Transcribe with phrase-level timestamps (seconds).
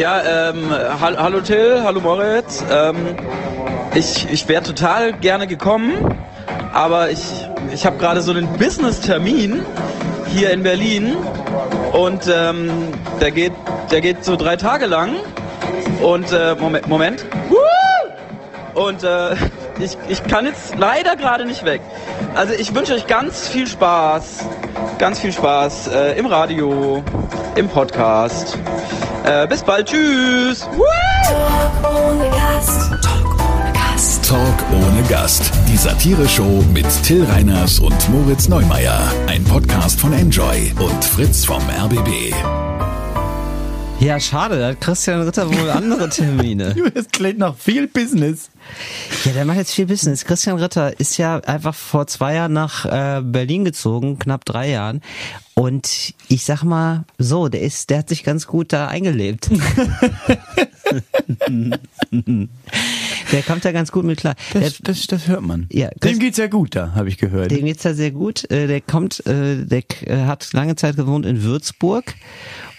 [0.00, 2.64] Ja, ähm, ha hallo Till, hallo Moritz.
[2.72, 2.96] Ähm,
[3.94, 5.92] ich ich wäre total gerne gekommen,
[6.72, 7.20] aber ich,
[7.70, 9.60] ich habe gerade so einen Business-Termin
[10.28, 11.16] hier in Berlin
[11.92, 12.70] und ähm,
[13.20, 13.52] der, geht,
[13.90, 15.16] der geht so drei Tage lang.
[16.00, 17.26] Und äh, Moment, Moment.
[18.72, 19.34] Und äh,
[19.80, 21.82] ich, ich kann jetzt leider gerade nicht weg.
[22.34, 24.46] Also ich wünsche euch ganz viel Spaß,
[24.96, 27.04] ganz viel Spaß äh, im Radio,
[27.54, 28.56] im Podcast.
[29.30, 30.60] Äh, bis bald, tschüss.
[30.60, 32.90] Talk ohne Gast.
[33.00, 34.24] Talk ohne Gast.
[34.28, 35.52] Talk ohne Gast.
[35.68, 39.00] Die Satire-Show mit Till Reiners und Moritz Neumeier.
[39.28, 42.34] Ein Podcast von Enjoy und Fritz vom RBB.
[44.00, 46.74] Ja, schade, da hat Christian Ritter wohl andere Termine.
[46.94, 48.50] Das klingt nach viel Business.
[49.24, 50.24] Ja, der macht jetzt viel Business.
[50.24, 55.02] Christian Ritter ist ja einfach vor zwei Jahren nach äh, Berlin gezogen, knapp drei Jahren.
[55.60, 59.50] Und ich sag mal so, der ist, der hat sich ganz gut da eingelebt.
[63.32, 64.34] der kommt da ganz gut mit klar.
[64.52, 65.66] Das, der, das, das hört man.
[65.70, 67.50] Ja, Dem geht's ja gut da, habe ich gehört.
[67.50, 68.50] dem geht's da sehr gut.
[68.50, 69.84] Äh, Der kommt, äh, der
[70.26, 72.14] hat lange Zeit gewohnt in Würzburg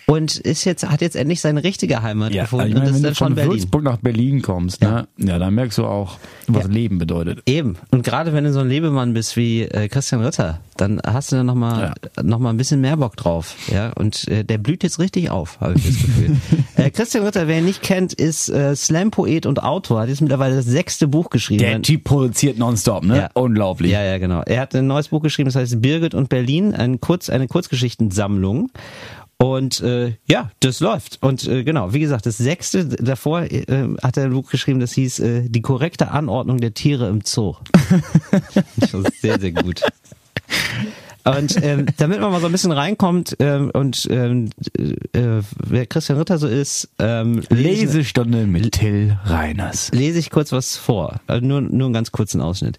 [0.06, 2.68] und ist jetzt, hat jetzt endlich seine richtige Heimat ja, gefunden.
[2.68, 3.54] ich und meine, ist wenn du von Berlin.
[3.54, 5.08] Würzburg nach Berlin kommst, ne?
[5.18, 6.70] ja, dann merkst du auch, was Ja.
[6.70, 7.42] Leben bedeutet.
[7.46, 7.78] Eben.
[7.92, 11.36] Und gerade wenn du so ein Lebemann bist wie äh, Christian Ritter, dann hast du
[11.36, 13.56] da nochmal noch mal ein bisschen mehr Bock drauf.
[13.72, 16.38] Ja, und äh, der blüht jetzt richtig auf, habe ich das Gefühl.
[16.76, 20.02] äh, Christian Ritter, wer ihn nicht kennt, ist äh, Slam-Poet und Autor.
[20.02, 21.60] Hat jetzt mittlerweile das sechste Buch geschrieben.
[21.60, 23.18] Der Typ produziert nonstop, ne?
[23.18, 23.30] Ja.
[23.34, 23.92] Unglaublich.
[23.92, 24.42] Ja, ja, genau.
[24.46, 28.70] Er hat ein neues Buch geschrieben, das heißt Birgit und Berlin, ein Kurz, eine Kurzgeschichtensammlung.
[29.42, 31.18] Und äh, ja, das läuft.
[31.22, 34.92] Und äh, genau, wie gesagt, das sechste davor äh, hat er ein Buch geschrieben, das
[34.92, 37.56] hieß äh, Die korrekte Anordnung der Tiere im Zoo.
[38.78, 39.82] das ist sehr, sehr gut.
[41.24, 46.18] Und ähm, damit man mal so ein bisschen reinkommt ähm, und ähm, äh, wer Christian
[46.18, 49.92] Ritter so ist, ähm, Lesestunde mit Till Reiners.
[49.94, 51.20] lese ich kurz was vor.
[51.28, 52.78] Also nur, nur einen ganz kurzen Ausschnitt.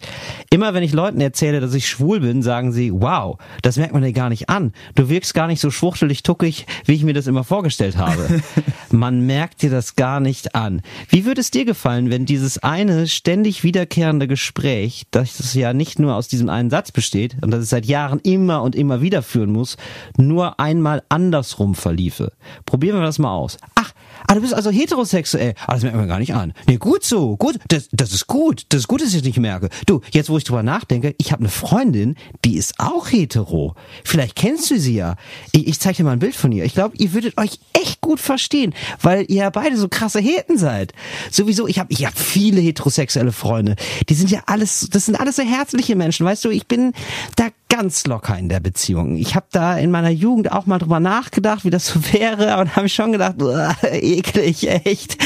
[0.50, 4.02] Immer wenn ich Leuten erzähle, dass ich schwul bin, sagen sie, wow, das merkt man
[4.02, 4.72] dir gar nicht an.
[4.94, 8.42] Du wirkst gar nicht so schwuchtelig tuckig, wie ich mir das immer vorgestellt habe.
[8.92, 10.82] man merkt dir das gar nicht an.
[11.08, 15.98] Wie würde es dir gefallen, wenn dieses eine ständig wiederkehrende Gespräch, das es ja nicht
[15.98, 19.22] nur aus diesem einen Satz besteht und das es seit Jahren immer und immer wieder
[19.22, 19.76] führen muss,
[20.16, 22.32] nur einmal andersrum verliefe?
[22.66, 23.58] Probieren wir das mal aus.
[23.74, 23.91] Ach,
[24.32, 25.52] Ah, du bist also heterosexuell.
[25.66, 26.54] Ah, das merkt man gar nicht an.
[26.66, 27.36] Nee, gut so.
[27.36, 27.58] Gut.
[27.68, 28.64] Das, das ist gut.
[28.70, 29.68] Das ist gut, dass ich es nicht merke.
[29.84, 33.74] Du, jetzt wo ich drüber nachdenke, ich habe eine Freundin, die ist auch hetero.
[34.04, 35.16] Vielleicht kennst du sie ja.
[35.50, 36.64] Ich, ich zeig dir mal ein Bild von ihr.
[36.64, 38.72] Ich glaube, ihr würdet euch echt gut verstehen,
[39.02, 40.94] weil ihr ja beide so krasse Heten seid.
[41.30, 43.76] Sowieso, ich habe ich hab viele heterosexuelle Freunde.
[44.08, 46.24] Die sind ja alles, das sind alles so herzliche Menschen.
[46.24, 46.94] Weißt du, ich bin
[47.36, 49.16] da ganz locker in der Beziehung.
[49.16, 52.76] Ich habe da in meiner Jugend auch mal drüber nachgedacht, wie das so wäre, und
[52.76, 53.74] habe schon gedacht, uah,
[54.22, 55.16] eklig, echt.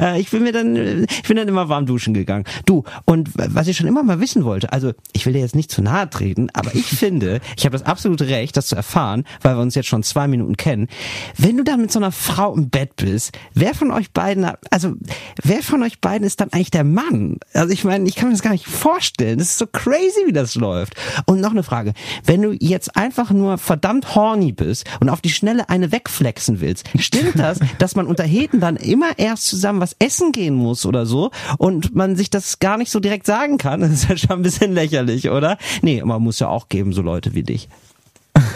[0.00, 2.44] Äh, Ich bin mir dann, ich bin dann immer warm duschen gegangen.
[2.64, 5.70] Du, und was ich schon immer mal wissen wollte, also ich will dir jetzt nicht
[5.70, 9.56] zu nahe treten, aber ich finde, ich habe das absolute Recht, das zu erfahren, weil
[9.56, 10.88] wir uns jetzt schon zwei Minuten kennen.
[11.36, 14.94] Wenn du dann mit so einer Frau im Bett bist, wer von euch beiden, also
[15.42, 17.38] wer von euch beiden ist dann eigentlich der Mann?
[17.52, 19.38] Also ich meine, ich kann mir das gar nicht vorstellen.
[19.38, 20.94] Das ist so crazy, wie das läuft.
[21.26, 21.92] Und noch eine Frage.
[22.24, 26.84] Wenn du jetzt einfach nur verdammt horny bist und auf die Schnelle eine wegflexen willst,
[26.98, 31.04] stimmt das, dass man unter Heten dann immer erst zusammen was essen gehen muss oder
[31.04, 33.80] so und man sich das gar nicht so direkt sagen kann?
[33.86, 35.58] Das ist ja schon ein bisschen lächerlich, oder?
[35.82, 37.68] Nee, man muss ja auch geben, so Leute wie dich.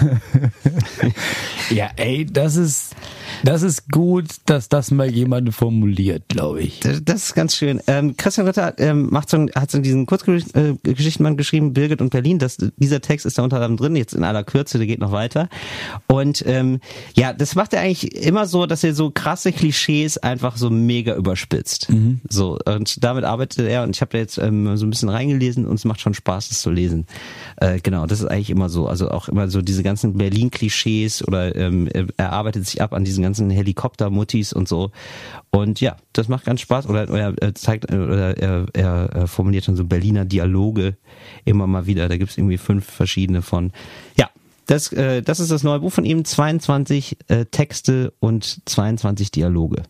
[1.70, 2.96] Ja, ey, das ist,
[3.44, 6.80] das ist gut, dass das mal jemand formuliert, glaube ich.
[6.80, 7.80] Das das ist ganz schön.
[7.86, 12.40] Ähm, Christian Ritter ähm, macht so, hat so diesen Kurzgeschichtenband geschrieben, Birgit und Berlin.
[12.40, 15.12] Das, dieser Text ist da unter anderem drin, jetzt in aller Kürze, der geht noch
[15.12, 15.48] weiter.
[16.08, 16.80] Und ähm,
[17.14, 21.14] ja, das macht er eigentlich immer so, dass er so krasse Klischees einfach so mega
[21.14, 21.88] überspitzt.
[22.28, 23.84] So und damit arbeitet er.
[23.84, 26.48] Und ich habe da jetzt ähm, so ein bisschen reingelesen und es macht schon Spaß,
[26.48, 27.06] das zu lesen.
[27.56, 28.88] Äh, genau, das ist eigentlich immer so.
[28.88, 33.22] Also auch immer so diese ganzen Berlin-Klischees oder ähm, er arbeitet sich ab an diesen
[33.22, 34.90] ganzen Helikopter-Muttis und so.
[35.50, 36.88] Und ja, das macht ganz Spaß.
[36.88, 40.96] Oder, er zeigt, oder er, er, er formuliert dann so Berliner Dialoge
[41.44, 42.08] immer mal wieder.
[42.08, 43.72] Da gibt's irgendwie fünf verschiedene von.
[44.16, 44.30] Ja,
[44.66, 46.24] das, äh, das ist das neue Buch von ihm.
[46.24, 49.82] 22 äh, Texte und 22 Dialoge.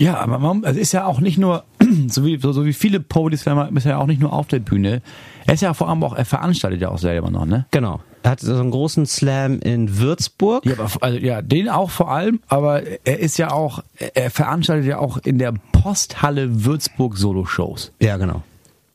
[0.00, 1.64] Ja, aber es ist ja auch nicht nur,
[2.08, 5.02] so wie, so, so wie viele Poets, ist ja auch nicht nur auf der Bühne.
[5.46, 7.66] Er ist ja vor allem auch, er veranstaltet ja auch selber noch, ne?
[7.70, 8.00] Genau.
[8.22, 10.66] Er hat so einen großen Slam in Würzburg.
[10.66, 14.86] Ja, aber, also, ja, den auch vor allem, aber er ist ja auch, er veranstaltet
[14.86, 17.92] ja auch in der Posthalle Würzburg Solo-Shows.
[18.00, 18.42] Ja, genau.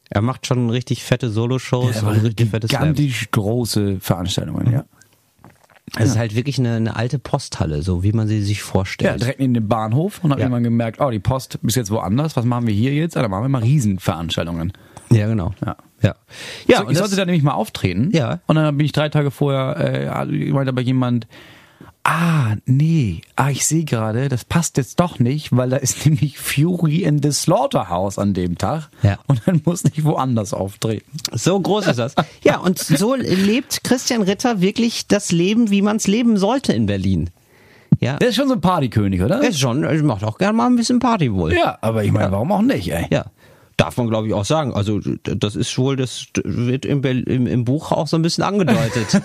[0.09, 2.95] Er macht schon richtig fette Solo-Shows Ja, und richtig fette Slams.
[2.95, 4.85] gigantisch große Veranstaltungen, ja.
[5.97, 9.21] Es ist halt wirklich eine, eine alte Posthalle, so wie man sie sich Ja, vorstellt.
[9.21, 10.47] direkt neben dem Bahnhof und habe Ja.
[10.47, 12.35] irgendwann gemerkt, oh, die Post ist jetzt woanders.
[12.35, 13.15] Was machen wir hier jetzt?
[13.15, 14.73] Ah, da machen wir mal Riesenveranstaltungen.
[15.11, 15.53] Ja, genau.
[15.63, 15.75] Ja.
[16.01, 16.15] Ja,
[16.67, 18.09] ja so, ich sollte da nämlich mal auftreten.
[18.13, 18.39] Ja.
[18.47, 21.27] Und dann bin ich drei Tage vorher, äh, meinte aber jemand,
[22.07, 26.37] ah, nee, ah, ich sehe gerade, das passt jetzt doch nicht, weil da ist nämlich
[26.37, 28.89] Fury in the Slaughterhouse an dem Tag.
[29.03, 29.17] Ja.
[29.27, 31.05] Und dann muss ich woanders auftreten.
[31.33, 32.15] So groß ist das.
[32.43, 36.85] Ja, und so lebt Christian Ritter wirklich das Leben, wie man es leben sollte in
[36.85, 37.29] Berlin.
[37.99, 39.41] Ja, Der ist schon so ein Partykönig, oder?
[39.41, 41.53] er ist schon, er macht auch gerne mal ein bisschen Party wohl.
[41.53, 43.07] ja, aber ich meine, warum auch nicht, ey?
[43.09, 43.25] Ja.
[43.77, 44.73] Darf man, glaube ich, auch sagen.
[44.73, 49.07] Also, das ist wohl, das wird im, im, im Buch auch so ein bisschen angedeutet.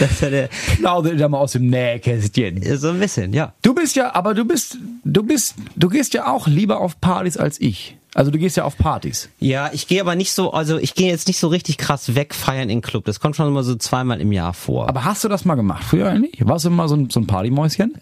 [0.00, 2.62] Dass er der, Plaudere da mal aus dem Nähkästchen.
[2.78, 3.52] so ein bisschen, ja.
[3.62, 7.36] Du bist ja, aber du bist, du bist, du gehst ja auch lieber auf Partys
[7.36, 7.96] als ich.
[8.14, 9.28] Also du gehst ja auf Partys.
[9.38, 12.62] Ja, ich gehe aber nicht so, also ich gehe jetzt nicht so richtig krass wegfeiern
[12.62, 13.04] in den Club.
[13.04, 14.88] Das kommt schon immer so zweimal im Jahr vor.
[14.88, 16.44] Aber hast du das mal gemacht früher eigentlich?
[16.46, 17.94] Warst du mal so ein, so ein Partymäuschen?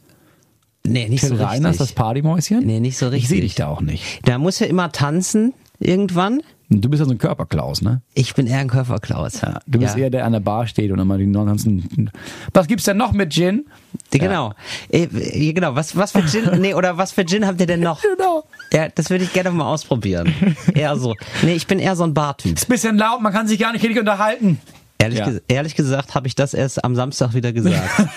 [0.87, 1.79] Nee, nicht Till so Reiners, richtig.
[1.79, 2.65] das Partymäuschen?
[2.67, 3.41] Nee, nicht so Ich sehe richtig.
[3.41, 4.21] dich da auch nicht.
[4.25, 6.41] Da muss ja immer tanzen, irgendwann.
[6.69, 8.03] Du bist ja so ein Körperklaus, ne?
[8.15, 9.41] Ich bin eher ein Körperklaus.
[9.41, 10.03] Ja, du bist Ja.
[10.03, 12.11] eher der der an der Bar steht und immer die ganzen.
[12.53, 13.67] Was gibt's denn noch mit Gin?
[14.11, 14.53] Genau.
[14.91, 15.77] Äh, äh, genau.
[15.77, 18.03] Was, was für Gin, nee, oder was für Gin habt ihr denn noch?
[18.03, 18.43] Genau.
[18.73, 20.35] Ja, das würde ich gerne mal ausprobieren.
[20.75, 21.15] Eher so.
[21.43, 22.57] Nee, ich bin eher so ein Bartyp.
[22.57, 24.59] Ist ein bisschen laut, man kann sich gar nicht richtig unterhalten.
[24.99, 25.27] Ehrlich, Ja.
[25.27, 27.89] ges ehrlich gesagt habe ich das erst am Samstag wieder gesagt.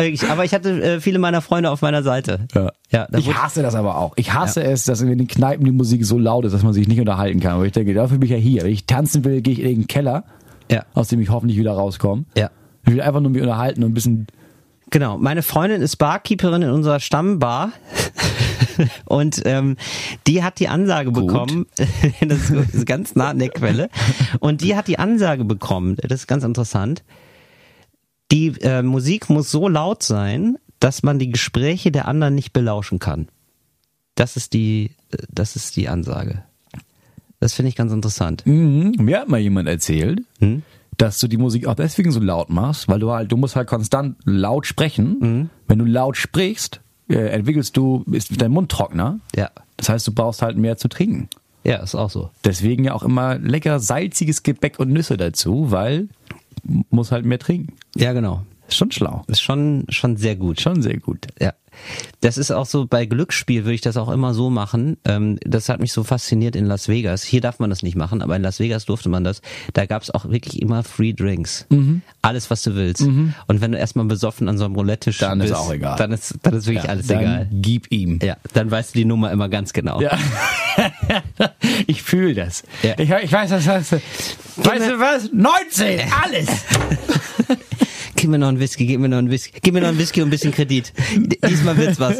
[0.00, 2.46] Wirklich, aber ich hatte äh, viele meiner Freunde auf meiner Seite.
[2.54, 2.70] Ja.
[2.90, 4.12] Ja, ich hasse das aber auch.
[4.16, 6.88] Ich hasse es, dass in den Kneipen die Musik so laut ist, dass man sich
[6.88, 7.52] nicht unterhalten kann.
[7.54, 8.62] Aber ich denke, dafür bin ich ja hier.
[8.62, 10.24] Wenn ich tanzen will, gehe ich in den Keller,
[10.70, 10.84] Ja.
[10.94, 12.24] aus dem ich hoffentlich wieder rauskomme.
[12.36, 12.50] Ja.
[12.84, 14.26] Ich will einfach nur mich unterhalten und ein bisschen.
[14.90, 17.70] Genau, meine Freundin ist Barkeeperin in unserer Stammbar
[19.04, 19.76] und ähm,
[20.26, 23.88] die hat die Ansage bekommen, das ist gut, das ist ganz nah an der Quelle,
[24.40, 27.04] und die hat die Ansage bekommen, das ist ganz interessant,
[28.30, 32.98] die äh, Musik muss so laut sein, dass man die Gespräche der anderen nicht belauschen
[32.98, 33.28] kann.
[34.14, 36.42] Das ist die, äh, das ist die Ansage.
[37.40, 38.44] Das finde ich ganz interessant.
[38.46, 38.92] Mhm.
[38.98, 40.62] Mir hat mal jemand erzählt, Hm?
[40.98, 43.66] dass du die Musik auch deswegen so laut machst, weil du halt, du musst halt
[43.68, 45.16] konstant laut sprechen.
[45.20, 45.50] Mhm.
[45.66, 49.20] Wenn du laut sprichst, äh, entwickelst du, ist dein Mund trockener.
[49.34, 49.50] Ja.
[49.78, 51.28] Das heißt, du brauchst halt mehr zu trinken.
[51.64, 52.30] Ja, ist auch so.
[52.44, 56.08] Deswegen ja auch immer lecker salziges Gebäck und Nüsse dazu, weil
[56.90, 57.74] muss halt mehr trinken.
[57.96, 58.42] Ja, genau.
[58.70, 59.24] Ist schon schlau.
[59.26, 60.60] Ist schon, schon sehr gut.
[60.60, 61.26] Schon sehr gut.
[61.40, 61.52] Ja.
[62.20, 64.96] Das ist auch so, bei Glücksspiel würde ich das auch immer so machen.
[65.04, 67.22] Ähm, das hat mich so fasziniert in Las Vegas.
[67.22, 69.40] Hier darf man das nicht machen, aber in Las Vegas durfte man das.
[69.72, 71.66] Da gab es auch wirklich immer Free Drinks.
[71.70, 72.02] Mhm.
[72.22, 73.02] Alles, was du willst.
[73.02, 75.96] Und wenn du erstmal besoffen an so einem Roulette-Tisch Dann ist bist, auch egal.
[75.96, 77.48] Dann ist, dann ist wirklich alles dann egal.
[77.50, 78.18] gib ihm.
[78.22, 80.00] Ja, dann weißt du die Nummer immer ganz genau.
[80.00, 80.16] Ja.
[81.86, 82.62] ich fühle das.
[82.82, 82.94] Ja.
[82.98, 85.30] Ich, ich weiß, das heißt, weißt du was?
[85.32, 86.48] 19, alles.
[88.20, 90.20] Gib mir noch einen Whisky, gib mir noch einen Whisky, gib mir noch einen Whisky
[90.22, 90.92] und ein bisschen Kredit.
[91.48, 92.18] Diesmal wird's was.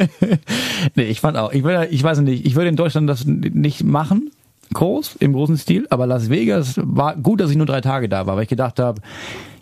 [0.95, 3.85] nee, ich fand auch, ich, will, ich weiß nicht, ich würde in Deutschland das nicht
[3.85, 4.31] machen,
[4.73, 8.27] groß, im großen Stil, aber Las Vegas war gut, dass ich nur drei Tage da
[8.27, 9.03] war, weil ich gedacht habe,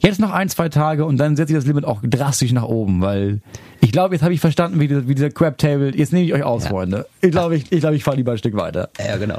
[0.01, 3.01] jetzt noch ein, zwei Tage und dann setze ich das Limit auch drastisch nach oben,
[3.01, 3.41] weil
[3.81, 6.35] ich glaube, jetzt habe ich verstanden, wie, dieser- wie dieser Crab Table, jetzt nehme ich
[6.35, 7.07] euch aus, Freunde.
[7.21, 8.91] Ich glaube, ich, ich, glaube, ich fahre lieber ein Stück weiter.
[9.05, 9.39] Ja, genau.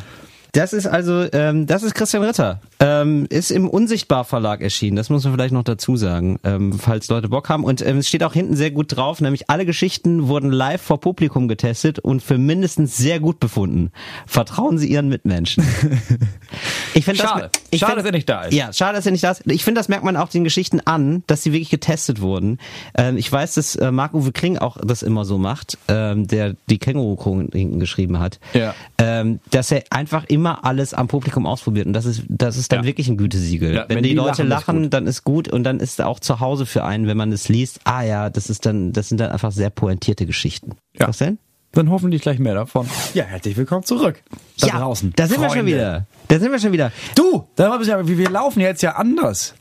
[0.51, 2.60] Das ist also, ähm, das ist Christian Ritter.
[2.80, 4.96] Ähm, ist im Unsichtbar Verlag erschienen.
[4.96, 7.64] Das muss man vielleicht noch dazu sagen, ähm, falls Leute Bock haben.
[7.64, 11.00] Und ähm, es steht auch hinten sehr gut drauf, nämlich alle Geschichten wurden live vor
[11.00, 13.92] Publikum getestet und für mindestens sehr gut befunden.
[14.26, 15.64] Vertrauen Sie Ihren Mitmenschen.
[16.94, 17.50] Ich finde das, Schade.
[17.72, 18.54] ich Schade, find- dass er nicht da ist.
[18.54, 19.44] Ja, schade, dass er nicht da ist.
[19.46, 22.58] Ich finde, das merkt man auch den Geschichten an, dass sie wirklich getestet wurden.
[22.96, 26.78] Ähm, ich weiß, dass äh, Marc-Uwe Kling auch das immer so macht, ähm, der die
[26.80, 28.40] Känguru-Chroniken geschrieben hat.
[28.54, 28.74] Ja.
[28.98, 31.88] Ähm, dass er einfach immer alles am Publikum ausprobiert.
[31.88, 32.86] Und das ist, das ist dann Ja.
[32.86, 33.74] wirklich ein Gütesiegel.
[33.74, 34.94] Ja, wenn, wenn die, die Leute lachen, ist lachen, gut.
[34.94, 37.80] dann ist gut und dann ist auch zu Hause für einen, wenn man es liest,
[37.84, 40.72] ah ja, das ist dann, das sind dann einfach sehr pointierte Geschichten.
[40.98, 41.38] Was denn?
[41.71, 42.88] Dann hoffentlich gleich mehr davon.
[43.14, 44.23] Ja, herzlich willkommen zurück.
[44.59, 45.14] Da ja, draußen.
[45.16, 45.71] da sind wir schon Freunde.
[45.71, 46.06] wieder.
[46.28, 46.92] Da sind wir schon wieder.
[47.16, 49.54] Du, da ja, wir wir laufen jetzt ja anders.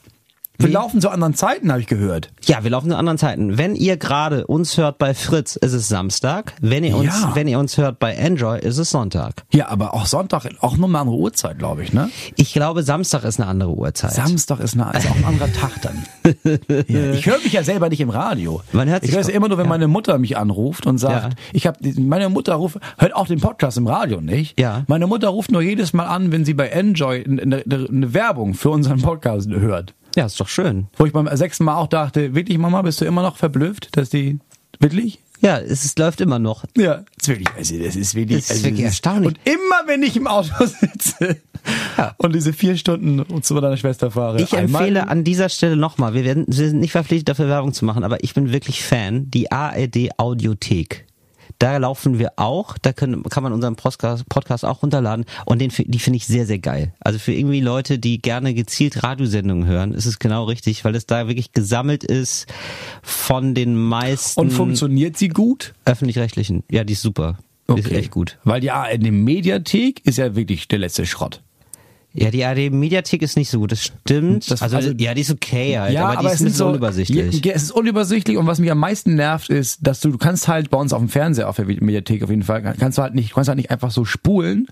[0.61, 2.33] Wir laufen zu anderen Zeiten, habe ich gehört.
[2.43, 3.59] Ja, wir laufen zu anderen Zeiten.
[3.59, 6.55] Wenn ihr gerade uns hört bei Fritz, ist es Samstag.
[6.61, 7.31] Wenn ihr uns, Ja.
[7.35, 9.45] wenn ihr uns hört bei Enjoy, ist es Sonntag.
[9.53, 12.11] Ja, aber auch Sonntag, auch nur eine andere Uhrzeit, glaube ich, ne?
[12.35, 14.13] Ich glaube, Samstag ist eine andere Uhrzeit.
[14.13, 16.05] Samstag ist, eine, ist auch ein anderer Tag dann.
[16.89, 18.61] ja, ich höre mich ja selber nicht im Radio.
[18.73, 19.71] Man hört ich sich höre es immer nur, wenn ja.
[19.71, 23.79] meine Mutter mich anruft und sagt, ich habe meine Mutter ruft, hört auch den Podcast
[23.79, 24.59] im Radio nicht.
[24.59, 24.83] Ja.
[24.89, 28.55] Meine Mutter ruft nur jedes Mal an, wenn sie bei Enjoy eine, eine, eine Werbung
[28.55, 29.95] für unseren Podcast hört.
[30.19, 30.89] Ja, ist doch schön.
[30.97, 34.11] Wo ich beim sechsten Mal auch dachte, wirklich Mama, bist du immer noch verblüfft, dass
[34.11, 34.41] die
[34.81, 35.21] wirklich?
[35.41, 36.65] Ja, es ist, läuft immer noch.
[36.77, 39.29] Ja, das ist wirklich, also das ist wirklich, Das ist also wirklich erstaunlich.
[39.29, 41.37] Und immer wenn ich im Auto sitze
[42.17, 44.43] und diese vier Stunden zu meiner Schwester fahre.
[44.43, 47.85] Ich empfehle an dieser Stelle nochmal, wir, werden, wir sind nicht verpflichtet dafür Werbung zu
[47.85, 51.07] machen, aber ich bin wirklich Fan, die ARD Audiothek.
[51.59, 55.73] Da laufen wir auch, da können, kann man unseren Podcast, Podcast auch runterladen und den,
[55.77, 56.93] die finde ich sehr, sehr geil.
[57.01, 61.07] Also für irgendwie Leute, die gerne gezielt Radiosendungen hören, ist es genau richtig, weil es
[61.07, 62.47] da wirklich gesammelt ist
[63.03, 65.75] von den meisten Und funktioniert sie gut?
[65.85, 66.63] öffentlich-rechtlichen.
[66.71, 67.39] Ja, die ist super.
[67.69, 68.39] Die ist echt gut.
[68.45, 71.43] Weil die ARD Mediathek ist ja wirklich der letzte Schrott.
[72.15, 74.51] Ja, die ARD Mediathek ist nicht so gut, das stimmt.
[74.51, 77.45] Das- also, also- ja, die ist okay halt, aber, die ist ein bisschen unübersichtlich.
[77.45, 80.49] Ja, es ist unübersichtlich und was mich am meisten nervt ist, dass du, du kannst
[80.49, 83.15] halt bei uns auf dem Fernseher, auf der Mediathek auf jeden Fall, kannst du halt
[83.15, 84.67] nicht, kannst halt nicht einfach so spulen,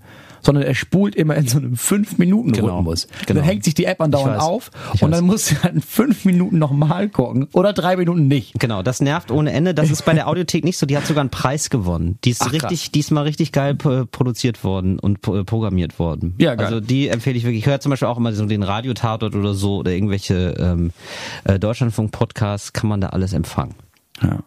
[0.47, 3.09] sondern er spult immer in so einem 5-Minuten-Rhythmus.
[3.27, 3.41] Genau.
[3.41, 5.19] Dann hängt sich die App andauernd auf Ich und weiß.
[5.19, 8.55] dann musst du halt in 5 Minuten nochmal gucken oder 3 Minuten nicht.
[8.59, 9.75] Genau, das nervt ohne Ende.
[9.75, 10.87] Das ist bei der Audiothek nicht so.
[10.87, 12.19] Die hat sogar einen Preis gewonnen.
[12.25, 12.71] Die ist Ach, krass.
[12.71, 16.35] richtig, diesmal richtig geil produziert worden und programmiert worden.
[16.39, 16.67] Ja, geil.
[16.67, 17.63] Also die empfehle ich wirklich.
[17.63, 20.93] Ich höre zum Beispiel auch immer so den Radiotatort oder so oder irgendwelche ähm,
[21.45, 22.73] äh, Deutschlandfunk-Podcasts.
[22.73, 23.75] Kann man da alles empfangen.
[24.23, 24.39] Ja.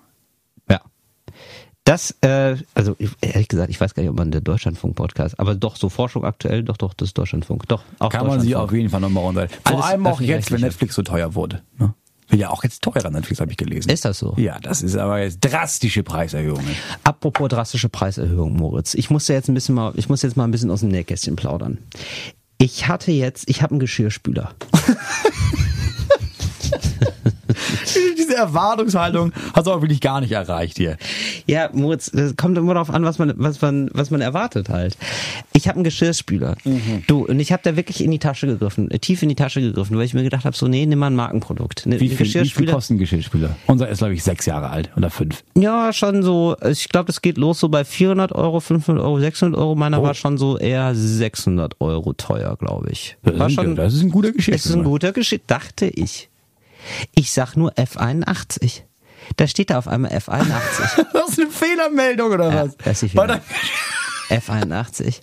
[1.90, 5.56] Das, äh, also ich- ehrlich gesagt, ich weiß gar nicht, ob man der Deutschlandfunk-Podcast, aber
[5.56, 7.68] doch so Forschung aktuell, doch, doch, das Deutschlandfunk.
[7.68, 8.70] Doch, auch Kann man sich Deutschlandfunk.
[8.70, 9.48] auf jeden Fall nochmal runter.
[9.66, 10.62] Vor Alles allem auch jetzt, wenn.
[10.62, 11.64] Netflix so teuer wurde.
[11.80, 11.96] Ne?
[12.32, 13.90] Ja auch jetzt teurer Netflix, habe ich gelesen.
[13.90, 14.36] Ist das so?
[14.38, 16.76] Ja, das ist aber jetzt drastische Preiserhöhungen.
[17.04, 18.94] Apropos drastische Preiserhöhung, Moritz.
[18.94, 20.90] Ich muss ja jetzt ein bisschen mal, ich muss jetzt mal ein bisschen aus dem
[20.90, 21.80] Nähkästchen plaudern.
[22.60, 24.54] Ich hatte jetzt, ich habe einen Geschirrspüler.
[28.18, 30.98] Diese Erwartungshaltung hast du auch wirklich gar nicht erreicht hier.
[31.48, 34.98] Ja, Moritz, das kommt immer darauf an, was man, was man, was man erwartet halt.
[35.54, 36.56] Ich habe einen Geschirrspüler.
[37.08, 39.62] Du, und ich habe da wirklich in die Tasche gegriffen, äh, tief in die Tasche
[39.62, 41.86] gegriffen, weil ich mir gedacht habe, so, nee, nimm mal ein Markenprodukt.
[41.86, 42.74] Ne, Wie viel, wie viel Geschirrspüler.
[42.74, 43.56] kostet ein Geschirrspüler?
[43.68, 45.44] Unser ist, glaube ich, sechs Jahre alt oder fünf.
[45.56, 49.60] Ja, schon so, ich glaube, das geht los so bei 400 Euro, 500 Euro, 600
[49.60, 49.76] Euro.
[49.76, 50.04] Meiner Oh.
[50.04, 53.18] war schon so eher 600 Euro teuer, glaube ich.
[53.24, 54.84] Das War ist, schon, ein, das ist ein guter Es ist ein Geschirrspüler.
[54.84, 56.30] guter Geschichte, dachte ich.
[57.16, 58.82] Ich sag nur F81.
[59.36, 61.06] Da steht da auf einmal F81.
[61.14, 62.78] Das ist eine Fehlermeldung oder Ja, was?
[62.78, 63.42] das ist die Bei der-
[64.30, 65.22] F81.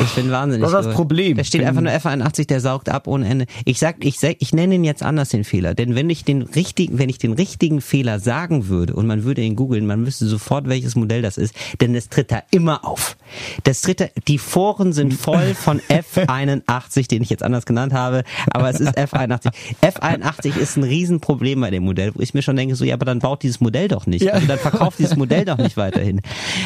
[0.00, 0.64] Ich bin wahnsinnig.
[0.64, 1.36] Was ist das Problem?
[1.36, 3.46] Da steht einfach nur F81, der saugt ab ohne Ende.
[3.64, 6.42] Ich sag, ich sag, ich nenne ihn jetzt anders den Fehler, denn wenn ich den
[6.42, 10.26] richtigen, wenn ich den richtigen Fehler sagen würde und man würde ihn googeln, man wüsste
[10.26, 13.16] sofort, welches Modell das ist, denn es tritt da immer auf.
[13.64, 18.24] Das tritt da, die Foren sind voll von F81, den ich jetzt anders genannt habe,
[18.50, 19.52] aber es ist F81.
[19.82, 23.04] F81 ist ein Riesenproblem bei dem Modell, wo ich mir schon denke, so, ja, aber
[23.04, 24.22] dann baut dieses Modell doch nicht.
[24.22, 24.32] Ja.
[24.32, 26.20] Also dann verkauft dieses Modell doch nicht weiterhin.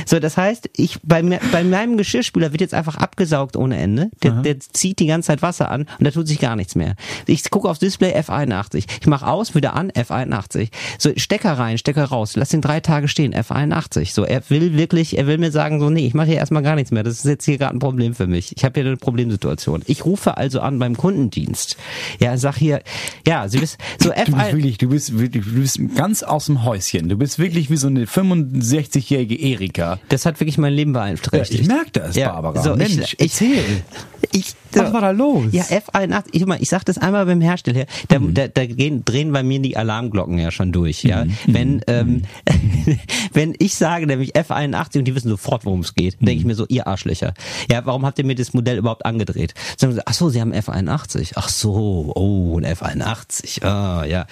[0.06, 4.10] So, das heißt, ich, bei, bei meinem Geschirrspüler wird jetzt einfach abgesaugt ohne Ende.
[4.22, 6.94] Der, der zieht die ganze Zeit Wasser an und da tut sich gar nichts mehr.
[7.26, 8.84] Ich gucke aufs Display F81.
[9.00, 10.68] Ich mache aus, wieder an, F81.
[10.98, 12.36] So, Stecker rein, Stecker raus.
[12.36, 14.12] Lass den drei Tage stehen, F81.
[14.12, 16.74] So, er will wirklich, er will mir sagen, so, nee, ich mache hier erstmal gar
[16.74, 17.02] nichts mehr.
[17.02, 18.56] Das ist jetzt hier gerade ein Problem für mich.
[18.56, 19.82] Ich habe hier eine Problemsituation.
[19.86, 21.76] Ich rufe also an beim Kundendienst.
[22.20, 22.82] Ja, sag hier,
[23.26, 24.52] ja, Sie wissen, so Du bist F1.
[24.52, 27.08] wirklich, du bist wirklich, du bist ganz aus dem Häuschen.
[27.08, 29.98] Du bist wirklich wie so eine 65-jährige Erika.
[30.08, 31.54] Das hat wirklich mein Leben beeinträchtigt.
[31.54, 32.62] Ja, ich merk das, Barbara.
[32.62, 33.82] So, Mensch, ich, erzähl.
[34.30, 35.46] Ich, Was war da los?
[35.50, 38.34] Ja, F81, ich, ich sag das einmal beim Hersteller, da, Mhm.
[38.34, 41.02] da, da gehen, drehen bei mir die Alarmglocken ja schon durch.
[41.02, 41.32] Ja, Mhm.
[41.48, 42.22] wenn ähm,
[43.32, 46.54] wenn ich sage nämlich F81 und die wissen sofort, worum es geht, denke ich mir
[46.54, 47.34] so, ihr Arschlöcher.
[47.70, 49.54] Ja, warum habt ihr mir das Modell überhaupt angedreht?
[49.76, 51.32] Sagen sie, ach so, sie haben F81.
[51.34, 53.62] Ach so, oh, ein F81.
[53.64, 54.26] Ah, ja.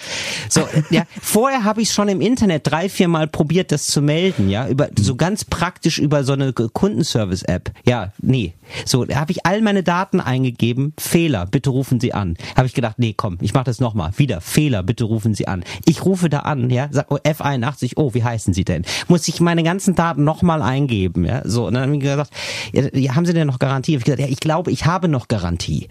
[0.49, 4.49] So, ja, vorher habe ich schon im Internet drei, vier Mal probiert, das zu melden,
[4.49, 7.73] ja, über so ganz praktisch über so eine Kundenservice-App.
[7.87, 8.39] Ja, nee.
[8.85, 10.92] So, da habe ich all meine Daten eingegeben.
[10.99, 12.37] Fehler, bitte rufen Sie an.
[12.56, 14.12] Habe ich gedacht, nee, komm, ich mache das nochmal.
[14.16, 15.64] Wieder, Fehler, bitte rufen Sie an.
[15.87, 18.85] Ich rufe da an, ja, sag, oh, F81, oh, wie heißen Sie denn?
[19.09, 21.66] Muss ich meine ganzen Daten nochmal eingeben, ja, so.
[21.66, 22.30] Und dann haben die gesagt,
[22.73, 23.94] ja, haben Sie denn noch Garantie?
[23.94, 25.88] Hab ich gesagt, ja, ich glaube, ich habe noch Garantie.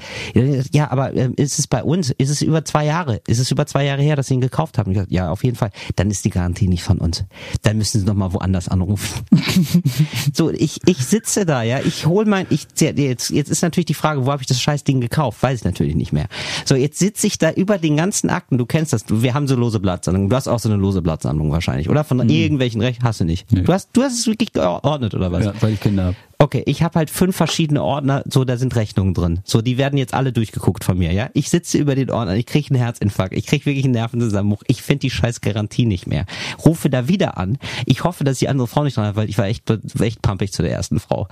[0.72, 2.12] Ja, aber ähm, ist es bei uns?
[2.12, 3.22] Ist es über zwei Jahre?
[3.28, 4.92] Ist es über zwei Jahre her, dass Sie ihn gekauft haben?
[4.92, 5.72] Ich gesagt, ja, auf jeden Fall.
[5.96, 7.26] Dann ist die Garantie nicht von uns.
[7.64, 9.26] Dann müssen Sie noch mal woanders anrufen.
[10.34, 13.94] so, ich, ich sitze da, ja, ich hol mein, ich, jetzt, jetzt ist natürlich die
[13.94, 15.42] Frage, wo habe ich das scheiß Ding gekauft?
[15.42, 16.28] Weiß ich natürlich nicht mehr.
[16.66, 19.56] So, jetzt sitze ich da über den ganzen Akten, du kennst das, wir haben so
[19.56, 22.04] lose Blattsammlungen, du hast auch so eine lose Blattsammlung wahrscheinlich, oder?
[22.04, 23.48] Von irgendwelchen Rechten hast du nicht.
[23.52, 25.46] Du hast, du hast es wirklich geordnet, oder was?
[25.46, 26.16] Ja, weil ich Kinder habe.
[26.42, 29.42] Okay, ich habe halt fünf verschiedene Ordner, so da sind Rechnungen drin.
[29.44, 31.30] So, die werden jetzt alle durchgeguckt von mir, ja?
[31.34, 34.82] Ich sitze über den Ordner, ich kriege einen Herzinfarkt, ich kriege wirklich einen Nervenzusammenbruch, ich
[34.82, 36.26] finde die scheiß Garantie nicht mehr.
[36.64, 37.58] Rufe da wieder an.
[37.86, 39.70] Ich hoffe, dass die andere Frau nicht dran hat, weil ich war echt,
[40.00, 41.28] echt pumpig zu der ersten Frau.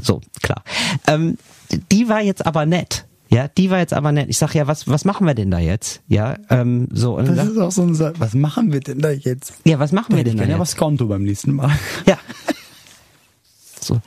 [0.00, 0.62] So, klar.
[1.06, 1.38] Ähm,
[1.92, 3.04] die war jetzt aber nett.
[3.30, 4.28] Ja, die war jetzt aber nett.
[4.30, 6.00] Ich sag ja, was, was machen wir denn da jetzt?
[6.08, 7.16] Ja, ähm, so.
[7.16, 8.16] Und Das sagt, ist auch so ein Satz.
[8.18, 9.52] Was machen wir denn da jetzt?
[9.64, 10.72] ja, was machen wir denn da kenne ja jetzt?
[10.72, 11.70] was Konto beim nächsten Mal.
[12.06, 12.18] Ja.
[13.80, 14.00] So.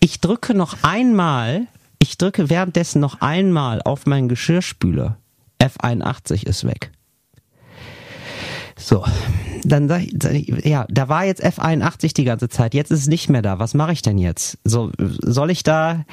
[0.00, 1.66] Ich drücke noch einmal,
[1.98, 5.18] ich drücke währenddessen noch einmal auf meinen Geschirrspüler.
[5.60, 6.90] F81 ist weg.
[8.76, 9.04] So,
[9.64, 13.28] dann sag ich, ja, da war jetzt F81 die ganze Zeit, jetzt ist es nicht
[13.28, 13.58] mehr da.
[13.58, 14.58] Was mache ich denn jetzt?
[14.64, 16.04] So, soll ich da,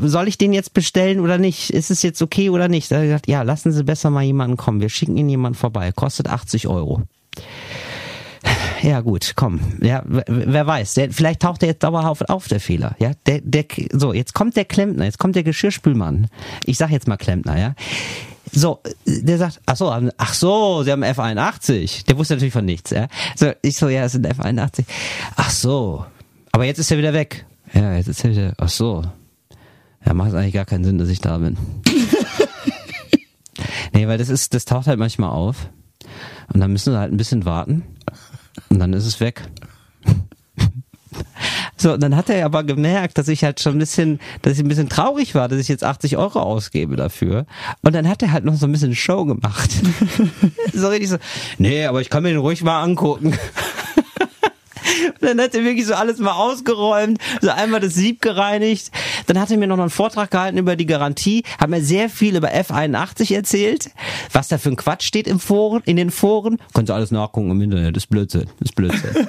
[0.00, 1.70] soll ich den jetzt bestellen oder nicht?
[1.70, 2.90] Ist es jetzt okay oder nicht?
[2.90, 4.80] Da gesagt, ja, lassen Sie besser mal jemanden kommen.
[4.80, 5.92] Wir schicken Ihnen jemanden vorbei.
[5.92, 7.02] Kostet 80 Euro.
[8.82, 9.60] Ja gut, komm.
[9.80, 12.96] Ja, wer, wer weiß, der, vielleicht taucht er jetzt dauerhaft auf, der Fehler.
[12.98, 16.26] Ja, der, der, so jetzt kommt der Klempner, jetzt kommt der Geschirrspülmann.
[16.66, 17.74] Ich sag jetzt mal Klempner, ja.
[18.54, 22.04] So, der sagt, ach so, ach so, Sie haben F81.
[22.04, 23.08] Der wusste natürlich von nichts, ja.
[23.34, 24.84] So, ich so, ja, es sind F81.
[25.36, 26.04] Ach so,
[26.52, 27.46] aber jetzt ist er wieder weg.
[27.72, 29.02] Ja, jetzt ist er wieder, ach so.
[30.04, 31.56] Ja, macht eigentlich gar keinen Sinn, dass ich da bin.
[33.94, 35.70] nee, weil das ist, das taucht halt manchmal auf.
[36.52, 37.84] Und dann müssen wir halt ein bisschen warten.
[38.68, 39.42] Und dann ist es weg.
[41.82, 44.60] So, und dann hat er aber gemerkt, dass ich halt schon ein bisschen, dass ich
[44.60, 47.44] ein bisschen traurig war, dass ich jetzt 80 Euro ausgebe dafür.
[47.82, 49.68] Und dann hat er halt noch so ein bisschen Show gemacht.
[50.72, 51.16] so richtig so,
[51.58, 53.36] nee, aber ich kann mir den ruhig mal angucken.
[55.20, 58.92] Und dann hat er wirklich so alles mal ausgeräumt, so einmal das Sieb gereinigt.
[59.26, 62.36] Dann hat er mir noch einen Vortrag gehalten über die Garantie, hat mir sehr viel
[62.36, 63.90] über F81 erzählt,
[64.32, 66.58] was da für ein Quatsch steht im Foren, in den Foren.
[66.74, 69.10] Könnt ihr alles nachgucken im Internet, das ist Blödsinn, das ist Blödsinn.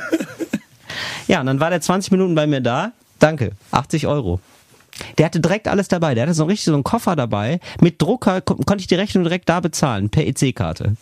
[1.27, 2.91] ja, und dann war der 20 Minuten bei mir da.
[3.19, 4.39] Danke, 80 Euro.
[5.17, 6.13] Der hatte direkt alles dabei.
[6.13, 7.59] Der hatte so richtig so einen Koffer dabei.
[7.81, 10.95] Mit Drucker kon konnte ich die Rechnung direkt da bezahlen, per EC-Karte.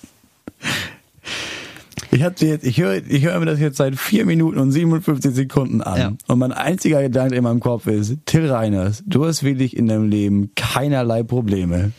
[2.13, 5.81] Ich jetzt, ich höre, ich höre mir das jetzt seit vier Minuten und 57 Sekunden
[5.81, 5.98] an.
[5.98, 6.12] Ja.
[6.27, 10.10] Und mein einziger Gedanke in meinem Kopf ist, Till Reiners, du hast wirklich in deinem
[10.10, 11.91] Leben keinerlei Probleme.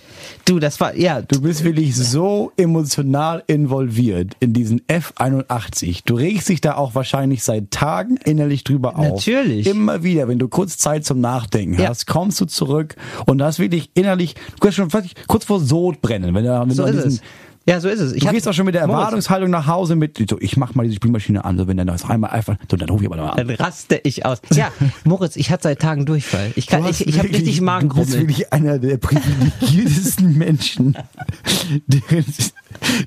[0.44, 6.02] Du, das war, ja, Du bist wirklich so emotional involviert in diesen F81.
[6.04, 9.06] Du regst dich da auch wahrscheinlich seit Tagen innerlich drüber auf.
[9.26, 9.66] Natürlich.
[9.66, 11.88] Immer wieder, wenn du kurz Zeit zum Nachdenken Ja.
[11.88, 16.34] hast, kommst du zurück und hast wirklich innerlich, du kannst schon fast kurz vor Sodbrennen,
[16.34, 17.20] wenn du, wenn so du diesen, es.
[17.66, 18.12] Ja, so ist es.
[18.12, 20.82] Ich Du gehst auch schon mit der Erwartungshaltung nach Hause mit, so, ich mach mal
[20.84, 23.30] diese Spielmaschine an, so wenn dann das einmal einfach, so dann ruf ich aber mal
[23.30, 23.46] an.
[23.46, 24.42] Dann raste ich aus.
[24.52, 24.72] Ja,
[25.04, 26.52] Moritz, ich hatte seit Tagen Durchfall.
[26.56, 30.96] Ich kann, Du ich, ich habe richtig Du bist wirklich einer der privilegiertesten Menschen,
[31.86, 32.02] die,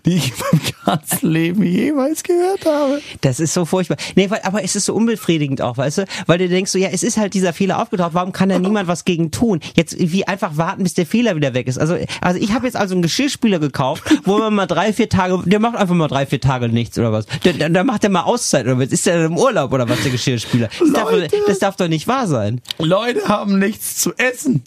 [0.06, 3.02] die ich in meinem ganzen Leben jemals gehört habe.
[3.22, 3.98] Das ist so furchtbar.
[4.16, 6.06] Nee, weil, aber es ist so unbefriedigend auch, weißt du?
[6.28, 8.88] Weil du denkst so, ja, es ist halt dieser Fehler aufgetaucht, warum kann da niemand
[8.88, 9.60] was gegen tun?
[9.76, 11.78] Jetzt wie einfach warten, bis der Fehler wieder weg ist.
[11.78, 15.42] Also, also ich habe jetzt also einen Geschirrspüler gekauft, wo man mal drei, vier Tage,
[15.46, 17.26] der macht einfach mal drei, vier Tage nichts oder was.
[17.44, 18.90] Der, der macht der mal Auszeit oder was?
[18.90, 20.70] Ist der im Urlaub oder was, der Geschirrspüler?
[20.80, 21.36] Das darf, Leute.
[21.48, 22.62] das darf doch nicht wahr sein.
[22.80, 24.64] Leute haben nichts zu essen.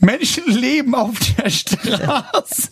[0.00, 2.68] Menschen leben auf der Straße.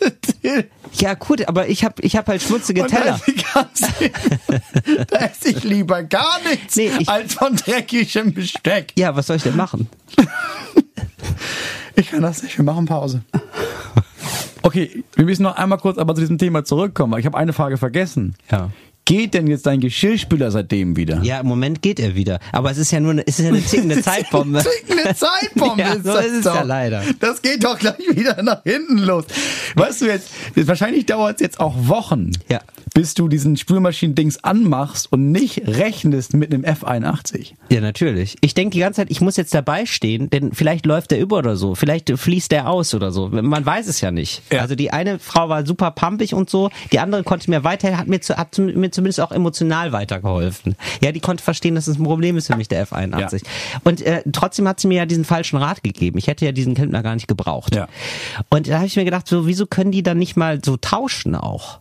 [0.95, 3.15] Ja, gut, aber ich habe ich hab halt schmutzige da Teller.
[3.17, 8.93] ist die ganze, da esse ich lieber gar nichts Nee, ich- als von dreckigem Besteck.
[8.97, 9.89] Ja, was soll ich denn machen?
[11.95, 13.23] Ich kann das nicht, wir machen Pause.
[14.63, 17.19] Okay, wir müssen noch einmal kurz aber zu diesem Thema zurückkommen.
[17.19, 18.35] Ich habe eine Frage vergessen.
[18.51, 18.71] Ja.
[19.05, 21.21] Geht denn jetzt dein Geschirrspüler seitdem wieder?
[21.25, 22.39] Ja, im Moment geht er wieder.
[22.53, 24.63] Aber es ist ja nur eine, es ist ja eine tickende Zeitbombe.
[24.91, 26.55] Eine Zeitbombe Ja, ist so das ist es doch.
[26.55, 27.03] ja leider.
[27.19, 29.25] Das geht doch gleich wieder nach hinten los.
[29.75, 32.61] Weißt du jetzt, wahrscheinlich dauert es jetzt auch Wochen, Ja.
[32.95, 37.53] Bis du diesen Spülmaschinen-Dings anmachst und nicht rechnest mit einem F81.
[37.71, 38.37] Ja, natürlich.
[38.41, 41.39] Ich denke die ganze Zeit, ich muss jetzt dabei stehen, denn vielleicht läuft der über
[41.39, 41.75] oder so.
[41.75, 43.29] Vielleicht fließt der aus oder so.
[43.29, 44.43] Man weiß es ja nicht.
[44.53, 44.61] Ja.
[44.61, 46.71] Also die eine Frau war super pumpig und so.
[46.93, 50.77] Die andere konnte mir weiter, hat mir, zu, hat mir zumindest auch emotional weitergeholfen.
[51.03, 53.43] Ja, die konnte verstehen, dass es ein Problem ist für mich, der F81.
[53.85, 56.19] Und äh, trotzdem hat sie mir ja diesen falschen Rat gegeben.
[56.19, 57.75] Ich hätte ja diesen Klempner gar nicht gebraucht.
[57.75, 57.89] Ja.
[58.51, 61.35] Und da habe ich mir gedacht, so, wieso können die dann nicht mal so tauschen
[61.35, 61.81] auch?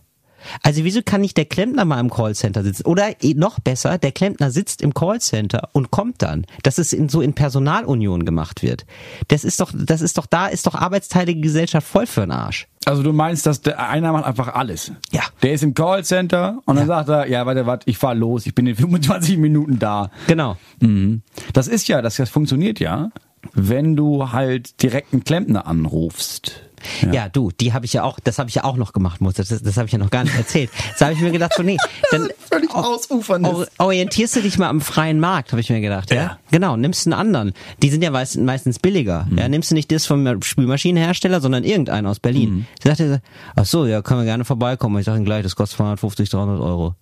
[0.62, 2.86] Also wieso kann nicht der Klempner mal im Callcenter sitzen?
[2.86, 7.08] Oder eh, noch besser, der Klempner sitzt im Callcenter und kommt dann, dass es in,
[7.08, 8.86] so in Personalunion gemacht wird.
[9.28, 12.68] Das ist doch, das ist doch, da ist doch arbeitsteilige Gesellschaft voll für den Arsch.
[12.84, 14.92] Also du meinst, dass der einer macht einfach alles?
[15.12, 15.22] Ja.
[15.42, 18.54] Der ist im Callcenter und dann sagt er, ja, warte, warte, ich fahr los, ich
[18.54, 20.10] bin in 25 Minuten da.
[20.26, 20.56] Genau.
[20.80, 21.22] Mhm.
[21.52, 23.10] Das ist ja, das, das funktioniert ja,
[23.54, 26.62] wenn du halt direkt einen Klempner anrufst.
[27.12, 29.34] Ja, du, die habe ich ja auch, das habe ich ja auch noch gemacht, Muss.
[29.34, 30.70] Das, das habe ich ja noch gar nicht erzählt.
[30.98, 31.76] Da habe ich mir gedacht, so nee,
[32.10, 33.52] dann Völlig ausuferndes.
[33.52, 36.10] or- orientierst du dich mal am freien Markt, habe ich mir gedacht.
[36.10, 36.16] Ja.
[36.16, 36.38] Ja.
[36.50, 37.52] Genau, nimmst einen anderen.
[37.82, 39.26] Die sind ja meist, meistens billiger.
[39.36, 42.50] Ja, nimmst du nicht das vom Spülmaschinenhersteller, sondern irgendeinen aus Berlin.
[42.50, 42.66] Mhm.
[42.82, 43.22] Sie sagte,
[43.56, 44.98] ach so, ja, können wir gerne vorbeikommen.
[44.98, 46.94] Ich sage Ihnen gleich, das kostet 250, 300 Euro.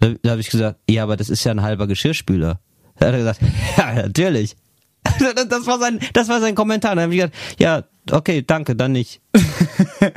[0.00, 2.58] Da, da habe ich gesagt, ja, aber das ist ja ein halber Geschirrspüler.
[2.98, 3.40] Da hat er gesagt,
[3.76, 4.56] ja, natürlich.
[5.48, 6.94] Das war sein, das war sein Kommentar.
[6.94, 9.20] Dann habe ich gesagt, ja, okay, danke, dann nicht.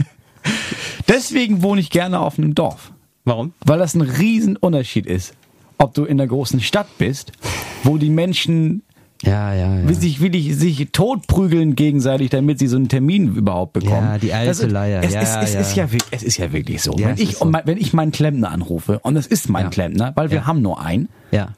[1.07, 2.91] Deswegen wohne ich gerne auf einem Dorf.
[3.25, 3.53] Warum?
[3.65, 5.33] Weil das ein Riesenunterschied ist.
[5.77, 7.31] Ob du in der großen Stadt bist,
[7.83, 8.83] wo die Menschen
[9.23, 9.93] Ja, ja, ja.
[9.93, 14.07] sich, wie die, sich totprügeln gegenseitig, damit sie so einen Termin überhaupt bekommen.
[14.07, 15.03] Ja, die alte Leier.
[15.03, 15.59] Es, Ja, ist, es, ja.
[15.59, 16.93] Ist ja, wirklich- es ist ja wirklich so.
[16.97, 17.51] Ja, wenn, ich, so.
[17.65, 19.69] wenn ich meinen Klempner anrufe, und es ist mein.
[19.69, 21.49] Klempner, weil wir haben nur einen, Ja,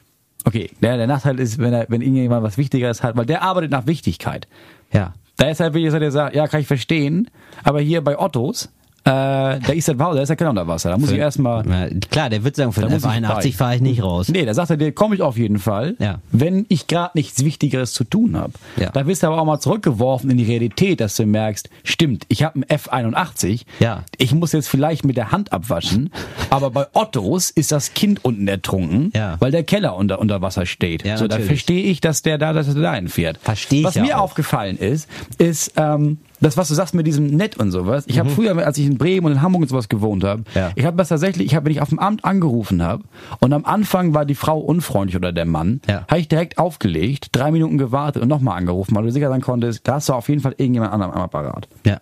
[0.44, 3.70] okay, der, der Nachteil ist, wenn, er, wenn irgendjemand was Wichtigeres hat, weil der arbeitet
[3.70, 4.48] nach Wichtigkeit.
[4.92, 5.14] ja.
[5.36, 7.30] Da ist halt wirklich, so, ja, kann ich verstehen,
[7.62, 8.70] aber hier bei Ottos,
[9.04, 10.90] äh, da ist das Wasser, da ist ja kein Unterwasser.
[10.90, 11.62] Da muss ich erstmal.
[12.10, 13.52] Klar, der wird sagen, für Da den muss ich F81 bei.
[13.52, 14.28] fahre ich nicht raus.
[14.28, 16.18] Nee, da sagt er dir, komme ich auf jeden Fall, Ja.
[16.30, 18.52] wenn ich gerade nichts Wichtigeres zu tun habe.
[18.76, 18.90] Ja.
[18.90, 22.42] Da wirst du aber auch mal zurückgeworfen in die Realität, dass du merkst, stimmt, ich
[22.42, 24.04] habe einen F81, Ja.
[24.18, 26.10] ich muss jetzt vielleicht mit der Hand abwaschen,
[26.50, 29.36] aber bei Ottos ist das Kind unten ertrunken, Ja.
[29.40, 31.04] weil der Keller unter, unter Wasser steht.
[31.04, 31.46] Ja, so, da natürlich.
[31.48, 33.38] verstehe ich, dass der da, dass er da hinfährt.
[33.42, 34.22] Versteh ich Was mir auch.
[34.24, 35.08] aufgefallen ist,
[35.38, 38.04] ist, ähm, das, was du sagst mit diesem Nett und sowas.
[38.06, 40.44] Ich habe früher, als ich in Bremen und in Hamburg und sowas gewohnt habe, Mhm.
[40.54, 40.70] Ja.
[40.76, 43.04] ich habe das tatsächlich, ich habe, wenn ich auf dem Amt angerufen habe
[43.40, 46.04] und am Anfang war die Frau unfreundlich oder der Mann, Ja.
[46.08, 49.86] habe ich direkt aufgelegt, drei Minuten gewartet und nochmal angerufen, weil du sicher sein konntest,
[49.88, 51.68] da hast du auf jeden Fall irgendjemand anderen am Apparat.
[51.84, 51.98] Ja.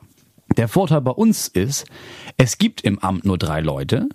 [0.56, 1.86] Der Vorteil bei uns ist,
[2.36, 4.08] es gibt im Amt nur drei Leute,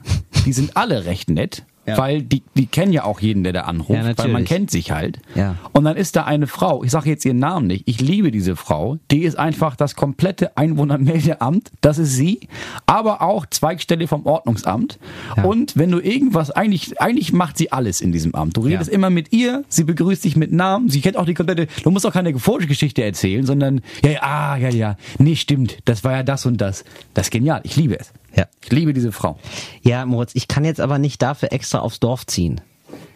[0.46, 1.98] die sind alle recht nett, Ja.
[1.98, 4.91] weil die, die kennen ja auch jeden, der da anruft, Ja, weil man kennt sich
[4.91, 5.20] halt.
[5.34, 5.56] Ja.
[5.72, 8.56] Und dann ist da eine Frau, ich sage jetzt ihren Namen nicht, ich liebe diese
[8.56, 12.41] Frau, die ist einfach das komplette Einwohnermeldeamt, das ist sie,
[12.86, 15.00] aber auch Zweigstelle vom Ordnungsamt.
[15.36, 15.44] Ja.
[15.44, 18.58] Und wenn du irgendwas, eigentlich, eigentlich macht sie alles in diesem Amt.
[18.58, 21.67] Du redest immer mit ihr, sie begrüßt dich mit Namen, sie kennt auch die komplette,
[21.84, 26.04] du musst auch keine Vorgeschichte erzählen, sondern, ja, ja, ah, ja, ja, nee, stimmt, das
[26.04, 26.84] war ja das und das.
[27.15, 28.13] Das ist genial, ich liebe es.
[28.36, 28.46] Ja.
[28.63, 29.39] Ich liebe diese Frau.
[29.82, 32.62] Ja, Moritz, ich kann jetzt aber nicht dafür extra aufs Dorf ziehen.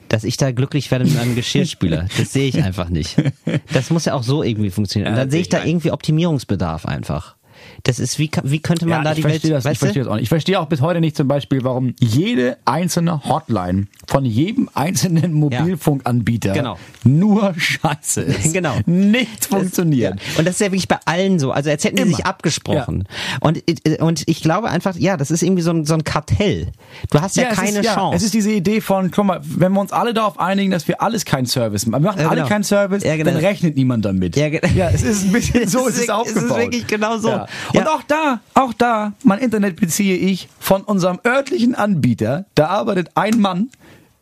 [0.09, 2.07] Dass ich da glücklich werde mit einem Geschirrspüler.
[2.17, 3.15] Das sehe ich einfach nicht.
[3.73, 5.13] Das muss ja auch so irgendwie funktionieren.
[5.13, 7.35] Und dann sehe ich da irgendwie Optimierungsbedarf einfach.
[7.83, 10.03] Das ist, wie, wie könnte man Ja, da ich die Welt, verstehe das, ich verstehe
[10.03, 10.23] das auch nicht.
[10.23, 15.33] Ich verstehe auch bis heute nicht zum Beispiel, warum jede einzelne Hotline von jedem einzelnen
[15.33, 16.77] Mobilfunkanbieter Genau.
[17.03, 18.53] nur scheiße ist.
[18.53, 18.75] Genau.
[18.85, 20.15] Nichts funktioniert.
[20.19, 20.39] Ja.
[20.39, 21.51] Und das ist ja wirklich bei allen so.
[21.51, 22.15] Also als hätten die Immer.
[22.15, 23.07] sich abgesprochen.
[23.39, 23.63] Und,
[23.99, 26.67] und ich glaube einfach, ja, das ist irgendwie so ein, so ein Kartell.
[27.11, 27.99] Du hast ja, keine ist, Chance.
[27.99, 30.87] Ja, es ist diese Idee von, guck mal, wenn wir uns alle darauf einigen, dass
[30.87, 32.49] wir alles keinen Service machen, wir machen Ja, alle genau.
[32.49, 33.31] keinen Service, Ja, genau.
[33.31, 34.35] dann rechnet niemand damit.
[34.35, 36.57] Ja, ja es ist ein bisschen so, Es es ist ist wirklich- es ist aufgebaut.
[36.59, 37.29] wirklich genau so.
[37.29, 37.47] Ja.
[37.73, 37.87] Und Ja.
[37.93, 42.45] auch da, auch da, mein Internet beziehe ich von unserem örtlichen Anbieter.
[42.55, 43.69] Da arbeitet ein Mann,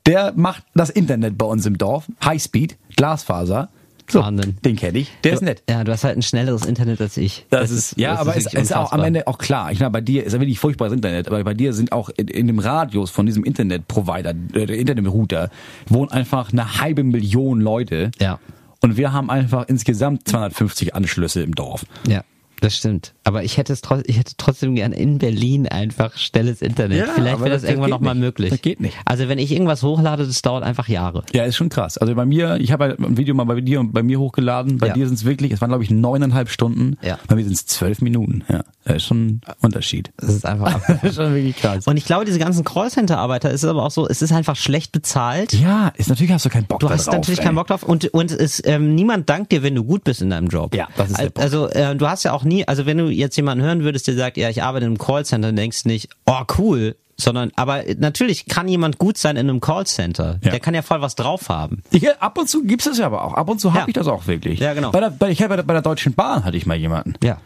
[0.05, 3.69] der macht das Internet bei uns im Dorf, Highspeed, Glasfaser.
[4.09, 4.57] So, Wahnsinn.
[4.65, 5.63] den kenne ich, der ist nett.
[5.69, 7.45] Ja, du hast halt ein schnelleres Internet als ich.
[7.49, 9.01] Das, ist, ja, das aber es ist, ist auch am.
[9.01, 9.71] Ende auch klar.
[9.71, 12.27] Ich meine, bei dir ist ja wirklich furchtbares Internet, aber bei dir sind auch in,
[12.27, 15.49] in dem Radius von diesem Internetprovider, äh, der Internetrouter,
[15.87, 18.11] wohnen einfach eine halbe Million Leute.
[18.19, 18.39] Ja.
[18.81, 21.85] Und wir haben einfach insgesamt 250 Anschlüsse im Dorf.
[22.05, 22.23] Ja,
[22.59, 23.13] das stimmt.
[23.25, 26.97] Aber ich hätte es trotzdem, ich hätte trotzdem gern in Berlin einfach schnelles Internet.
[27.07, 28.21] Ja, Vielleicht wäre das, das- irgendwann geht noch mal nicht.
[28.23, 28.49] möglich.
[28.49, 28.95] Das geht nicht.
[29.05, 31.23] Also wenn ich irgendwas hochlade, das dauert einfach Jahre.
[31.33, 31.97] Ja, ist schon krass.
[31.97, 34.77] Also bei mir, ich habe ein Video mal bei dir und bei mir hochgeladen.
[34.77, 34.93] Bei Ja.
[34.93, 36.97] dir sind es wirklich, es waren glaube ich neuneinhalb Stunden.
[37.01, 37.17] Ja.
[37.27, 38.43] Bei mir sind es zwölf Minuten.
[38.49, 40.11] Ja, das ist schon ein Unterschied.
[40.17, 40.81] Das ist einfach.
[40.87, 41.87] Das ist schon wirklich krass.
[41.87, 45.53] Und ich glaube, diese ganzen Callcenter-Arbeiter ist aber auch so, es ist einfach schlecht bezahlt.
[45.53, 47.45] ja, ist natürlich hast du keinen Bock Du da hast drauf, natürlich ey.
[47.45, 50.29] keinen Bock drauf und und es ähm, niemand dankt dir, wenn du gut bist in
[50.29, 50.75] deinem Job.
[50.75, 51.39] Ja, das ist der Al- Punkt.
[51.43, 54.15] Also äh, du hast ja auch nie, also wenn du jetzt jemanden hören würdest, der
[54.15, 57.83] sagt, ja, ich arbeite in einem Callcenter, dann denkst du nicht, oh cool, sondern aber
[57.97, 60.39] natürlich kann jemand gut sein in einem Callcenter.
[60.43, 60.51] Ja.
[60.51, 61.83] Der kann ja voll was drauf haben.
[61.91, 63.33] Ich, ab und zu gibt's das ja aber auch.
[63.33, 63.75] Ab und zu Ja.
[63.75, 64.59] habe ich das auch wirklich.
[64.59, 64.91] Ja, genau.
[64.91, 67.13] Bei der, bei, ich hatte bei der, bei der Deutschen Bahn hatte ich mal jemanden.
[67.23, 67.37] Ja.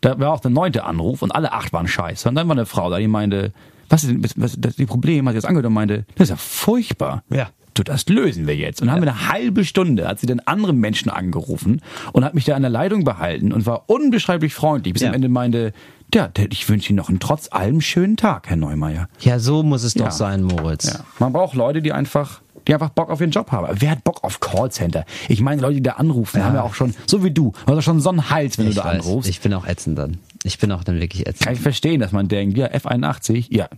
[0.00, 2.28] Da war auch der neunte Anruf und alle acht waren scheiße.
[2.28, 3.52] Und dann war eine Frau da, die meinte,
[3.88, 5.26] was ist denn was, das die Problem?
[5.26, 7.24] Hat sie jetzt angehört und meinte, das ist ja furchtbar.
[7.30, 7.48] Ja.
[7.78, 8.80] Du, das lösen wir jetzt.
[8.80, 11.80] Und dann haben wir eine halbe Stunde, hat sie dann andere Menschen angerufen
[12.12, 15.08] und hat mich da an der Leitung behalten und war unbeschreiblich freundlich, bis Ja.
[15.10, 15.72] am Ende meinte,
[16.14, 19.08] ja, ich wünsche Ihnen noch einen trotz allem schönen Tag, Herr Neumeier.
[19.20, 20.06] Ja, so muss es Ja.
[20.06, 20.86] doch sein, Moritz.
[20.92, 21.00] Ja.
[21.18, 23.68] Man braucht Leute, die einfach, die einfach Bock auf ihren Job haben.
[23.78, 25.04] Wer hat Bock auf Callcenter?
[25.28, 27.82] Ich meine, Leute, die da anrufen, haben ja auch schon, so wie du, hast ja
[27.82, 29.30] schon so einen Hals, wenn Ich du da weiß, anrufst.
[29.30, 30.16] ich bin auch ätzend dann.
[30.44, 31.44] Ich bin auch dann wirklich ätzend.
[31.44, 33.68] Kann ich verstehen, dass man denkt, ja, F81, ja,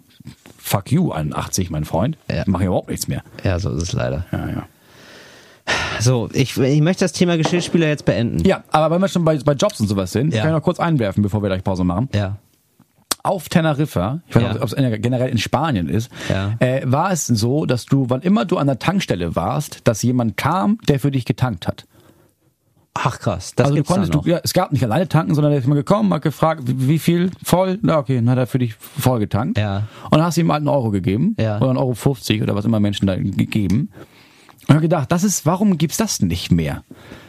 [0.71, 2.17] fuck you, 81, mein Freund.
[2.31, 2.45] Ja.
[2.47, 3.23] Mach ich überhaupt nichts mehr.
[3.43, 4.25] Ja, so ist es leider.
[4.31, 4.67] Ja, ja.
[6.01, 8.45] So, ich, ich möchte das Thema Geschirrspüler jetzt beenden.
[8.45, 10.41] Ja, aber wenn wir schon bei, bei Jobs und sowas sind, Ja.
[10.43, 12.09] kann ich noch kurz einwerfen, bevor wir gleich Pause machen.
[12.15, 12.37] Ja.
[13.23, 14.53] Auf Teneriffa, ich weiß Ja.
[14.55, 16.55] nicht, ob es generell in Spanien ist, Ja.
[16.61, 20.37] äh, war es so, dass du, wann immer du an der Tankstelle warst, dass jemand
[20.39, 21.85] kam, der für dich getankt hat.
[22.95, 24.25] Ach krass, das also du gibt's konntest, noch.
[24.25, 26.89] du, ja, es gab nicht alleine tanken, sondern der ist mal gekommen, hat gefragt, wie,
[26.89, 27.79] wie viel voll?
[27.83, 29.59] Na okay, dann hat er für dich voll getankt.
[29.59, 29.85] Ja.
[30.05, 31.59] Und dann hast du ihm halt einen Euro gegeben Ja.
[31.59, 33.91] oder einen Euro 50 oder was immer Menschen da gegeben.
[34.69, 36.83] Und hab gedacht, das ist, warum gibt's das nicht mehr?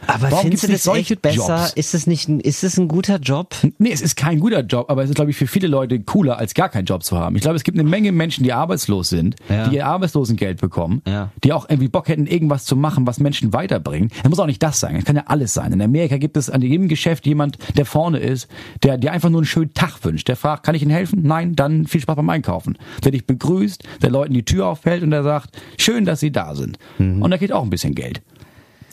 [0.06, 1.58] Aber Warum findest du das nicht solche echt besser?
[1.58, 1.72] Jobs?
[1.74, 3.54] Ist es nicht, ein- ist es ein guter Job?
[3.78, 6.38] Nee, es ist kein guter Job, aber es ist, glaube ich, für viele Leute cooler,
[6.38, 7.36] als gar keinen Job zu haben.
[7.36, 9.68] Ich glaube, es gibt eine Menge Menschen, die arbeitslos sind, Ja.
[9.68, 11.30] die ihr Arbeitslosengeld bekommen, Ja.
[11.44, 14.12] die auch irgendwie Bock hätten, irgendwas zu machen, was Menschen weiterbringt.
[14.22, 15.72] Es muss auch nicht das sein, es kann ja alles sein.
[15.72, 18.48] In Amerika gibt es an jedem Geschäft jemand, der vorne ist,
[18.82, 20.28] der dir einfach nur einen schönen Tag wünscht.
[20.28, 21.20] Der fragt, kann ich Ihnen helfen?
[21.22, 22.76] Nein, dann viel Spaß beim Einkaufen.
[23.04, 26.54] Der dich begrüßt, der Leuten die Tür aufhält und der sagt, schön, dass Sie da
[26.54, 26.78] sind.
[26.98, 28.20] Und da geht auch ein bisschen Geld.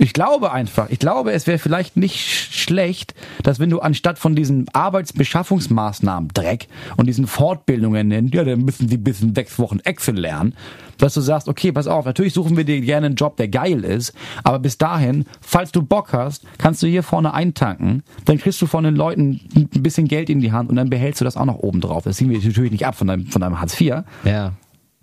[0.02, 4.18] Ich glaube einfach, ich glaube, es wäre vielleicht nicht sch- schlecht, dass wenn du anstatt
[4.18, 9.80] von diesen Arbeitsbeschaffungsmaßnahmen Dreck und diesen Fortbildungen ja, dann müssen die bis in sechs Wochen
[9.84, 10.54] Excel lernen,
[10.98, 13.84] dass du sagst, okay, pass auf, natürlich suchen wir dir gerne einen Job, der geil
[13.84, 18.62] ist, aber bis dahin, falls du Bock hast, kannst du hier vorne eintanken, dann kriegst
[18.62, 21.38] du von den Leuten ein bisschen Geld in die Hand und dann behältst du das
[21.38, 22.04] auch noch oben drauf.
[22.04, 24.54] Das ziehen wir natürlich nicht ab von deinem, von deinem Hartz IV Ja.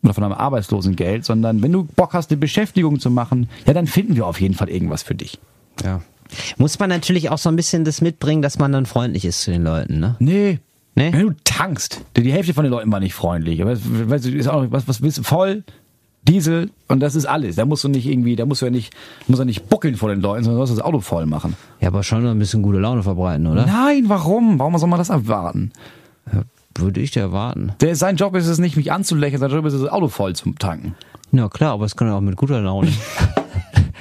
[0.06, 3.86] Oder von einem Arbeitslosengeld, sondern wenn du Bock hast, eine Beschäftigung zu machen, ja, dann
[3.86, 5.38] finden wir auf jeden Fall irgendwas für dich.
[5.84, 6.00] Ja.
[6.56, 9.50] Muss man natürlich auch so ein bisschen das mitbringen, dass man dann freundlich ist zu
[9.50, 10.16] den Leuten, ne?
[10.18, 10.58] Nee.
[10.94, 11.12] Nee?
[11.12, 13.60] Wenn du tankst, die die Hälfte von den Leuten war nicht freundlich.
[13.60, 15.22] Aber weißt du, ist auch, was, was willst du?
[15.24, 15.62] Voll,
[16.26, 17.56] Diesel und das ist alles.
[17.56, 18.94] Da musst du nicht irgendwie, da musst du ja nicht,
[19.28, 21.54] musst du nicht buckeln vor den Leuten, sondern du sollst das Auto voll machen.
[21.80, 23.66] Ja, aber schon ein bisschen gute Laune verbreiten, oder?
[23.66, 24.58] Nein, warum?
[24.58, 25.70] Warum soll man das erwarten?
[26.78, 27.72] Würde ich dir erwarten.
[27.80, 30.34] Der, sein Job ist es nicht, mich anzulächeln, sein Job ist es, das Auto voll
[30.36, 30.94] zu tanken.
[31.32, 32.92] Ja, klar, aber es kann ja auch mit guter Laune.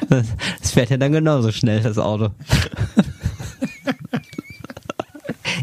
[0.07, 0.27] Das
[0.61, 2.29] das fährt ja dann genauso schnell, das Auto.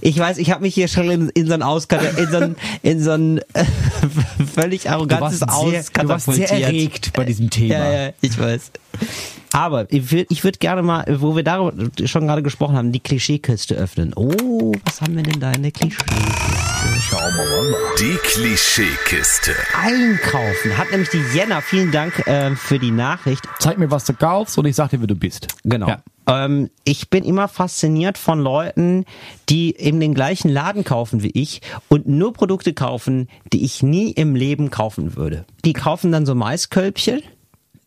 [0.04, 2.56] Ich weiß, ich habe mich hier schon in, in so ein Aus in so ein,
[2.82, 3.64] in so ein äh,
[4.54, 7.74] völlig arrogantes Aus du warst sehr erregt bei diesem Thema.
[7.74, 8.72] Ja, ja, ich weiß.
[9.52, 11.72] Aber ich würde ich würd gerne mal, wo wir darüber
[12.06, 14.12] schon gerade gesprochen haben, die Klischeekiste öffnen.
[14.16, 16.14] Oh, was haben wir denn da in der Klischeekiste?
[17.98, 19.52] Die Klischeekiste.
[19.78, 21.60] Einkaufen hat nämlich die Jenna.
[21.60, 23.44] Vielen Dank äh, für die Nachricht.
[23.58, 25.48] Zeig mir, was du kaufst und ich sag dir, wer du bist.
[25.64, 25.88] Genau.
[25.88, 26.02] Ja.
[26.26, 29.04] Ähm, ich bin immer fasziniert von Leuten,
[29.48, 34.10] die in den gleichen Laden kaufen wie ich und nur Produkte kaufen, die ich nie
[34.12, 35.44] im Leben kaufen würde.
[35.64, 37.22] Die kaufen dann so Maiskölbchen.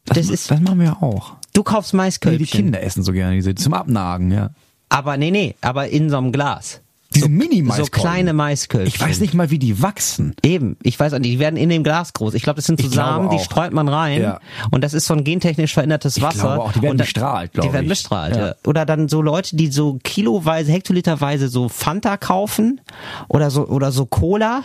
[0.06, 1.34] Das, ist, das machen wir auch.
[1.54, 2.46] du kaufst Nee, Maiskölbchen.
[2.46, 4.52] die Kinder essen so gerne diese zum Abnagen, ja.
[4.90, 6.82] Aber nee, nee, aber in so einem Glas.
[7.16, 7.86] Diese so, Mini-Maiskolben.
[7.86, 8.94] So kleine Maiskölbchen.
[8.94, 10.36] Ich weiß nicht mal, wie die wachsen.
[10.44, 12.34] Eben, ich weiß auch nicht, die werden in dem Glas groß.
[12.36, 14.40] Ich glaube, das sind so Ich Samen, die streut man rein Ja.
[14.72, 16.40] und das ist so ein gentechnisch verändertes Wasser.
[16.42, 17.90] glaube auch, die werden und da- bestrahlt, glaube Die werden ich.
[17.90, 18.48] bestrahlt, Ja.
[18.48, 18.56] ja.
[18.68, 22.82] Oder dann so Leute, die so kiloweise, hektoliterweise so Fanta kaufen
[23.28, 24.64] oder so oder so Cola,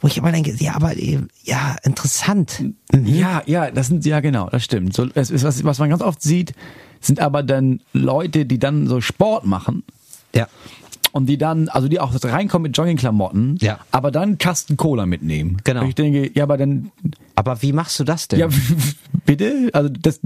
[0.00, 0.92] wo ich immer denke, ja, aber
[1.44, 2.60] ja, interessant.
[2.92, 3.06] Mhm.
[3.06, 4.94] Ja, ja, das sind ja genau, das stimmt.
[4.94, 6.52] So, es ist was, was man ganz oft sieht,
[7.00, 9.82] sind aber dann Leute, die dann so Sport machen
[10.34, 10.46] Ja.
[11.14, 13.78] Und die dann, also die auch reinkommen mit Joggingklamotten, Ja.
[13.92, 15.58] aber dann Kasten Cola mitnehmen.
[15.62, 15.82] Genau.
[15.82, 16.90] Und ich denke, ja, aber dann,
[17.36, 18.40] Aber wie machst du das denn?
[18.40, 18.48] ja,
[19.26, 20.20] bitte, also das,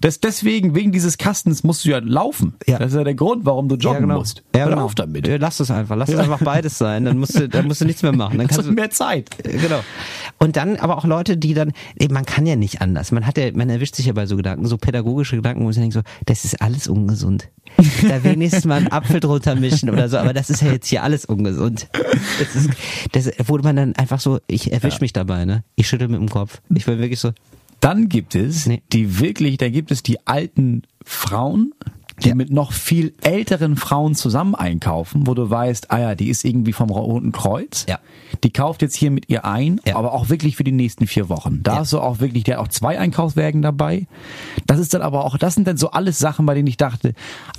[0.00, 2.54] das deswegen wegen dieses Kastens musst du ja laufen.
[2.66, 2.78] Ja.
[2.78, 4.18] Das ist ja der Grund, warum du joggen genau.
[4.18, 4.42] musst.
[4.54, 4.84] Ja, Hör genau.
[4.84, 5.26] auf damit.
[5.26, 5.96] Ja, lass es einfach.
[5.96, 7.04] Lass es einfach beides sein.
[7.04, 8.38] Dann musst du, dann musst du nichts mehr machen.
[8.38, 9.30] Dann kannst du mehr Zeit.
[9.44, 9.80] Äh, Genau.
[10.38, 13.12] Und dann aber auch Leute, die dann, ey, man kann ja nicht anders.
[13.12, 15.72] Man hat ja, man erwischt sich ja bei so Gedanken, so pädagogische Gedanken, wo man
[15.72, 17.48] sich denkt so, das ist alles ungesund.
[18.08, 21.02] Da wenigstens mal einen Apfel drunter mischen oder so, aber das ist ja jetzt hier
[21.02, 21.88] alles ungesund.
[22.38, 22.70] Das ist,
[23.12, 25.64] das, wo man dann einfach so, ich erwisch mich dabei, ne?
[25.76, 26.51] Ich schüttel mit dem Kopf.
[26.74, 27.32] Ich bin wirklich so,
[27.80, 28.80] Dann gibt es Nee.
[28.92, 31.72] die wirklich, da gibt es die alten Frauen,
[32.22, 32.34] die Ja.
[32.36, 36.72] mit noch viel älteren Frauen zusammen einkaufen, wo du weißt, ah ja, die ist irgendwie
[36.72, 37.84] vom Roten Kreuz.
[37.88, 37.98] Ja.
[38.44, 39.96] Die kauft jetzt hier mit ihr ein, Ja.
[39.96, 41.64] aber auch wirklich für die nächsten vier Wochen.
[41.64, 41.78] Da Ja.
[41.80, 44.06] hast du auch wirklich, der hat auch zwei Einkaufswägen dabei.
[44.66, 47.14] Das ist dann aber auch, das sind dann so alles Sachen, bei denen ich dachte,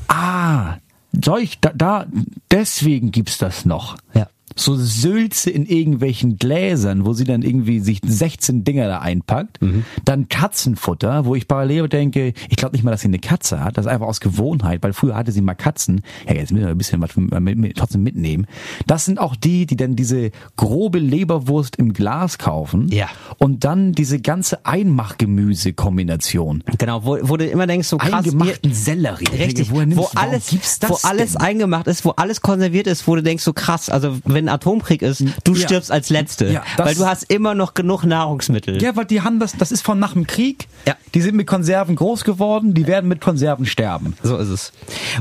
[0.08, 0.78] ah,
[1.12, 2.06] solch, da, da
[2.50, 3.98] deswegen gibt's das noch.
[4.14, 4.28] Ja.
[4.56, 9.60] So Sülze in irgendwelchen Gläsern, wo sie dann irgendwie sich 16 Dinger da einpackt.
[10.06, 13.78] Dann Katzenfutter, wo ich parallel denke, ich glaube nicht mal, dass sie eine Katze hat.
[13.78, 16.02] Das ist einfach aus Gewohnheit, weil früher hatte sie mal Katzen.
[16.28, 18.48] Ja, jetzt müssen wir ein bisschen was mit, mit, trotzdem mitnehmen.
[18.88, 22.88] Das sind auch die, die dann diese grobe Leberwurst im Glas kaufen.
[22.90, 23.10] Ja.
[23.38, 26.64] Und dann diese ganze Einmachgemüse-Kombination.
[26.78, 29.26] genau, wo, wo du immer denkst, so krass, Eingemachten Sellerie.
[29.28, 33.08] Richtig, nimmst wo warum alles, gibt's das wo alles eingemacht ist, wo alles konserviert ist,
[33.08, 35.62] wo du denkst, so krass, also wenn Atomkrieg ist, du Ja.
[35.68, 38.82] stirbst als Letzte, Ja, weil du hast immer noch genug Nahrungsmittel.
[38.82, 40.68] Ja, weil die haben das, das ist von nach dem Krieg.
[40.88, 40.96] Ja.
[41.14, 44.16] Die sind mit Konserven groß geworden, die werden mit Konserven sterben.
[44.24, 44.72] So ist es.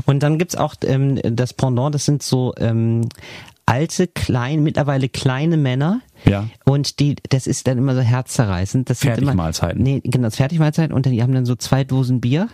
[0.05, 3.07] Und dann gibt's auch ähm, das Pendant, das sind so ähm,
[3.65, 6.47] alte, klein, mittlerweile kleine Männer, Ja.
[6.65, 8.89] Und die, das ist dann immer so herzzerreißend.
[8.89, 9.83] Das sind immer, Fertigmahlzeiten.
[9.83, 12.47] Nee, genau, das Fertigmahlzeiten und dann, die haben dann so zwei Dosen Bier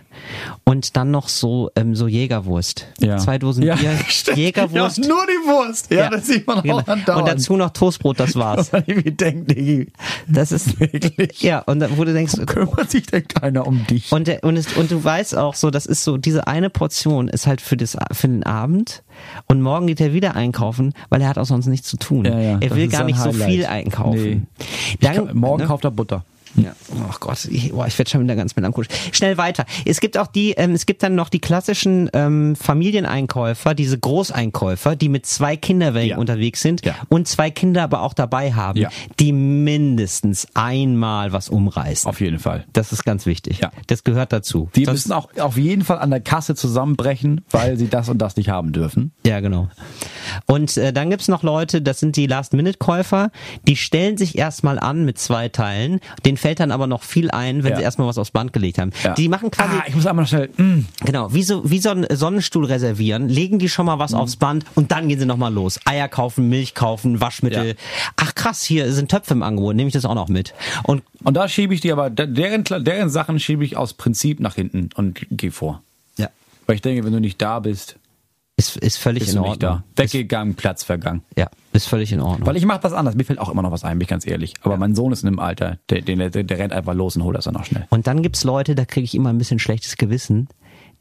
[0.63, 2.87] und dann noch so, ähm, so Jägerwurst.
[2.99, 3.17] Ja.
[3.17, 3.93] Zwei Dosen Ja, Bier.
[4.35, 4.97] Jägerwurst.
[4.99, 5.91] Ja, nur die Wurst.
[5.91, 6.79] Ja, das sieht man genau.
[6.79, 7.21] auch andauernd.
[7.21, 8.71] Und dazu noch Toastbrot, das war's.
[8.73, 9.91] Irgendwie denkt, Diggi,
[10.27, 11.41] Das ist, wirklich.
[11.41, 14.11] ja, und dann, wo du denkst, Kümmert sich denn keiner um dich?
[14.11, 17.27] Und, der, und, es, und du weißt auch so, das ist so, diese eine Portion
[17.27, 19.03] ist halt für, das, für den Abend
[19.47, 22.25] und morgen geht er wieder einkaufen, weil er hat auch sonst nichts zu tun.
[22.25, 23.49] Ja, ja, er will gar nicht so Highlight.
[23.49, 24.47] viel einkaufen.
[24.57, 24.97] Nee.
[25.01, 25.67] Dann, kann, morgen ne?
[25.67, 26.23] kauft er Butter.
[26.55, 26.73] Ja.
[26.91, 28.89] Oh Gott, ich, boah, ich werde schon wieder ganz melancholisch.
[29.11, 29.65] Schnell weiter.
[29.85, 34.95] Es gibt auch die, ähm, es gibt dann noch die klassischen ähm, Familieneinkäufer, diese Großeinkäufer,
[34.95, 36.17] die mit zwei Kinderwägen Ja.
[36.17, 36.95] unterwegs sind Ja.
[37.09, 38.89] und zwei Kinder aber auch dabei haben, Ja.
[39.19, 42.09] die mindestens einmal was umreißen.
[42.09, 42.65] Auf jeden Fall.
[42.73, 43.59] Das ist ganz wichtig.
[43.59, 43.71] Ja.
[43.87, 44.69] Das gehört dazu.
[44.75, 48.17] Die Sonst- müssen auch auf jeden Fall an der Kasse zusammenbrechen, weil sie das und
[48.19, 49.11] das nicht haben dürfen.
[49.29, 49.69] Ja, genau.
[50.47, 53.29] Und äh, dann gibt's noch Leute, das sind die Last-Minute-Käufer,
[53.67, 57.63] die stellen sich erstmal an mit zwei Teilen, denen fällt dann aber noch viel ein,
[57.63, 57.77] wenn Ja.
[57.77, 58.89] sie erstmal was aufs Band gelegt haben.
[59.03, 59.13] Ja.
[59.13, 60.49] Die machen quasi, Ah, ich muss einmal schnell.
[60.57, 63.99] Mm, genau, wie so, wie so ein Sonnenstuhl reservieren, legen die schon mal Mhm.
[63.99, 65.79] was aufs Band und dann gehen sie nochmal los.
[65.85, 67.67] Eier kaufen, Milch kaufen, Waschmittel.
[67.67, 67.73] Ja.
[68.15, 70.55] Ach krass, hier sind Töpfe im Angebot, nehme ich das auch noch mit.
[70.83, 74.55] Und Und da schiebe ich die aber, deren, deren Sachen schiebe ich aus Prinzip nach
[74.55, 75.83] hinten und gehe vor.
[76.17, 76.29] ja,
[76.65, 77.97] Weil ich denke, wenn du nicht da bist,
[78.59, 79.83] ist, ist völlig bist in du nicht Ordnung.
[79.95, 80.03] da.
[80.03, 81.21] Weggegangen, Platz vergangen.
[81.37, 82.47] Ja, ist völlig in Ordnung.
[82.47, 83.15] Weil ich mache das anders.
[83.15, 84.53] Mir fällt auch immer noch was ein, bin ich ganz ehrlich.
[84.61, 87.23] Aber mein Sohn ist in einem Alter, der, der, der, der rennt einfach los und
[87.23, 87.87] holt das dann auch schnell.
[87.89, 90.49] Und dann gibt's Leute, da kriege ich immer ein bisschen schlechtes Gewissen,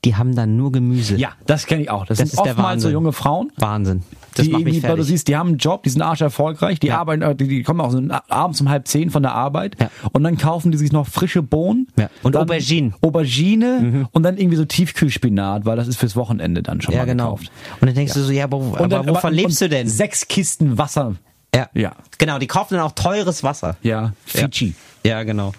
[0.04, 1.16] die haben dann nur Gemüse.
[1.16, 2.06] Ja, das kenne ich auch.
[2.06, 4.02] Das, Das sind ist der oftmals so junge Frauen, Wahnsinn.
[4.34, 6.20] Das die macht mich irgendwie, weil du siehst, die haben einen Job, die sind arsch
[6.20, 6.98] erfolgreich, die Ja.
[7.00, 9.90] arbeiten, äh, die, die kommen auch so abends um halb zehn von der Arbeit Ja.
[10.12, 12.08] und dann kaufen die sich noch frische Bohnen Ja.
[12.22, 12.94] Und Auberginen.
[13.00, 17.06] Aubergine und dann irgendwie so Tiefkühlspinat, weil das ist fürs Wochenende dann schon ja, mal
[17.06, 17.32] genau.
[17.34, 17.50] gekauft.
[17.80, 19.88] Und dann denkst du so, ja, aber, aber dann- wovon und- lebst du denn?
[19.88, 21.16] Sechs Kisten Wasser.
[21.54, 21.68] Ja.
[21.74, 21.92] Ja.
[22.18, 23.76] Genau, die kaufen dann auch teures Wasser.
[23.82, 24.74] Ja, Fiji.
[25.04, 25.52] Ja, genau.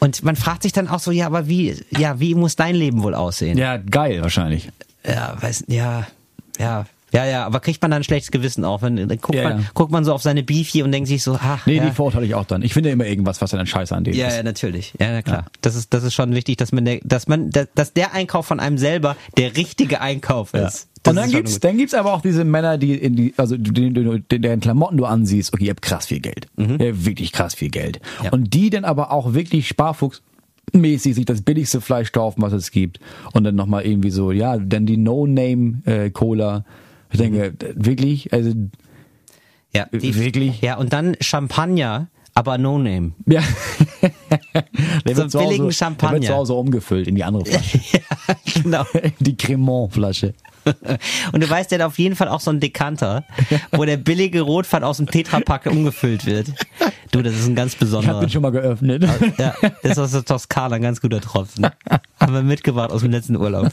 [0.00, 3.02] Und man fragt sich dann auch so, ja, aber wie, ja, wie muss dein Leben
[3.02, 3.56] wohl aussehen?
[3.56, 4.68] Ja, geil wahrscheinlich.
[5.06, 6.06] ja weiß, ja,
[6.58, 6.84] ja.
[7.12, 9.62] Ja, ja, aber kriegt man dann ein schlechtes Gewissen auch, wenn dann guckt, Ja, man,
[9.62, 9.68] ja.
[9.74, 11.84] guckt man so auf seine Beefy und denkt sich so, ach, Nee, ja.
[11.86, 12.62] die verurteile ich auch dann.
[12.62, 14.36] Ich finde immer irgendwas, was dann scheiße an denen Ja, ist.
[14.36, 14.92] ja, natürlich.
[15.00, 15.46] Ja, na klar.
[15.60, 18.60] Das ist, das ist schon wichtig, dass man, der, dass man, dass, der Einkauf von
[18.60, 20.68] einem selber der richtige Einkauf Ja.
[20.68, 20.86] ist.
[21.02, 23.56] Das Und dann schon gibt's, dann gibt's aber auch diese Männer, die in die, also
[23.56, 26.46] den, den, deren Klamotten du ansiehst, okay, ihr habt krass viel Geld.
[26.56, 28.00] Ihr habt wirklich krass viel Geld.
[28.18, 28.24] Mhm.
[28.24, 28.32] Ja.
[28.32, 30.22] Und die dann aber auch wirklich Sparfuchs
[30.72, 33.00] mäßig sich das billigste Fleisch kaufen, was es gibt.
[33.32, 36.64] Und dann nochmal irgendwie so, ja, dann die No-Name-Cola.
[37.10, 38.52] Ich denke, wirklich, also,
[39.74, 40.60] Ja, die, Wirklich?
[40.60, 43.12] Ja, und dann Champagner, aber no name.
[43.26, 43.42] ja.
[45.06, 46.20] der So billigen Hause, Champagner.
[46.20, 47.80] Der wird zu Hause umgefüllt in die andere Flasche.
[48.62, 48.84] genau.
[49.18, 50.34] die Cremant-Flasche.
[51.32, 53.24] Und du weißt, der hat auf jeden Fall auch so einen Dekanter,
[53.72, 56.48] wo der billige Rotfahrt aus dem Tetrapack umgefüllt wird.
[57.10, 58.20] Du, das ist ein ganz Ich hab besonderer.
[58.20, 59.06] den schon mal geöffnet.
[59.38, 61.66] Ja, das ist aus der Toskana, ein ganz guter Tropfen.
[62.20, 63.72] Haben wir mitgebracht aus dem letzten Urlaub.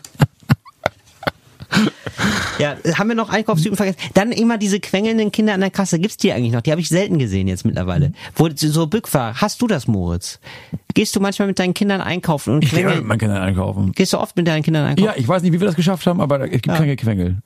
[2.59, 3.97] Ja, haben wir noch Einkaufstypen vergessen?
[4.13, 5.99] Dann immer diese quengelnden Kinder an der Kasse.
[5.99, 6.61] Gibt's die eigentlich noch?
[6.61, 8.11] Die habe ich selten gesehen jetzt mittlerweile.
[8.35, 9.35] Wo so Bückfahrer.
[9.41, 10.39] Hast du das, Moritz?
[10.93, 12.99] Gehst du manchmal mit deinen Kindern einkaufen und Ich gehe quengeln?
[12.99, 13.91] mit meinen Kindern einkaufen.
[13.91, 15.05] Gehst du oft mit deinen Kindern einkaufen?
[15.05, 17.37] Ja, ich weiß nicht, wie wir das geschafft haben, aber es gibt keine Quengel.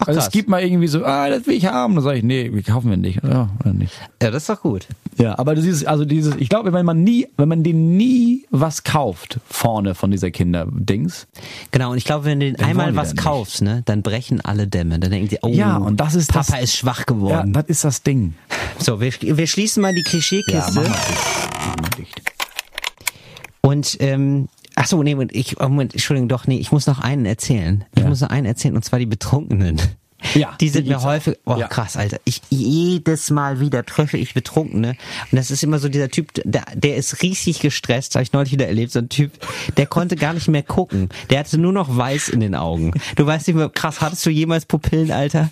[0.00, 0.26] Ach, also krass.
[0.28, 1.94] es gibt mal irgendwie so, ah, das will ich haben.
[1.94, 3.20] Dann sage ich, nee, wir kaufen wir nicht.
[3.24, 3.92] Ja, oder nicht.
[4.22, 4.86] Ja, das ist doch gut.
[5.18, 8.44] Ja, aber das ist, also dieses, ich glaube, wenn man nie, wenn man denen nie
[8.50, 11.26] was kauft vorne von dieser Kinderdings.
[11.72, 14.98] Genau, und ich glaube, wenn du Dann einmal was kaufst, ne, dann brechen alle Dämme.
[15.00, 17.52] Dann denken die, oh, Ja, und das ist Papa das- ist schwach Ja, geworden.
[17.52, 18.34] das ist das Ding.
[18.80, 20.82] So, wir, wir schließen mal die Klischeekiste.
[20.82, 22.22] Mach mal dicht.
[23.60, 27.00] Und ähm, ach so, nee, Moment, ich, oh, Moment, Entschuldigung, doch, nee, ich muss noch
[27.00, 27.84] einen erzählen.
[27.96, 28.08] Ich Ja.
[28.08, 29.80] muss noch einen erzählen, und zwar die Betrunkenen.
[30.34, 31.68] Ja, die sind die mir häufig, oh Ja.
[31.68, 32.18] krass, Alter.
[32.24, 34.90] Ich jedes Mal wieder treffe ich Betrunkene.
[34.90, 38.52] Und das ist immer so dieser Typ, der, der ist riesig gestresst, habe ich neulich
[38.52, 39.32] wieder erlebt, so ein Typ,
[39.76, 41.08] der konnte gar nicht mehr gucken.
[41.30, 42.92] Der hatte nur noch weiß in den Augen.
[43.16, 45.50] Du weißt nicht mehr, krass, hattest du jemals Pupillen, Alter?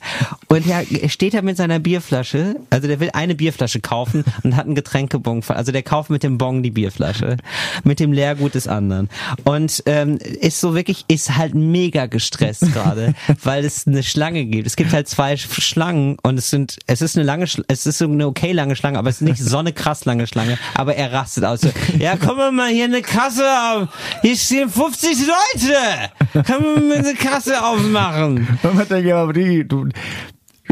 [0.49, 4.67] Und er steht da mit seiner Bierflasche, also der will eine Bierflasche kaufen und hat
[4.67, 5.43] einen Getränkebon.
[5.49, 7.37] Also der kauft mit dem Bon die Bierflasche,
[7.85, 9.09] mit dem Leergut des anderen.
[9.45, 14.56] Und ähm, ist so wirklich, ist halt mega gestresst gerade, weil es eine Schlange gibt.
[14.65, 17.85] Es gibt halt zwei Sch- Schlangen und es sind, es ist eine lange, Schla- es
[17.87, 20.59] ist eine okay lange Schlange, aber es ist nicht so eine krass lange Schlange.
[20.75, 21.61] Aber er rastet aus.
[21.61, 23.89] So, ja, komm mal hier eine Kasse auf.
[24.23, 26.43] Hier stehen 50 Leute.
[26.47, 28.47] Können wir mal eine Kasse aufmachen?
[28.63, 29.89] Und man denkt, ja, aber die, du,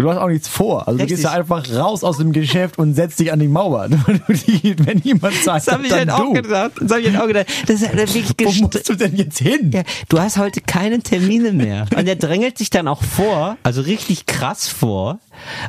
[0.04, 0.86] du Du hast auch nichts vor.
[0.86, 1.16] Also du Richtig.
[1.16, 3.88] gehst ja einfach raus aus dem Geschäft und setzt dich an die Mauer.
[4.28, 6.32] Wenn jemand sagt, Das habe ich dann halt auch du.
[6.34, 6.72] gedacht.
[6.78, 7.46] Das habe ich halt auch gedacht.
[7.66, 9.70] Das ist halt wirklich Wo musst du denn jetzt hin?
[9.72, 11.86] Ja, du hast heute keine Termine mehr.
[11.96, 15.20] Und der drängelt sich dann auch vor, also richtig krass vor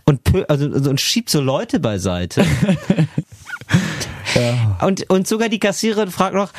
[0.03, 2.45] und, also, also, und schiebt so Leute beiseite.
[4.81, 6.51] Und, und sogar die Kassiererin fragt noch,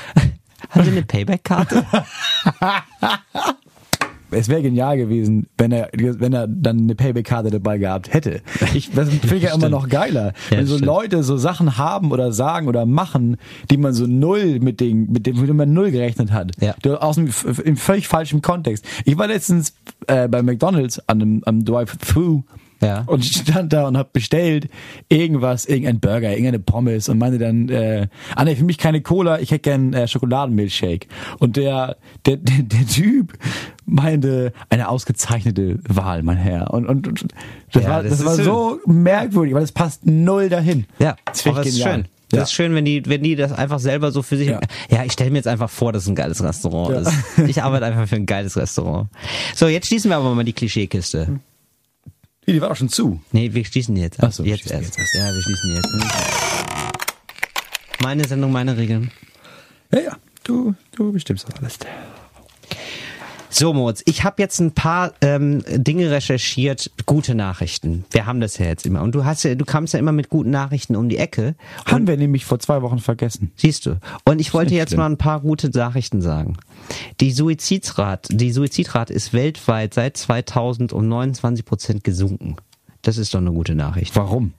[0.71, 1.85] haben Sie eine Payback-Karte?
[4.37, 8.43] Es wäre genial gewesen, wenn er, wenn er dann eine Payback-Karte dabei gehabt hätte.
[8.75, 10.33] Ich, das finde ich ja immer noch geiler.
[10.51, 10.87] Ja, wenn so stimmt.
[10.87, 13.39] Leute so Sachen haben oder sagen oder machen,
[13.71, 16.53] die man so null mit dem, mit dem, mit dem man null gerechnet hat.
[16.61, 16.75] Ja.
[16.83, 17.31] Du, aus dem,
[17.65, 18.85] im völlig falschen Kontext.
[19.05, 19.75] Ich war letztens
[20.07, 22.43] äh, bei McDonalds an einem, am Drive-Thru
[22.83, 23.05] Ja.
[23.07, 24.69] und stand da und hab bestellt
[25.09, 29.41] irgendwas, irgendein Burger, irgendeine Pommes und meinte dann, äh, ah nee, für mich keine Cola,
[29.41, 31.07] ich hätte gern äh, Schokoladenmilchshake.
[31.39, 31.97] Und der,
[32.27, 33.33] der, der, der Typ
[33.87, 36.73] meinte, eine ausgezeichnete Wahl, mein Herr.
[36.75, 37.27] Und, und, und
[37.73, 38.45] das Ja, war, das das, war schön.
[38.45, 40.85] so merkwürdig, weil das passt null dahin.
[40.99, 41.95] Ja, das find aber ich es genial.
[41.95, 42.05] schön.
[42.29, 42.43] Das Ja.
[42.43, 44.49] ist schön, wenn die, wenn die das einfach selber so für sich.
[44.49, 44.61] Ja.
[44.91, 47.01] Ja, ich stelle mir jetzt einfach vor, dass es ein geiles Restaurant Ja.
[47.01, 47.49] ist.
[47.49, 49.09] Ich arbeite einfach für ein geiles Restaurant.
[49.55, 51.39] So, jetzt schließen wir aber mal die Klischeekiste.
[52.47, 53.21] Die, die war doch schon zu.
[53.33, 54.23] Nee, wir schließen jetzt.
[54.23, 54.97] Ach so, jetzt schließen erst.
[54.97, 55.15] jetzt erst.
[55.15, 55.89] Ja, wir schließen jetzt.
[58.03, 59.11] Meine Sendung, meine Regeln.
[59.91, 61.79] Ja, ja, du, du bestimmst das alles.
[63.59, 68.05] So, Moritz, ich habe jetzt ein paar ähm, Dinge recherchiert, gute Nachrichten.
[68.11, 69.01] Wir haben das ja jetzt immer.
[69.01, 71.55] Und du hast ja, du kamst ja immer mit guten Nachrichten um die Ecke.
[71.87, 73.53] Haben wir nämlich vor zwei Wochen vergessen.
[73.57, 73.99] Siehst du.
[74.27, 74.99] Und ich wollte jetzt schlimm.
[74.99, 76.59] mal ein paar gute Nachrichten sagen.
[77.21, 82.57] Die Suizidrate, die Suizidrate ist weltweit seit 2000 um 29 Prozent gesunken.
[83.01, 84.17] Das ist doch eine gute Nachricht.
[84.17, 84.53] Warum?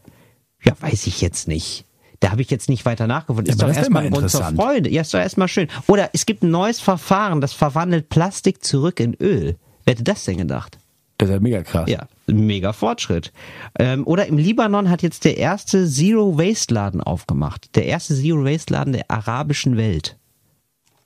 [0.63, 1.85] Ja, weiß ich jetzt nicht.
[2.19, 3.51] Da habe ich jetzt nicht weiter nachgefunden.
[3.51, 4.43] Ist doch das ist erstmal ein immer Grund zur.
[4.43, 4.89] Freude.
[4.89, 5.67] Ja, ist doch erstmal schön.
[5.87, 9.55] Oder es gibt ein neues Verfahren, das verwandelt Plastik zurück in Öl.
[9.85, 10.79] Wer hätte das denn gedacht?
[11.19, 11.89] Das ist ja mega krass.
[11.89, 13.31] Ja, mega Fortschritt.
[13.79, 17.75] Ähm, oder im Libanon hat jetzt der erste Zero-Waste-Laden aufgemacht.
[17.75, 20.15] Der erste Zero-Waste-Laden der arabischen Welt.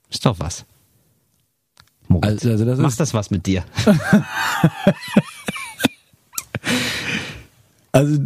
[0.10, 0.66] Ist doch was.
[2.10, 3.64] Moritz, Also, also das macht das was mit dir?
[7.94, 8.26] also,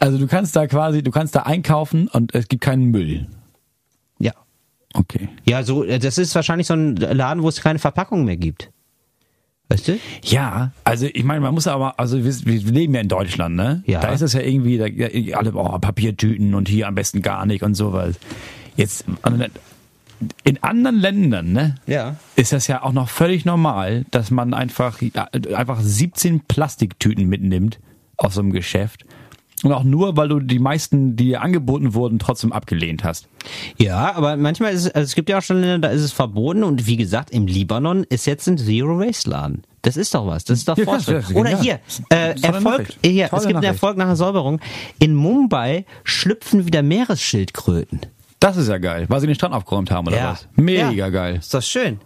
[0.00, 3.26] also du kannst da quasi, du kannst da einkaufen und es gibt keinen Müll.
[4.18, 4.32] Ja.
[4.94, 5.28] Okay.
[5.44, 8.70] Ja, so, das ist wahrscheinlich so ein Laden, wo es keine Verpackung mehr gibt.
[9.68, 10.00] Weißt du?
[10.24, 13.84] Ja, also ich meine, man muss aber, also wir, wir leben ja in Deutschland, ne?
[13.86, 14.00] Ja.
[14.00, 14.86] Da ist es ja irgendwie, da,
[15.38, 18.16] alle, oh, Papiertüten und hier am besten gar nicht und sowas.
[18.74, 19.04] Jetzt,
[20.42, 21.76] in anderen Ländern, ne?
[21.86, 22.16] Ja.
[22.34, 25.00] Ist das ja auch noch völlig normal, dass man einfach,
[25.54, 27.78] einfach 17 Plastiktüten mitnimmt
[28.16, 29.04] aus so einem Geschäft.
[29.62, 33.28] Und auch nur, weil du die meisten, die dir angeboten wurden, trotzdem abgelehnt hast.
[33.76, 36.12] Ja, aber manchmal ist es, also es gibt ja auch schon Länder, da ist es
[36.12, 39.62] verboten und wie gesagt, im Libanon ist jetzt ein Zero-Waste-Laden.
[39.82, 41.24] Das ist doch was, das ist doch Ja, Fortschritt.
[41.28, 41.80] ist Oder hier,
[42.10, 43.64] äh, Erfolg, hier, es gibt einen Nachricht.
[43.72, 44.60] Erfolg nach der Säuberung.
[44.98, 48.00] In Mumbai schlüpfen wieder Meeresschildkröten.
[48.40, 50.30] Das ist ja geil, weil sie den Strand aufgeräumt haben, oder Ja.
[50.32, 50.48] was?
[50.54, 51.08] Mega Ja.
[51.10, 51.36] geil.
[51.36, 51.98] Ist das schön?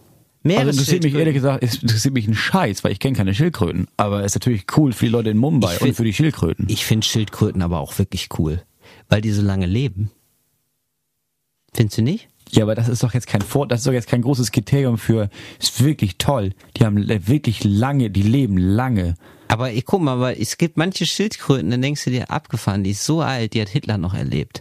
[0.46, 1.18] Also interessiert mich Meeresschildkröten.
[1.18, 3.86] ehrlich gesagt, es interessiert mich ein Scheiß, weil ich kenne keine Schildkröten.
[3.96, 6.12] Aber es ist natürlich cool für die Leute in Mumbai Ich und find- für die
[6.12, 6.66] Schildkröten.
[6.68, 8.62] Ich finde Schildkröten aber auch wirklich cool,
[9.08, 10.10] weil die so lange leben.
[11.72, 12.28] Findest du nicht?
[12.52, 14.98] Ja, aber das ist doch jetzt kein Vor, das ist doch jetzt kein großes Kriterium
[14.98, 15.28] für,
[15.58, 16.52] ist wirklich toll.
[16.76, 19.14] Die haben wirklich lange, die leben lange.
[19.48, 22.90] Aber ich guck mal, aber es gibt manche Schildkröten, dann denkst du dir, abgefahren, die
[22.90, 24.60] ist so alt, die hat Hitler noch erlebt.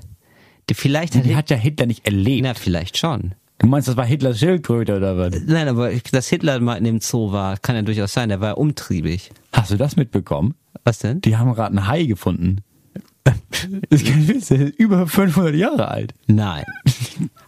[0.70, 2.44] Die vielleicht hat, Die hat ja Hitler nicht erlebt.
[2.44, 3.36] na vielleicht schon.
[3.60, 5.34] Du meinst, das war Hitlers Schildkröte oder was?
[5.46, 8.50] Nein, aber dass Hitler mal in dem Zoo war, kann ja durchaus sein, der war
[8.50, 9.32] ja umtriebig.
[9.54, 10.56] Hast du das mitbekommen?
[10.84, 11.22] Was denn?
[11.22, 12.58] Die haben gerade einen Hai gefunden.
[13.24, 13.36] Das
[14.02, 16.14] ist kein Witz, der ist über 500 Jahre alt.
[16.28, 16.66] Nein.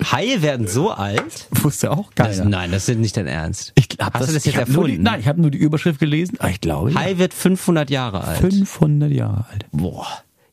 [0.10, 1.48] Haie werden so alt?
[1.52, 2.50] Wusste auch Das, keiner.
[2.50, 3.74] nein, das ist nicht dein Ernst.
[3.76, 5.04] Ich hab Hast du das jetzt nur die, erfunden?
[5.04, 6.38] Nein, ich habe nur die Überschrift gelesen.
[6.40, 7.00] Ah, ich glaube, ja.
[7.00, 8.38] Hai wird 500 Jahre alt.
[8.38, 9.66] 500 Jahre alt.
[9.74, 10.08] Boah.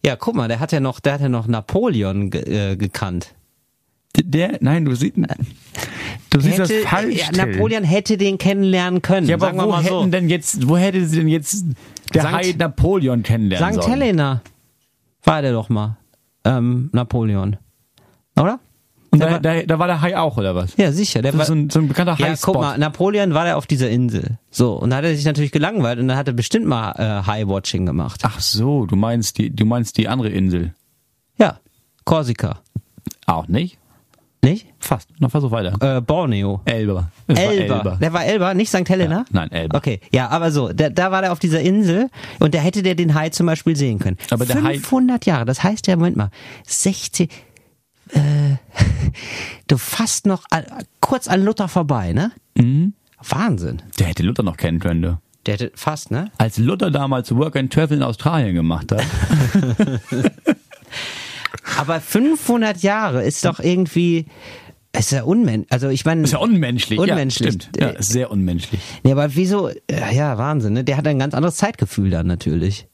[0.04, 3.34] Ja, guck mal, der hat ja noch, der hat ja noch Napoleon ge äh, gekannt.
[4.16, 5.16] Der, nein, du siehst,
[6.30, 7.16] du siehst das falsch.
[7.32, 7.46] ja.
[7.46, 9.26] Napoleon hätte den kennenlernen können.
[9.26, 10.00] Ja, aber wo mal so.
[10.00, 11.64] hätten denn jetzt, wo hätte sie denn jetzt
[12.12, 13.82] der Sankt- Hai Napoleon kennenlernen St.
[13.82, 14.00] sollen?
[14.00, 14.42] Helena
[15.24, 15.96] war der doch mal.
[16.44, 17.56] Ähm, Napoleon.
[18.38, 18.58] Oder?
[19.10, 20.76] Und Der da, war- da, da war der Hai auch, oder was?
[20.76, 21.22] Ja, sicher.
[21.22, 22.52] Der Das war, ist so ein, so ein bekannter ja, Hai-Spot.
[22.52, 24.38] guck mal, Napoleon war da auf dieser Insel.
[24.50, 27.26] So, und da hat er sich natürlich gelangweilt und dann hat er bestimmt mal äh,
[27.26, 28.20] High-Watching gemacht.
[28.24, 30.74] Ach so, du meinst die, du meinst die andere Insel.
[31.38, 31.58] Ja,
[32.04, 32.60] Korsika.
[33.26, 33.78] Auch nicht?
[34.44, 34.66] Nicht?
[34.80, 35.08] Fast.
[35.20, 35.96] Noch versuch weiter.
[35.98, 36.60] Äh, Borneo.
[36.64, 37.12] Elba.
[37.28, 37.96] Es war Elba.
[38.00, 38.88] Der war Elba, nicht St.
[38.88, 39.18] Helena?
[39.18, 39.78] Ja, nein, Elba.
[39.78, 42.08] Okay, ja, aber so, da, da war der auf dieser Insel
[42.40, 44.16] und da hätte der den Hai zum Beispiel sehen können.
[44.30, 46.30] Aber der Hai- 500 Jahre, das heißt ja, Moment mal,
[46.66, 47.28] 16,
[48.08, 48.18] äh,
[49.68, 50.64] du fast noch an,
[51.00, 52.32] kurz an Luther vorbei, ne?
[52.56, 52.94] Mhm.
[53.28, 53.80] Wahnsinn.
[54.00, 55.18] Der hätte Luther noch kennen können.
[55.46, 56.32] Der hätte fast, ne?
[56.38, 59.04] Als Luther damals Work and Travel in Australien gemacht hat.
[61.78, 64.26] Aber 500 Jahre ist doch irgendwie,
[64.98, 65.70] ist ja unmenschlich.
[65.72, 66.98] Also ich meine, Ist ja unmenschlich.
[66.98, 67.46] Unmenschlich.
[67.46, 67.70] Ja, stimmt.
[67.80, 68.80] Ja, ist sehr unmenschlich.
[69.02, 69.70] Nee, aber wieso?
[69.90, 70.84] Ja, ja, Wahnsinn, ne?
[70.84, 72.86] Der hat ein ganz anderes Zeitgefühl dann natürlich.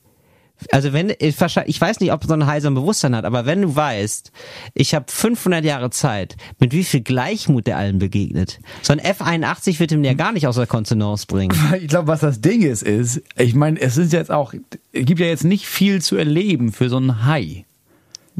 [0.73, 3.63] Also wenn, ich wahrscheinlich- ich weiß nicht, ob so ein heiser Bewusstsein hat, aber wenn
[3.63, 4.33] du weißt,
[4.75, 8.59] ich habe 500 Jahre Zeit, mit wie viel Gleichmut der allen begegnet.
[8.83, 11.57] So ein F81 wird ihm ja gar nicht aus der Kontenance bringen.
[11.81, 14.53] Ich glaube, was das Ding ist, ist, ich meine, es ist jetzt auch,
[14.93, 17.65] es gibt ja jetzt nicht viel zu erleben für so einen Hai.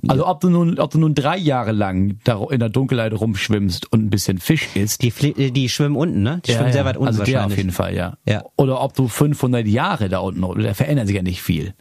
[0.07, 3.91] Also ob du nun, ob du nun drei Jahre lang da in der Dunkelheit rumschwimmst
[3.93, 5.03] und ein bisschen Fisch isst.
[5.03, 5.11] Die,
[5.51, 6.41] die schwimmen unten, ne?
[6.47, 7.45] Die schwimmen sehr weit unten also wahrscheinlich.
[7.53, 8.17] auf jeden Fall, ja.
[8.27, 8.45] Ja.
[8.57, 11.75] Oder ob du 500 Jahre da unten, da verändert sich ja nicht viel.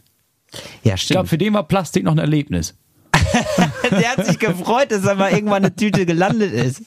[0.82, 1.28] Ja, Ich glaube, stimmt.
[1.28, 2.74] für den war Plastik noch ein Erlebnis.
[3.90, 6.82] Der hat sich gefreut, dass er mal irgendwann eine Tüte gelandet ist.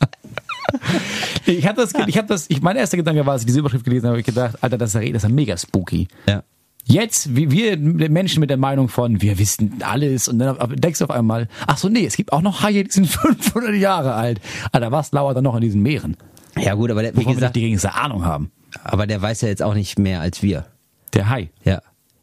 [1.45, 3.83] Ich habe das, ich habe das, ich, mein erster Gedanke war, als ich diese Überschrift
[3.83, 6.07] gelesen habe, habe ich gedacht, Alter, das ist ja, das ist ja mega spooky.
[6.27, 6.43] Ja.
[6.85, 11.05] Jetzt, wie wir Menschen mit der Meinung von, wir wissen alles und dann denkst du
[11.05, 14.41] auf einmal, ach so, nee, es gibt auch noch Haie, die sind 500 Jahre alt.
[14.71, 16.17] Alter, was lauert da noch in diesen Meeren?
[16.57, 18.51] Ja gut, aber der, wie Wovon wir nicht gesagt, die geringste Ahnung haben.
[18.83, 20.65] aber der weiß ja jetzt auch nicht mehr als wir.
[21.13, 21.49] Der Hai.
[21.63, 21.81] Ja.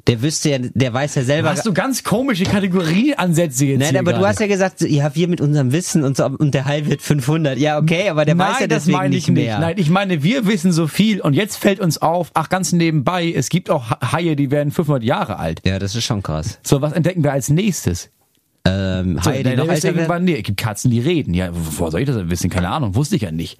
[0.09, 1.51] Der wüsste ja, der weiß ja selber.
[1.51, 4.29] Hast du ganz komische Kategorieansätze jetzt Nein, aber du gerade.
[4.29, 7.59] hast ja gesagt, ja, wir mit unserem Wissen und so, und der Hai wird 500.
[7.59, 9.59] Ja, okay, aber der Nein, weiß ja das deswegen meine ich nicht mehr.
[9.59, 13.31] Nein, ich meine, wir wissen so viel und jetzt fällt uns auf, ach ganz nebenbei,
[13.31, 15.61] es gibt auch Haie, die werden 500 Jahre alt.
[15.65, 16.59] Ja, das ist schon krass.
[16.63, 18.11] So, was entdecken wir als nächstes?
[18.65, 19.97] Ähm, So, Haie, die dann noch älter werden.
[19.99, 21.35] irgendwann, nee, es gibt Katzen, die reden.
[21.35, 22.51] Ja, woher soll ich das wissen?
[22.51, 23.59] Keine Ahnung, wusste ich ja nicht.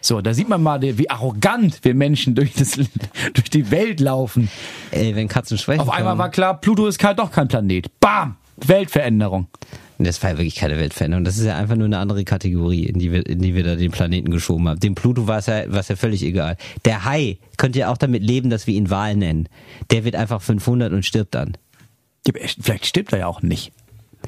[0.00, 2.72] So, da sieht man mal, wie arrogant wir Menschen durch, das,
[3.34, 4.48] durch die Welt laufen.
[4.90, 5.80] Ey, wenn Katzen sprechen.
[5.80, 7.88] Auf einmal war klar, Pluto ist kein, doch kein Planet.
[8.00, 8.36] Bam!
[8.66, 9.48] Weltveränderung.
[9.98, 11.24] Das war ja wirklich keine Weltveränderung.
[11.24, 13.76] Das ist ja einfach nur eine andere Kategorie, in die wir, in die wir da
[13.76, 14.80] den Planeten geschoben haben.
[14.80, 16.56] Dem Pluto war es ja, ja völlig egal.
[16.84, 19.48] Der Hai könnte ja auch damit leben, dass wir ihn Wal nennen.
[19.90, 21.56] Der wird einfach 500 und stirbt dann.
[22.60, 23.72] Vielleicht stimmt er ja auch nicht.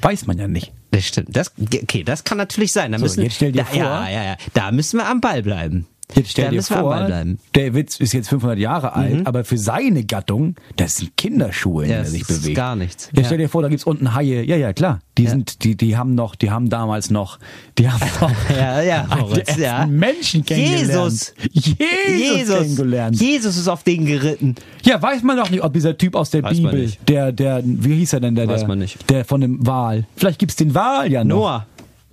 [0.00, 0.72] Weiß man ja nicht.
[0.90, 1.36] Das stimmt.
[1.36, 2.92] Das, okay, das kann natürlich sein.
[2.92, 4.36] Da So, müssen, jetzt stell dir da, vor- Ja, ja, ja.
[4.54, 5.86] Da müssen wir am Ball bleiben.
[6.14, 7.08] Jetzt stell dir vor,
[7.54, 11.90] der Witz ist jetzt 500 Jahre alt, aber für seine Gattung, das sind Kinderschuhe, in
[11.90, 12.56] Ja, denen er das sich ist bewegt.
[12.56, 13.10] gar nichts.
[13.14, 13.26] Ja, Ja.
[13.26, 14.42] stell dir vor, da gibt's unten Haie.
[14.44, 15.00] Ja, ja, klar.
[15.18, 15.30] Die Ja.
[15.30, 17.38] sind, die, die haben noch, die haben damals noch,
[17.78, 19.86] die haben noch Ja, ja, Moritz, ja.
[19.86, 20.88] Menschen kennengelernt.
[20.88, 21.34] Jesus.
[21.52, 21.76] Jesus,
[22.08, 23.20] Jesus, kennengelernt.
[23.20, 24.54] Jesus ist auf den geritten.
[24.84, 27.94] Ja, weiß man doch nicht, ob dieser Typ aus der Weiß Bibel, der, der, wie
[27.96, 29.08] hieß er denn, der, Weiß der, man nicht.
[29.10, 30.06] der von dem Wal.
[30.16, 31.36] Vielleicht gibt's den Wal ja noch.
[31.36, 31.66] Noah.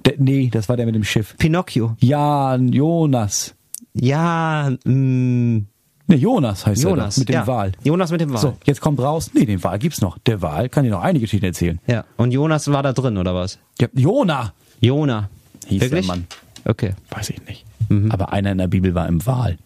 [0.06, 1.36] Der, nee, das war der mit dem Schiff.
[1.38, 1.96] Pinocchio.
[2.00, 3.54] Ja, Jonas.
[3.94, 5.62] Ja, mh,
[6.10, 7.14] Ne, Jonas heißt er Jonas.
[7.16, 7.46] doch, mit dem ja.
[7.46, 7.72] Wal.
[7.84, 8.40] Jonas mit dem Wal.
[8.40, 10.18] So, jetzt kommt raus, nee, den Wal gibt's noch.
[10.18, 11.80] Der Wal kann dir noch einige Geschichten erzählen.
[11.86, 12.04] Ja.
[12.18, 13.60] Und Jonas war da drin, oder was?
[13.80, 15.30] Ja, Jona Jona.
[15.68, 16.08] hieß Wirklich?
[16.08, 16.26] der Mann.
[16.66, 16.96] Okay.
[17.12, 17.64] Weiß ich nicht.
[17.90, 18.12] Mhm.
[18.12, 19.60] Aber einer in der Bibel war im Wal.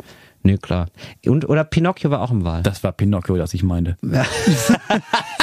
[0.43, 0.87] Nö, klar.
[1.25, 2.61] Und, oder Pinocchio war auch im Wal.
[2.63, 3.95] Das war Pinocchio, das ich meinte.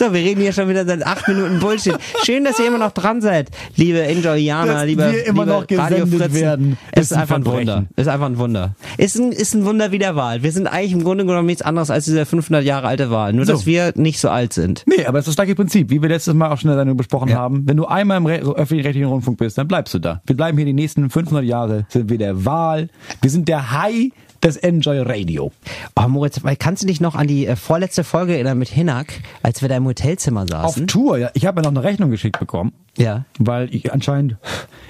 [0.00, 1.94] So, wir reden hier schon wieder seit acht Minuten Bullshit.
[2.24, 5.78] Schön, dass ihr immer noch dran seid, liebe Enjoyana, Dass liebe, wir immer liebe noch
[5.84, 6.32] Radio Fritzen.
[6.32, 7.44] werden, Es ist ist ein einfach ein.
[7.44, 7.84] Wunder.
[7.96, 8.74] Ist einfach ein Wunder.
[8.96, 10.42] Ist ein, ist ein Wunder wie der Wahl.
[10.42, 13.34] Wir sind eigentlich im Grunde genommen nichts anderes als dieser 500 Jahre alte Wahl.
[13.34, 13.52] Nur, So.
[13.52, 14.84] dass wir nicht so alt sind.
[14.86, 16.80] Nee, aber es ist das gleiche Prinzip, wie wir letztes Mal auch schon in der
[16.80, 17.36] Sendung besprochen Ja.
[17.36, 17.68] haben.
[17.68, 20.22] Wenn du einmal im Re- öffentlich-rechtlichen Rundfunk bist, dann bleibst du da.
[20.24, 22.88] Wir bleiben hier die nächsten 500 Jahre, sind wir der Wal.
[23.20, 24.12] Wir sind der Hai
[24.42, 25.52] des Enjoy Radio.
[25.96, 29.62] Oh, Moritz, kannst du dich noch an die äh, vorletzte Folge erinnern mit Hinak, als
[29.62, 30.86] wir da im Hotelzimmer Auf saßen?
[30.86, 31.30] Tour, ja.
[31.34, 32.72] Ich habe ja noch eine Rechnung geschickt bekommen.
[33.00, 33.24] Ja.
[33.38, 34.36] weil ich anscheinend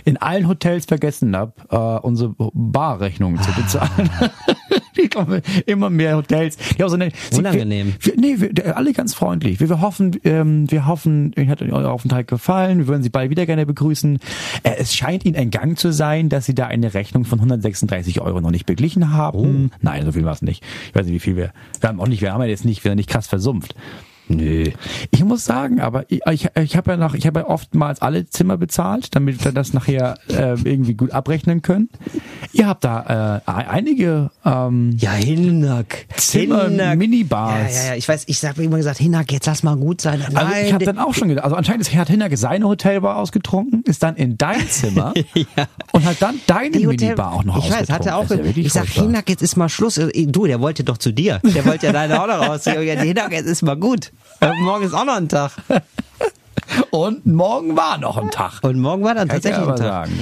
[0.05, 4.11] in allen Hotels vergessen habe, äh, unsere Barrechnungen zu bezahlen.
[4.97, 6.57] die kommen immer mehr Hotels.
[6.79, 7.95] Haben so eine, sie- Unangenehm.
[8.01, 9.61] Wir, nee, wir, alle ganz freundlich.
[9.61, 12.79] Wir, wir hoffen, ähm, wir hoffen, Ihnen hat euer Aufenthalt gefallen.
[12.79, 14.19] Wir würden Sie bald wieder gerne begrüßen.
[14.63, 18.41] Äh, es scheint Ihnen entgangen zu sein, dass Sie da eine Rechnung von 136 Euro
[18.41, 19.71] noch nicht beglichen haben.
[19.81, 20.65] Nein, so viel war es nicht.
[20.89, 21.53] Ich weiß nicht, wie viel wir.
[21.81, 23.75] Wir haben auch nicht, wir haben ja jetzt nicht, wir sind nicht krass versumpft.
[24.31, 24.71] Nö.
[25.11, 28.27] Ich muss sagen, aber ich, ich, ich habe ja noch, ich habe ja oftmals alle
[28.27, 31.89] Zimmer bezahlt, damit wir das nachher äh, irgendwie gut abrechnen können.
[32.53, 36.07] Ihr habt da äh, einige ähm, Ja, Hinak.
[36.17, 36.97] Zimmer, Hinak.
[36.99, 37.75] Minibars.
[37.75, 40.21] Ja, ja, ja, ich weiß, ich habe immer gesagt, Hinak, jetzt lass mal gut sein.
[40.21, 43.17] Nein, Also ich habe dann auch schon gedacht, also anscheinend ist Herr Hinnerke seine Hotelbar
[43.17, 45.67] ausgetrunken, ist dann in dein Zimmer Ja.
[45.93, 47.95] und hat dann deine Die Hotel- Minibar auch noch Ich weiß, ausgetrunken.
[47.95, 48.31] hat er auch.
[48.31, 48.87] Ja ich sag.
[48.87, 49.99] Hinak, jetzt ist mal Schluss.
[49.99, 51.41] Äh, Du, der wollte doch zu dir.
[51.43, 52.65] Der wollte ja deine auch noch raus.
[52.67, 54.13] Ja, Hinak, jetzt ist mal gut.
[54.41, 55.53] Äh, Morgen ist auch noch ein Tag.
[56.91, 58.61] Und morgen war noch ein Tag.
[58.63, 60.09] Und morgen war dann Kann ich tatsächlich ein Tag.
[60.09, 60.13] sagen.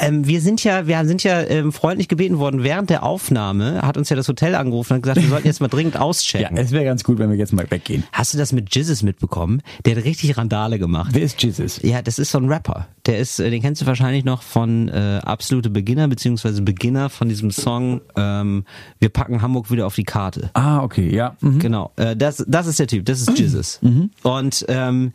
[0.00, 3.96] Ähm, wir sind ja, wir sind ja ähm, freundlich gebeten worden während der Aufnahme, hat
[3.96, 6.56] uns ja das Hotel angerufen und gesagt, wir sollten jetzt mal dringend Ja, auschecken.
[6.56, 8.04] es wäre ganz gut, wenn wir jetzt mal weggehen.
[8.12, 9.62] Hast du das mit Jizzes mitbekommen?
[9.84, 11.10] Der hat richtig Randale gemacht.
[11.12, 11.80] Wer ist Jesus?
[11.82, 12.86] Ja, das ist so ein Rapper.
[13.06, 17.28] Der ist, äh, den kennst du wahrscheinlich noch von äh, Absolute Beginner, beziehungsweise Beginner von
[17.28, 18.64] diesem Song ähm,
[18.98, 20.50] Wir packen Hamburg wieder auf die Karte.
[20.54, 21.36] Ah, okay, ja.
[21.40, 21.58] Mhm.
[21.58, 23.80] Genau, äh, das, das ist der Typ, das ist Jesus.
[24.22, 25.12] Und ähm,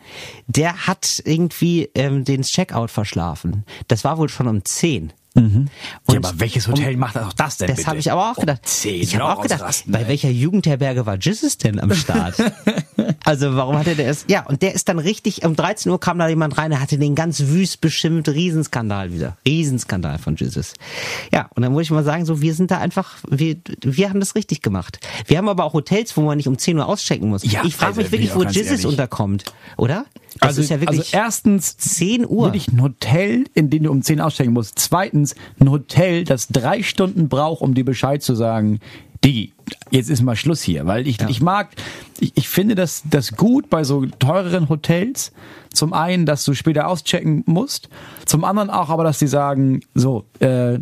[0.56, 3.66] der hat irgendwie ähm, den Checkout verschlafen.
[3.88, 5.14] Das war wohl schon um 10.
[6.06, 8.62] Und ja, aber welches Hotel macht auch das denn Das habe ich aber auch gedacht.
[8.64, 10.08] Um 10 ich habe auch gedacht, bei ey.
[10.08, 12.36] welcher Jugendherberge war Jesus denn am Start?
[13.26, 14.26] also warum hatte der es?
[14.30, 17.00] Ja, und der ist dann richtig, um 13 Uhr kam da jemand rein, der hatte
[17.00, 19.36] den ganz wüst beschimpft, Riesenskandal wieder.
[19.48, 20.74] Riesenskandal von Jesus.
[21.34, 24.20] Ja, und dann muss ich mal sagen, so, wir sind da einfach, wir, wir haben
[24.20, 25.00] das richtig gemacht.
[25.26, 27.44] Wir haben aber auch Hotels, wo man nicht um 10 Uhr auschecken muss.
[27.44, 29.46] Ja, ich frage also, mich wirklich, wo Jesus unterkommt,
[29.76, 30.06] oder?
[30.40, 32.48] Das also, ist ja wirklich also erstens 10 Uhr.
[32.48, 34.78] Wirklich ein Hotel, in dem du um 10 aussteigen musst.
[34.78, 38.80] Zweitens, ein Hotel, das drei Stunden braucht, um dir Bescheid zu sagen,
[39.26, 39.54] Digi,
[39.92, 40.86] jetzt ist mal Schluss hier.
[40.86, 41.30] Weil ich, Ja.
[41.30, 41.70] ich mag,
[42.20, 45.32] ich, ich finde das, das gut bei so teureren Hotels.
[45.74, 47.90] Zum einen, dass du später auschecken musst.
[48.26, 50.78] Zum anderen auch aber, dass die sagen, so, äh,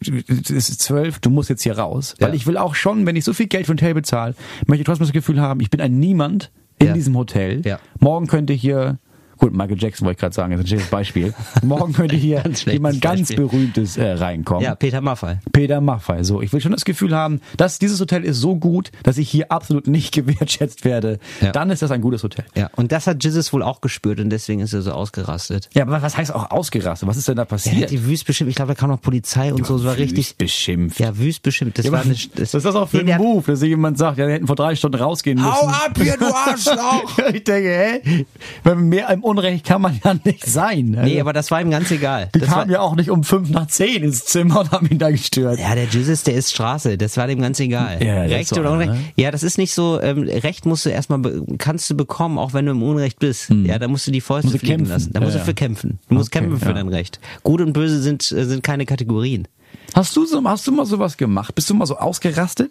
[0.00, 2.14] es ist zwölf, du musst jetzt hier raus.
[2.20, 2.34] Weil Ja.
[2.34, 4.34] ich will auch schon, wenn ich so viel Geld für ein Hotel bezahle,
[4.66, 6.92] möchte ich trotzdem das Gefühl haben, ich bin ein Niemand in Ja.
[6.92, 7.62] diesem Hotel.
[7.66, 7.80] Ja.
[7.98, 8.98] Morgen könnte hier,
[9.38, 11.34] gut, Michael Jackson wollte ich gerade sagen, das ist ein schlechtes Beispiel.
[11.62, 13.36] Morgen könnte hier Ganz jemand ganz Beispiel.
[13.36, 14.62] Berühmtes äh, reinkommen.
[14.62, 15.38] ja, Peter Maffay.
[15.52, 16.22] Peter Maffay.
[16.24, 19.30] So, ich will schon das Gefühl haben, dass dieses Hotel ist so gut, dass ich
[19.30, 21.18] hier absolut nicht gewertschätzt werde.
[21.40, 21.52] Ja.
[21.52, 22.44] Dann ist das ein gutes Hotel.
[22.54, 25.68] Ja, und das hat Jesus wohl auch gespürt und deswegen ist er so ausgerastet.
[25.74, 27.08] Ja, aber was heißt auch ausgerastet?
[27.08, 27.82] Was ist denn da passiert?
[27.82, 28.50] hat die wüst beschimpft.
[28.50, 29.76] Ich glaube, da kam noch Polizei und so.
[29.76, 30.36] Es war Wüst richtig.
[30.36, 31.00] beschimpft.
[31.00, 31.78] Ja, wüst beschimpft.
[31.78, 34.18] Das Ja, war eine, was ist das auch für Nee, ein Move, dass jemand sagt,
[34.18, 35.52] ja, wir hätten vor drei Stunden rausgehen müssen.
[35.52, 37.18] Hau ab hier, du Arschloch!
[37.32, 38.24] ich denke, hä?
[38.64, 40.94] Wenn mehr im Unrecht kann man ja nicht sein.
[40.96, 42.30] Also, Nee, aber das war ihm ganz egal.
[42.34, 44.88] die Das war, kamen ja auch nicht um fünf nach zehn ins Zimmer und haben
[44.90, 45.58] ihn da gestört.
[45.58, 46.98] ja, der Jesus, der ist Straße.
[46.98, 48.02] Das war dem ganz egal.
[48.04, 48.92] Ja, Recht oder Unrecht.
[48.92, 48.98] ne?
[49.16, 50.00] Ja, das ist nicht so.
[50.00, 51.20] Ähm, Recht musst du erstmal,
[51.58, 53.50] kannst du bekommen, auch wenn du im Unrecht bist.
[53.50, 54.92] Ja, da musst du die Fäuste Musst fliegen kämpfen.
[54.92, 55.12] lassen.
[55.12, 55.98] Da musst Ja, du für kämpfen.
[56.08, 56.74] Du musst Okay, kämpfen für ja.
[56.74, 57.20] dein Recht.
[57.42, 59.46] Gut und böse sind, äh, sind keine Kategorien.
[59.94, 61.54] Hast du so, hast du mal sowas gemacht?
[61.54, 62.70] Bist du mal so ausgerastet?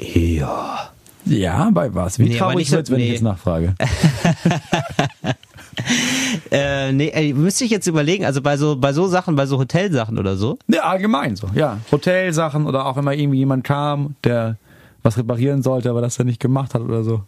[0.00, 0.90] Ja.
[1.26, 2.18] Ja, bei was?
[2.18, 3.12] Wie Nee, traurig nicht so- wenn ich nee.
[3.12, 3.74] jetzt nachfrage?
[6.50, 10.18] Äh, nee, müsste ich jetzt überlegen, also bei so, bei so Sachen, bei so Hotelsachen
[10.18, 10.58] oder so.
[10.68, 11.48] Ja, allgemein so.
[11.54, 14.56] Ja, Hotelsachen oder auch wenn mal irgendwie jemand kam, der
[15.02, 17.22] was reparieren sollte, aber das er nicht gemacht hat oder so.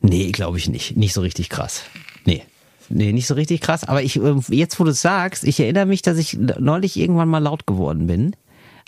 [0.00, 0.96] Nee, glaube ich nicht.
[0.96, 1.84] Nicht so richtig krass.
[2.24, 2.42] Nee.
[2.88, 3.84] Nee, nicht so richtig krass.
[3.84, 7.28] Aber ich, äh, jetzt wo du es sagst, ich erinnere mich, dass ich neulich irgendwann
[7.28, 8.34] mal laut geworden bin.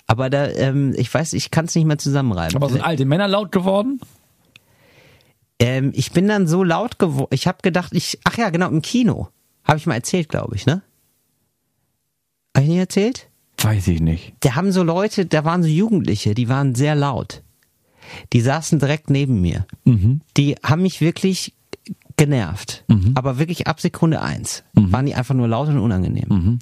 [0.07, 2.55] Aber da, ähm, ich weiß, ich kann es nicht mehr zusammenreiben.
[2.55, 4.01] Aber sind alte Männer laut geworden?
[5.61, 7.29] Ähm, ich bin dann so laut geworden.
[7.31, 9.29] Ich habe gedacht, ich, ach ja, genau, im Kino.
[9.63, 10.81] Habe ich mal erzählt, glaube ich, ne?
[12.55, 13.29] Habe ich nicht erzählt?
[13.61, 14.33] Weiß ich nicht.
[14.39, 17.43] Da haben so Leute, da waren so Jugendliche, die waren sehr laut.
[18.33, 19.67] Die saßen direkt neben mir.
[20.35, 21.53] Die haben mich wirklich
[22.21, 22.83] genervt.
[23.15, 26.59] Aber wirklich ab Sekunde eins waren die einfach nur laut und unangenehm.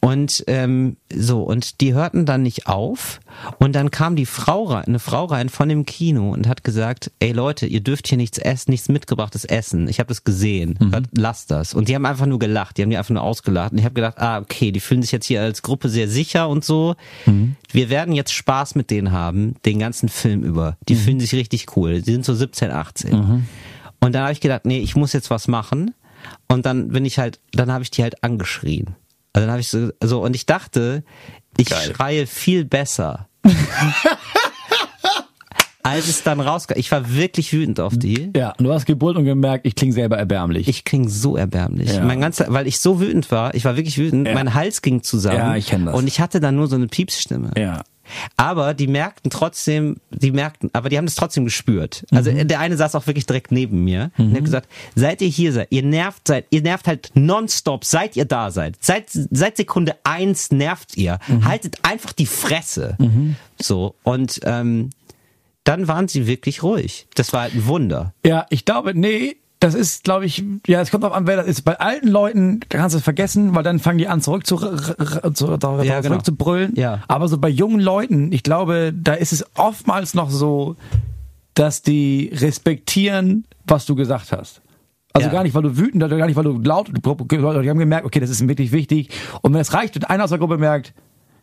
[0.00, 3.20] Und ähm, so, und die hörten dann nicht auf.
[3.60, 7.12] Und dann kam die Frau rein, eine Frau rein von dem Kino und hat gesagt,
[7.20, 9.86] ey Leute, ihr dürft hier nichts essen, nichts mitgebrachtes essen.
[9.86, 10.76] Ich habe das gesehen.
[10.90, 11.74] Hört, Lasst das.
[11.74, 13.70] Und die haben einfach nur gelacht, die haben die einfach nur ausgelacht.
[13.70, 16.48] Und ich habe gedacht, ah, okay, die fühlen sich jetzt hier als Gruppe sehr sicher
[16.48, 16.96] und so.
[17.70, 20.76] Wir werden jetzt Spaß mit denen haben, den ganzen Film über.
[20.88, 22.02] Die fühlen sich richtig cool.
[22.02, 23.14] Die sind so 17, 18.
[24.00, 25.94] Und dann habe ich gedacht, nee, ich muss jetzt was machen.
[26.48, 28.94] Und dann bin ich halt, dann habe ich die halt angeschrien.
[29.32, 31.04] Also dann habe ich so, so, und ich dachte,
[31.56, 33.28] ich schreie viel besser.
[35.82, 36.74] als es dann rauskam.
[36.76, 38.30] Ich war wirklich wütend auf die.
[38.36, 40.68] Ja, und du hast gebrüllt und gemerkt, ich klinge selber erbärmlich.
[40.68, 41.94] Ich kling so erbärmlich.
[41.94, 42.04] Ja.
[42.04, 44.34] Mein ganzer, weil ich so wütend war, ich war wirklich wütend, Ja.
[44.34, 45.38] mein Hals ging zusammen.
[45.38, 45.94] Ja, ich kenn das.
[45.94, 47.52] Und ich hatte dann nur so eine Piepsstimme.
[47.56, 47.82] ja.
[48.36, 52.04] Aber die merkten trotzdem, die merkten, aber die haben das trotzdem gespürt.
[52.10, 52.48] Also Mhm.
[52.48, 55.68] der eine saß auch wirklich direkt neben mir und hat gesagt, seit ihr hier seid,
[55.70, 58.76] ihr nervt seid, ihr nervt halt nonstop, seit ihr da seid.
[58.80, 61.18] Seit, seit Sekunde eins nervt ihr.
[61.28, 61.44] Mhm.
[61.44, 62.96] Haltet einfach die Fresse.
[63.60, 63.94] So.
[64.02, 64.90] Und ähm,
[65.64, 67.06] dann waren sie wirklich ruhig.
[67.14, 68.14] Das war halt ein Wunder.
[68.24, 71.46] Ja, ich glaube, nee, das ist, glaube ich, ja, es kommt drauf an, wer das
[71.46, 71.62] ist.
[71.62, 75.32] Bei alten Leuten kannst du es vergessen, weil dann fangen die an zurück zu, zu,
[75.32, 75.46] zu,
[75.82, 76.00] Ja, genau.
[76.02, 76.74] zurück zu brüllen.
[76.76, 77.02] Ja.
[77.08, 80.76] Aber so bei jungen Leuten, ich glaube, da ist es oftmals noch so,
[81.54, 84.62] dass die respektieren, was du gesagt hast.
[85.12, 85.32] Also Ja.
[85.32, 88.20] gar nicht, weil du wütend oder gar nicht, weil du laut, die haben gemerkt, okay,
[88.20, 89.10] das ist wirklich wichtig.
[89.42, 90.94] Und wenn es reicht und einer aus der Gruppe merkt,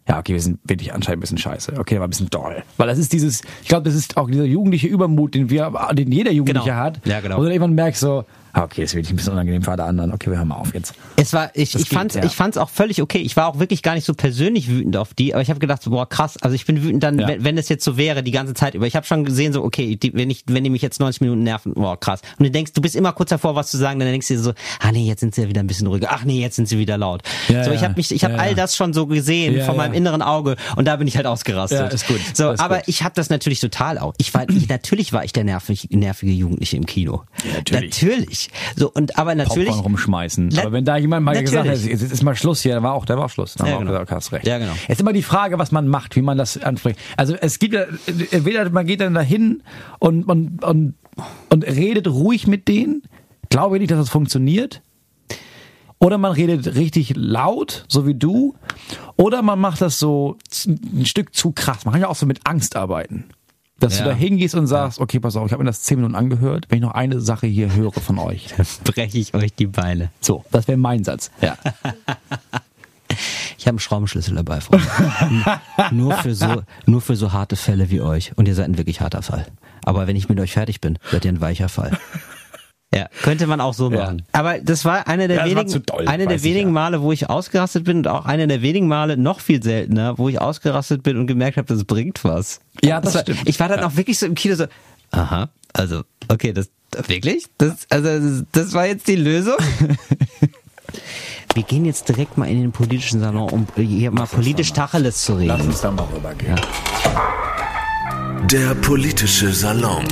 [0.08, 1.74] ja, okay, wir sind wirklich anscheinend ein bisschen scheiße.
[1.80, 2.64] Okay, war ein bisschen doll.
[2.78, 6.12] Weil das ist dieses, ich glaube, das ist auch dieser jugendliche Übermut, den wir, den
[6.12, 6.80] jeder Jugendliche Genau.
[6.82, 7.02] hat.
[7.06, 7.38] Ja, genau.
[7.38, 8.24] Und dann irgendwann merkst so,
[8.56, 10.14] Okay, das wirklich ein bisschen unangenehm für alle anderen.
[10.14, 10.94] Okay, wir hören mal auf jetzt.
[11.18, 12.24] Es war, ich, Das ich geht, fand's, ja.
[12.24, 13.18] ich fand's auch völlig okay.
[13.18, 15.84] Ich war auch wirklich gar nicht so persönlich wütend auf die, aber ich habe gedacht,
[15.84, 16.38] so, boah, krass.
[16.42, 17.28] Also ich bin wütend dann, Ja.
[17.28, 18.88] wenn, wenn es jetzt so wäre, die ganze Zeit über.
[18.88, 21.44] Ich habe schon gesehen, so, okay, die, wenn ich, wenn die mich jetzt 90 Minuten
[21.44, 22.22] nerven, boah, krass.
[22.40, 24.40] Und du denkst, du bist immer kurz davor, was zu sagen, dann denkst du dir
[24.40, 26.08] so, ah nee, jetzt sind sie ja wieder ein bisschen ruhiger.
[26.12, 27.24] Ach nee, jetzt sind sie wieder laut.
[27.50, 30.22] Ja, so, ich habe mich, ich habe all das schon so gesehen von meinem inneren
[30.22, 31.80] Auge und da bin ich halt ausgerastet.
[31.80, 32.20] Ja, ist gut.
[32.34, 32.84] So, Ist aber gut.
[32.88, 34.14] ich habe das natürlich total auch.
[34.18, 37.24] Ich war, ich, natürlich war ich der nervig, nervige Jugendliche im Kino.
[37.70, 38.45] Ja, natürlich.
[38.76, 39.68] So und aber natürlich.
[39.70, 40.50] Popcorn rumschmeißen.
[40.54, 41.94] Na- Aber wenn da jemand mal gesagt Natürlich.
[41.94, 43.56] hat, jetzt ist mal Schluss hier, war auch, da war auch Schluss.
[43.56, 43.92] Dann Ja, genau.
[43.92, 44.48] gesagt, hast recht.
[44.48, 44.74] Ja, genau.
[44.88, 47.00] Jetzt immer die Frage, was man macht, wie man das anspricht.
[47.18, 47.84] Also es gibt ja,
[48.32, 49.64] entweder man geht dann dahin
[50.00, 50.94] und, und, und,
[51.50, 53.04] und redet ruhig mit denen.
[53.50, 54.82] Glaube nicht, dass das funktioniert.
[56.00, 58.54] Oder man redet richtig laut, so wie du.
[59.16, 60.38] Oder man macht das so
[60.68, 61.86] ein Stück zu krass.
[61.86, 63.26] Man kann ja auch so mit Angst arbeiten.
[63.80, 64.06] Dass Ja.
[64.06, 66.66] du da hingehst und sagst, okay, pass auf, ich habe mir das zehn Minuten angehört,
[66.70, 68.48] wenn ich noch eine Sache hier höre von euch.
[68.86, 70.12] breche ich euch die Beine.
[70.22, 71.30] So, das wäre mein Satz.
[71.42, 71.58] Ja.
[73.58, 74.86] Ich habe einen Schraubenschlüssel dabei, Freunde.
[75.92, 78.32] nur für so, nur für so harte Fälle wie euch.
[78.36, 79.46] Und ihr seid ein wirklich harter Fall.
[79.84, 81.98] Aber wenn ich mit euch fertig bin, seid ihr ein weicher Fall.
[82.96, 83.98] Ja, könnte man auch so Ja.
[84.06, 84.24] machen.
[84.32, 86.74] Aber das war eine der Ja, das wenigen, doll, eine der wenigen ja.
[86.74, 90.30] Male, wo ich ausgerastet bin und auch eine der wenigen Male noch viel seltener, wo
[90.30, 92.62] ich ausgerastet bin und gemerkt habe, das bringt was.
[92.84, 93.42] Ja, das war, stimmt.
[93.46, 94.66] Ich war dann auch wirklich so im Kino so,
[95.12, 96.70] aha, also, okay, das,
[97.08, 97.46] wirklich?
[97.58, 99.56] Das, also, das, das war jetzt die Lösung?
[101.54, 105.38] Wir gehen jetzt direkt mal in den politischen Salon, um hier mal politisch Tacheles zu
[105.38, 105.68] Lass reden.
[105.70, 106.60] uns da mal rübergehen.
[108.52, 110.04] Der politische Salon.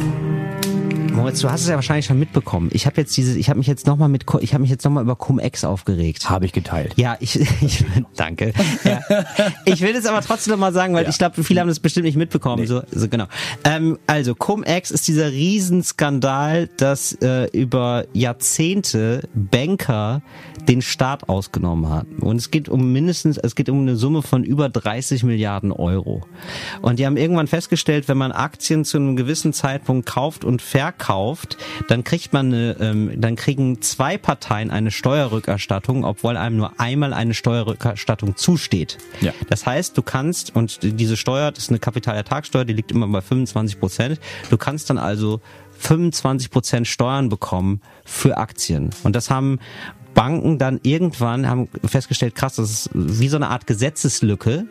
[1.14, 2.70] Moritz, du hast es ja wahrscheinlich schon mitbekommen.
[2.74, 5.03] Ich habe jetzt diese, ich habe mich jetzt nochmal mit, ich habe mich jetzt nochmal
[5.03, 6.30] über Cum-Ex aufgeregt.
[6.30, 6.93] Habe ich geteilt.
[6.97, 7.86] Ja, ich, ich
[8.16, 8.53] danke.
[8.84, 8.99] Ja.
[9.66, 11.09] Ich will das aber trotzdem noch mal sagen, weil Ja.
[11.09, 12.66] ich glaube, viele haben das bestimmt nicht mitbekommen.
[12.68, 13.26] So, so genau.
[13.64, 20.22] Ähm, also Cum-Ex ist dieser Riesenskandal, dass äh, über Jahrzehnte Banker
[20.68, 22.20] den Staat ausgenommen hatten.
[22.20, 26.22] Und es geht um mindestens, es geht um eine Summe von über 30 Milliarden Euro.
[26.82, 31.03] Und die haben irgendwann festgestellt, wenn man Aktien zu einem gewissen Zeitpunkt kauft und verkauft,
[31.88, 37.14] dann kriegt man eine, ähm, dann kriegen zwei Parteien eine Steuerrückerstattung, obwohl einem nur einmal
[37.14, 38.97] eine Steuerrückerstattung zusteht.
[39.22, 39.34] Ja.
[39.49, 43.22] Das heißt, du kannst, und diese Steuer, das ist eine Kapitalertragssteuer, die liegt immer bei
[43.22, 45.41] 25 Prozent, du kannst dann also
[45.80, 48.91] 25 Prozent Steuern bekommen für Aktien.
[49.04, 49.60] Und das haben
[50.14, 54.66] Banken dann irgendwann haben festgestellt, krass, das ist wie so eine Art Gesetzeslücke,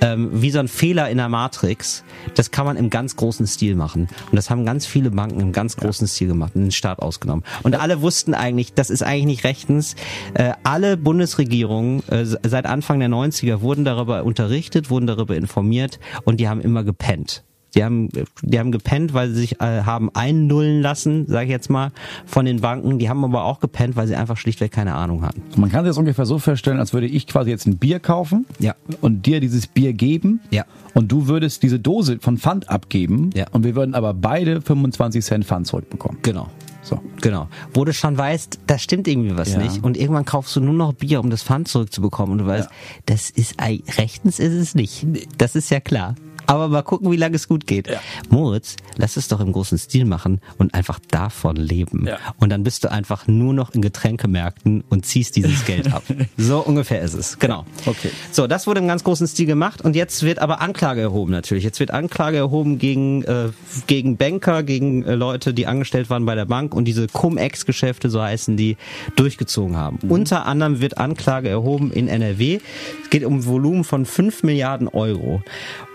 [0.00, 2.04] ähm, wie so ein Fehler in der Matrix.
[2.34, 4.08] Das kann man im ganz großen Stil machen.
[4.30, 7.44] Und das haben ganz viele Banken im ganz großen Stil gemacht und den Staat ausgenommen.
[7.62, 9.96] Und alle wussten eigentlich, das ist eigentlich nicht rechtens.
[10.34, 16.40] Äh, alle Bundesregierungen äh, seit Anfang der 90er wurden darüber unterrichtet, wurden darüber informiert und
[16.40, 17.44] die haben immer gepennt.
[17.74, 18.08] Die haben,
[18.42, 21.90] die haben gepennt, weil sie sich äh, haben einnullen lassen, sage ich jetzt mal,
[22.26, 22.98] von den Banken.
[22.98, 25.42] Die haben aber auch gepennt, weil sie einfach schlichtweg keine Ahnung hatten.
[25.56, 28.46] Man kann sich das ungefähr so vorstellen, als würde ich quasi jetzt ein Bier kaufen
[28.58, 28.74] Ja.
[29.00, 30.64] und dir dieses Bier geben Ja.
[30.94, 33.46] und du würdest diese Dose von Pfand abgeben Ja.
[33.52, 36.18] und wir würden aber beide 25 Cent Pfand zurückbekommen.
[36.22, 36.48] Genau.
[36.82, 37.00] So.
[37.22, 37.48] Genau.
[37.72, 39.58] Wo du schon weißt, da stimmt irgendwie was Ja.
[39.58, 39.82] nicht.
[39.82, 42.32] Und irgendwann kaufst du nur noch Bier, um das Pfand zurückzubekommen.
[42.32, 42.68] Und du weißt,
[43.06, 43.54] das ist,
[43.98, 45.06] rechtens ist es nicht.
[45.38, 46.14] Das ist ja klar.
[46.46, 47.88] Aber mal gucken, wie lange es gut geht.
[48.28, 52.06] Moritz, lass es doch im großen Stil machen und einfach davon leben.
[52.06, 52.18] Ja.
[52.38, 56.02] Und dann bist du einfach nur noch in Getränkemärkten und ziehst dieses Geld ab.
[56.36, 57.38] so ungefähr ist es.
[57.38, 57.64] Genau.
[57.86, 58.10] Okay.
[58.30, 61.64] So, das wurde im ganz großen Stil gemacht und jetzt wird aber Anklage erhoben natürlich.
[61.64, 63.50] Jetzt wird Anklage erhoben gegen, äh,
[63.86, 68.20] gegen Banker, gegen äh, Leute, die angestellt waren bei der Bank und diese Cum-Ex-Geschäfte, so
[68.20, 68.76] heißen die,
[69.16, 69.98] durchgezogen haben.
[70.08, 72.60] Unter anderem wird Anklage erhoben in NRW.
[73.02, 75.42] Es geht um ein Volumen von 5 Milliarden Euro.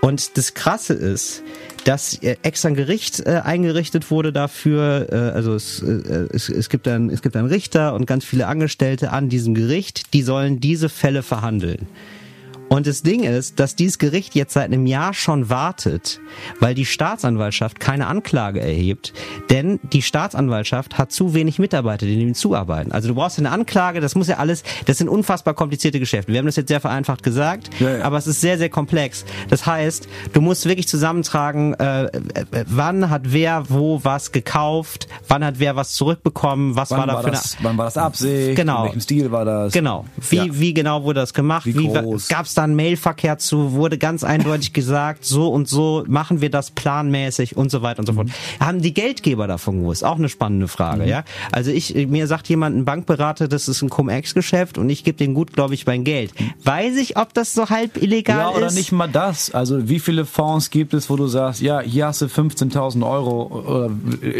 [0.01, 1.43] Und das Krasse ist,
[1.83, 5.07] dass äh, extra ein Gericht äh, eingerichtet wurde dafür.
[5.11, 8.47] Äh, also es, äh, es, es, gibt dann, es gibt einen Richter und ganz viele
[8.47, 11.87] Angestellte an diesem Gericht, die sollen diese Fälle verhandeln.
[12.69, 16.19] Und das Ding ist, dass dieses Gericht jetzt seit einem Jahr schon wartet,
[16.59, 19.13] weil die Staatsanwaltschaft keine Anklage erhebt,
[19.49, 22.91] denn die Staatsanwaltschaft hat zu wenig Mitarbeiter, die dem zuarbeiten.
[22.91, 26.31] Also du brauchst eine Anklage, das muss ja alles, das sind unfassbar komplizierte Geschäfte.
[26.31, 28.03] Wir haben das jetzt sehr vereinfacht gesagt, Ja, ja.
[28.05, 29.25] aber es ist sehr, sehr komplex.
[29.49, 32.09] Das heißt, du musst wirklich zusammentragen, äh, äh,
[32.67, 37.13] wann hat wer wo was gekauft, wann hat wer was zurückbekommen, was Wann war da
[37.15, 38.55] war, für das, eine wann war das Absicht?
[38.55, 38.79] Genau.
[38.81, 39.73] In welchem Stil war das?
[39.73, 40.05] Genau.
[40.29, 40.45] Wie, Ja.
[40.49, 41.65] wie genau wurde das gemacht?
[41.65, 42.27] Wie Wie, groß?
[42.27, 46.49] gab es da ein Mailverkehr zu, wurde ganz eindeutig gesagt, so und so machen wir
[46.49, 48.27] das planmäßig und so weiter und so fort.
[48.59, 50.03] Haben die Geldgeber davon gewusst?
[50.03, 51.23] Auch eine spannende Frage, ja.
[51.51, 55.33] Also ich, mir sagt jemand, ein Bankberater, das ist ein Cum-Ex-Geschäft und ich gebe den
[55.33, 56.31] gut, glaube ich, mein Geld.
[56.63, 58.75] Weiß ich, ob das so halb illegal Ja, oder ist?
[58.75, 59.51] nicht mal das.
[59.51, 63.43] Also wie viele Fonds gibt es, wo du sagst, ja, hier hast du 15.000 Euro
[63.65, 63.89] oder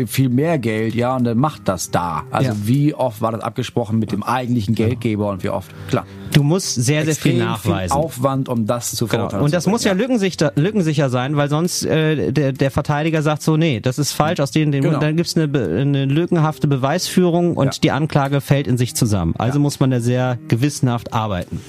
[0.07, 2.23] viel mehr Geld, ja, und dann macht das da.
[2.31, 2.55] Also Ja.
[2.63, 5.71] wie oft war das abgesprochen mit dem eigentlichen Geldgeber und wie oft?
[5.87, 6.05] Klar.
[6.33, 7.95] Du musst sehr, sehr viel nachweisen.
[8.09, 9.17] Aufwand, um das zu Genau.
[9.29, 9.43] verurteilen.
[9.45, 13.57] Und das muss ja lückensicher, lückensicher sein, weil sonst äh, der, der Verteidiger sagt so,
[13.57, 14.99] nee, das ist falsch, aus denen, den, Genau.
[14.99, 17.79] dann gibt's eine, eine lückenhafte Beweisführung und Ja.
[17.83, 19.33] die Anklage fällt in sich zusammen.
[19.37, 21.61] Also muss man da sehr gewissenhaft arbeiten.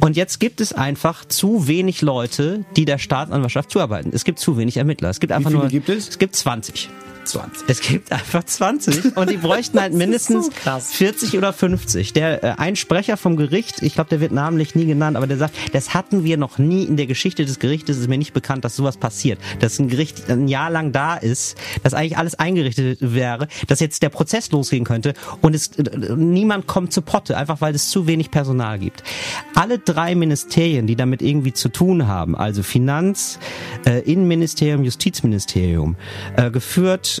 [0.00, 4.10] Und jetzt gibt es einfach zu wenig Leute, die der Staatsanwaltschaft zuarbeiten.
[4.14, 5.10] Es gibt zu wenig Ermittler.
[5.10, 5.68] Es gibt einfach viele nur.
[5.70, 6.08] gibt es?
[6.08, 6.88] Es gibt 20.
[7.28, 7.68] 20.
[7.68, 10.92] Es gibt einfach 20 und die bräuchten halt mindestens so krass.
[10.92, 12.12] 40 oder 50.
[12.12, 15.36] Der äh, ein Sprecher vom Gericht, ich glaube, der wird namentlich nie genannt, aber der
[15.36, 18.64] sagt, das hatten wir noch nie in der Geschichte des Gerichtes, ist mir nicht bekannt,
[18.64, 19.38] dass sowas passiert.
[19.60, 24.02] Dass ein Gericht ein Jahr lang da ist, dass eigentlich alles eingerichtet wäre, dass jetzt
[24.02, 28.06] der Prozess losgehen könnte und es äh, niemand kommt zu Potte, einfach weil es zu
[28.06, 29.02] wenig Personal gibt.
[29.54, 33.38] Alle drei Ministerien, die damit irgendwie zu tun haben, also Finanz,
[33.86, 35.96] äh, Innenministerium, Justizministerium,
[36.36, 36.50] äh,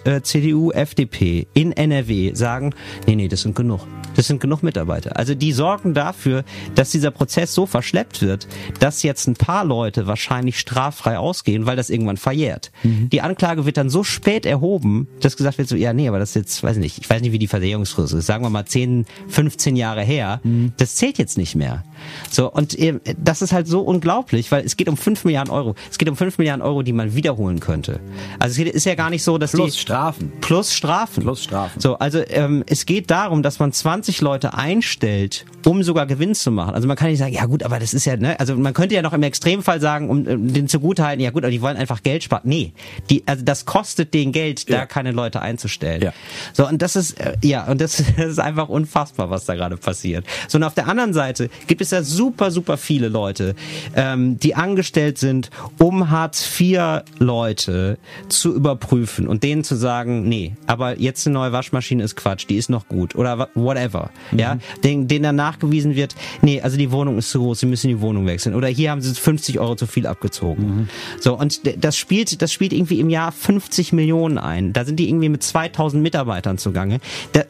[0.04, 2.74] äh, CDU, FDP in NRW, sagen,
[3.06, 3.80] nee, nee, das sind genug.
[4.16, 5.16] Das sind genug Mitarbeiter.
[5.16, 6.44] Also die sorgen dafür,
[6.74, 8.48] dass dieser Prozess so verschleppt wird,
[8.80, 12.72] dass jetzt ein paar Leute wahrscheinlich straffrei ausgehen, weil das irgendwann verjährt.
[13.12, 16.30] Die Anklage wird dann so spät erhoben, dass gesagt wird so, ja, nee, aber das
[16.30, 19.06] ist jetzt, weiß nicht, ich weiß nicht, wie die Verjährungsfrist ist, sagen wir mal 10,
[19.28, 20.40] 15 Jahre her,
[20.78, 21.84] das zählt jetzt nicht mehr.
[22.30, 25.74] So, und ähm, das ist halt so unglaublich, weil es geht um 5 Milliarden Euro.
[25.90, 28.00] Es geht um 5 Milliarden Euro, die man wiederholen könnte.
[28.38, 30.32] Also es ist ja gar nicht so, dass Plus die Strafen.
[30.40, 31.22] plus Strafen.
[31.22, 31.80] Plus Strafen.
[31.80, 36.50] So, also ähm, es geht darum, dass man 20 Leute einstellt, um sogar Gewinn zu
[36.50, 36.74] machen.
[36.74, 38.94] Also man kann nicht sagen, ja gut, aber das ist ja, ne, also man könnte
[38.94, 42.02] ja noch im Extremfall sagen, um ähm, den zugutehalten, ja gut, aber die wollen einfach
[42.02, 42.40] Geld sparen.
[42.44, 42.72] Nee,
[43.10, 44.86] die, also das kostet den Geld, da Ja.
[44.86, 46.00] keine Leute einzustellen.
[46.00, 46.12] Ja.
[46.54, 49.76] So, und das ist, äh, ja, und das, das ist einfach unfassbar, was da gerade
[49.76, 50.24] passiert.
[50.48, 53.54] So, und auf der anderen Seite gibt es ja super, super viele Leute,
[53.94, 57.98] ähm, die angestellt sind, um Hartz-IV-Leute
[58.28, 62.56] zu überprüfen und denen zu sagen, nee, aber jetzt eine neue Waschmaschine ist Quatsch, die
[62.56, 64.10] ist noch gut oder whatever.
[64.32, 67.88] Ja, den, denen dann nachgewiesen wird, nee, also die Wohnung ist zu groß, sie müssen
[67.88, 70.88] die Wohnung wechseln oder hier haben sie 50 Euro zu viel abgezogen.
[71.20, 74.72] So, und das spielt, das spielt irgendwie im Jahr 50 Millionen ein.
[74.72, 77.00] Da sind die irgendwie mit 2000 Mitarbeitern zugange.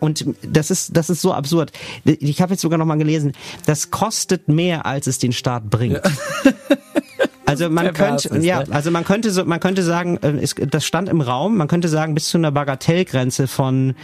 [0.01, 1.73] Und das ist, das ist so absurd.
[2.05, 3.33] Ich habe jetzt sogar noch mal gelesen,
[3.67, 6.01] das kostet mehr, als es den Staat bringt.
[7.49, 8.67] Also man pervers könnte, ist, ja, ne?
[8.71, 11.89] also man könnte so, man könnte sagen, äh, es, das stand im Raum, man könnte
[11.89, 13.95] sagen, bis zu einer Bagatellgrenze von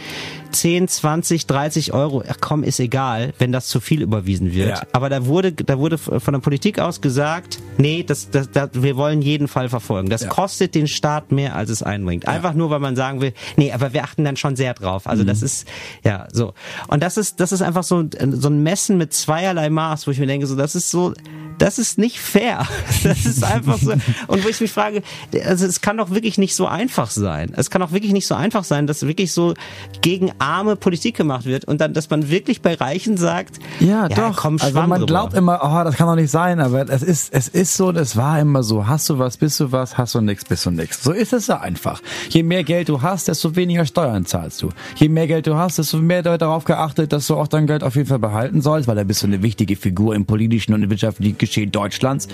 [0.51, 4.69] 10, 20, 30 Euro, ach komm, ist egal, wenn das zu viel überwiesen wird.
[4.69, 4.81] Ja.
[4.93, 8.95] Aber da wurde, da wurde von der Politik aus gesagt, nee, das, das, das, wir
[8.95, 10.09] wollen jeden Fall verfolgen.
[10.09, 10.29] Das Ja.
[10.29, 12.27] kostet den Staat mehr, als es einbringt.
[12.27, 15.07] Einfach nur, weil man sagen will, nee, aber wir achten dann schon sehr drauf.
[15.07, 15.27] Also Mhm.
[15.27, 15.67] das ist,
[16.03, 16.53] ja, so.
[16.87, 20.19] Und das ist, das ist einfach so, so ein Messen mit zweierlei Maß, wo ich
[20.19, 21.13] mir denke, so, das ist so,
[21.57, 22.65] das ist nicht fair.
[23.03, 23.91] Das ist einfach so.
[24.27, 25.03] Und wo ich mich frage,
[25.45, 27.53] also es kann doch wirklich nicht so einfach sein.
[27.55, 29.53] Es kann doch wirklich nicht so einfach sein, dass wirklich so
[30.01, 34.37] gegen arme Politik gemacht wird und dann, dass man wirklich bei Reichen sagt, Ja, doch.
[34.37, 35.05] komm, also man drüber.
[35.05, 38.15] glaubt immer, oh, das kann doch nicht sein, aber es ist, es ist so, das
[38.15, 38.87] war immer so.
[38.87, 41.03] Hast du was, bist du was, hast du nix, bist du nix.
[41.03, 42.01] So ist es ja einfach.
[42.29, 44.69] Je mehr Geld du hast, desto weniger Steuern zahlst du.
[44.95, 47.83] Je mehr Geld du hast, desto mehr wird darauf geachtet, dass du auch dein Geld
[47.83, 50.81] auf jeden Fall behalten sollst, weil da bist du eine wichtige Figur im politischen und
[50.83, 52.27] im wirtschaftlichen Geschehen Deutschlands.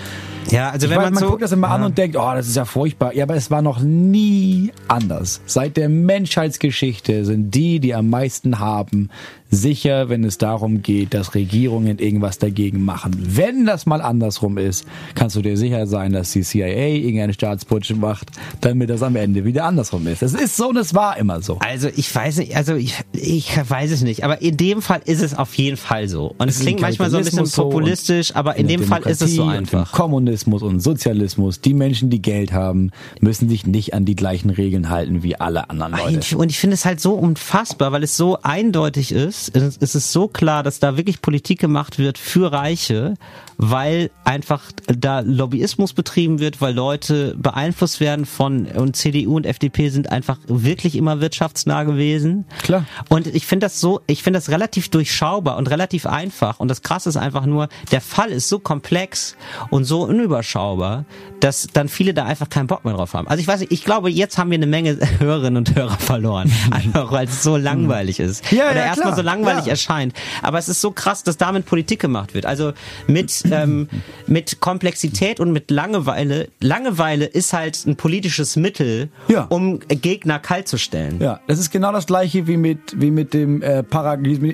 [0.50, 2.32] Ja, also Ich wenn weiß, man, man so, guckt das immer an und denkt, oh,
[2.34, 3.14] das ist ja furchtbar.
[3.14, 5.40] Ja, aber es war noch nie anders.
[5.46, 9.10] Seit der Menschheitsgeschichte sind die, die am meisten haben,
[9.52, 13.12] sicher, wenn es darum geht, dass Regierungen irgendwas dagegen machen.
[13.18, 17.92] Wenn das mal andersrum ist, kannst du dir sicher sein, dass die CIA irgendeine Staatsputsch
[17.94, 18.30] macht,
[18.62, 20.22] damit das am Ende wieder andersrum ist.
[20.22, 21.58] Es ist so und es war immer so.
[21.60, 25.22] Also ich weiß nicht, also ich, ich weiß es nicht, aber in dem Fall ist
[25.22, 26.34] es auf jeden Fall so.
[26.38, 29.34] Und es klingt manchmal so ein bisschen populistisch, aber in der dem Fall ist es
[29.34, 29.92] so einfach.
[29.92, 32.90] Kommunismus und Sozialismus, die Menschen, die Geld haben,
[33.20, 36.38] müssen sich nicht an die gleichen Regeln halten wie alle anderen Leute.
[36.38, 39.41] Und ich finde es halt so unfassbar, weil es so eindeutig ist.
[39.48, 43.14] Es es ist so klar, dass da wirklich Politik gemacht wird für Reiche,
[43.56, 49.88] weil einfach da Lobbyismus betrieben wird, weil Leute beeinflusst werden von und CDU und FDP
[49.88, 52.44] sind einfach wirklich immer wirtschaftsnah gewesen.
[52.62, 52.86] Klar.
[53.08, 56.60] Und ich finde das so, ich finde das relativ durchschaubar und relativ einfach.
[56.60, 59.36] Und das Krasse ist einfach nur, der Fall ist so komplex
[59.70, 61.04] und so unüberschaubar,
[61.40, 63.28] dass dann viele da einfach keinen Bock mehr drauf haben.
[63.28, 66.52] Also ich weiß nicht, ich glaube, jetzt haben wir eine Menge Hörerinnen und Hörer verloren.
[66.70, 68.50] Einfach weil es so langweilig ist.
[68.50, 69.70] Ja, Oder ja, erstmal so langweilig Ja.
[69.72, 70.14] erscheint.
[70.42, 72.46] Aber es ist so krass, dass damit Politik gemacht wird.
[72.46, 72.72] Also
[73.06, 73.88] mit, ähm,
[74.26, 76.48] mit Komplexität und mit Langeweile.
[76.60, 79.46] Langeweile ist halt ein politisches Mittel, Ja.
[79.48, 81.18] um Gegner kalt zu stellen.
[81.20, 83.82] Ja, das ist genau das gleiche wie mit, wie mit dem äh,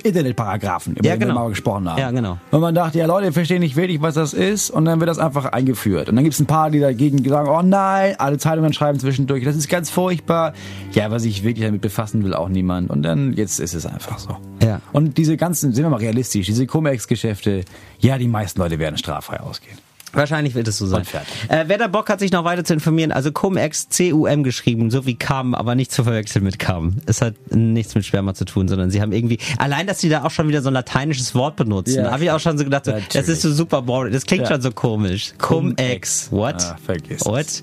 [0.05, 1.41] Internetparagraphen, über Ja, den wir genau.
[1.41, 1.99] mal gesprochen haben.
[1.99, 2.39] Ja, genau.
[2.51, 5.09] Und man dachte, ja Leute, ihr versteht nicht wirklich, was das ist und dann wird
[5.11, 6.09] das einfach eingeführt.
[6.09, 9.45] Und dann gibt es ein paar, die dagegen sagen, oh nein, alle Zeitungen schreiben zwischendurch,
[9.45, 10.53] das ist ganz furchtbar.
[10.93, 12.91] Ja, aber sich wirklich damit befassen will auch niemand.
[12.91, 14.37] Und dann, jetzt ist es einfach so.
[14.63, 14.68] Ja.
[14.93, 17.65] Und diese ganzen, sind wir mal realistisch, diese Cum-Ex-Geschäfte,
[17.99, 19.79] ja, die meisten Leute werden straffrei ausgehen.
[20.13, 21.03] Wahrscheinlich wird es so sein.
[21.49, 25.07] Äh, wer da Bock hat, sich noch weiter zu informieren, also Cum-Ex, C-U-M geschrieben, so
[25.07, 26.97] wie Kam, aber nicht zu verwechseln mit Kam.
[27.07, 30.25] Es hat nichts mit Sperma zu tun, sondern sie haben irgendwie, allein, dass sie da
[30.25, 32.11] auch schon wieder so ein lateinisches Wort benutzen, Ja.
[32.11, 34.53] habe ich auch schon so gedacht, so, das ist so super boring, das klingt Ja.
[34.55, 35.33] schon so komisch.
[35.39, 36.57] Cum-Ex, what?
[36.59, 37.63] Ah, vergiss What?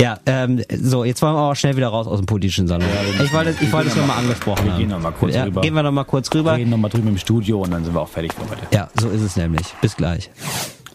[0.00, 2.86] Ja, ähm, so, jetzt wollen wir aber schnell wieder raus aus dem politischen Salon.
[3.22, 4.78] ich wollte, ich wollte es gehen nur noch mal mal- angesprochen wir haben.
[4.80, 5.60] gehen noch mal kurz ja, rüber.
[5.60, 6.56] Gehen wir noch mal kurz rüber.
[6.56, 8.62] Reden nochmal drüben im Studio und dann sind wir auch fertig für heute.
[8.72, 9.66] Ja, so ist es nämlich.
[9.80, 10.30] Bis gleich.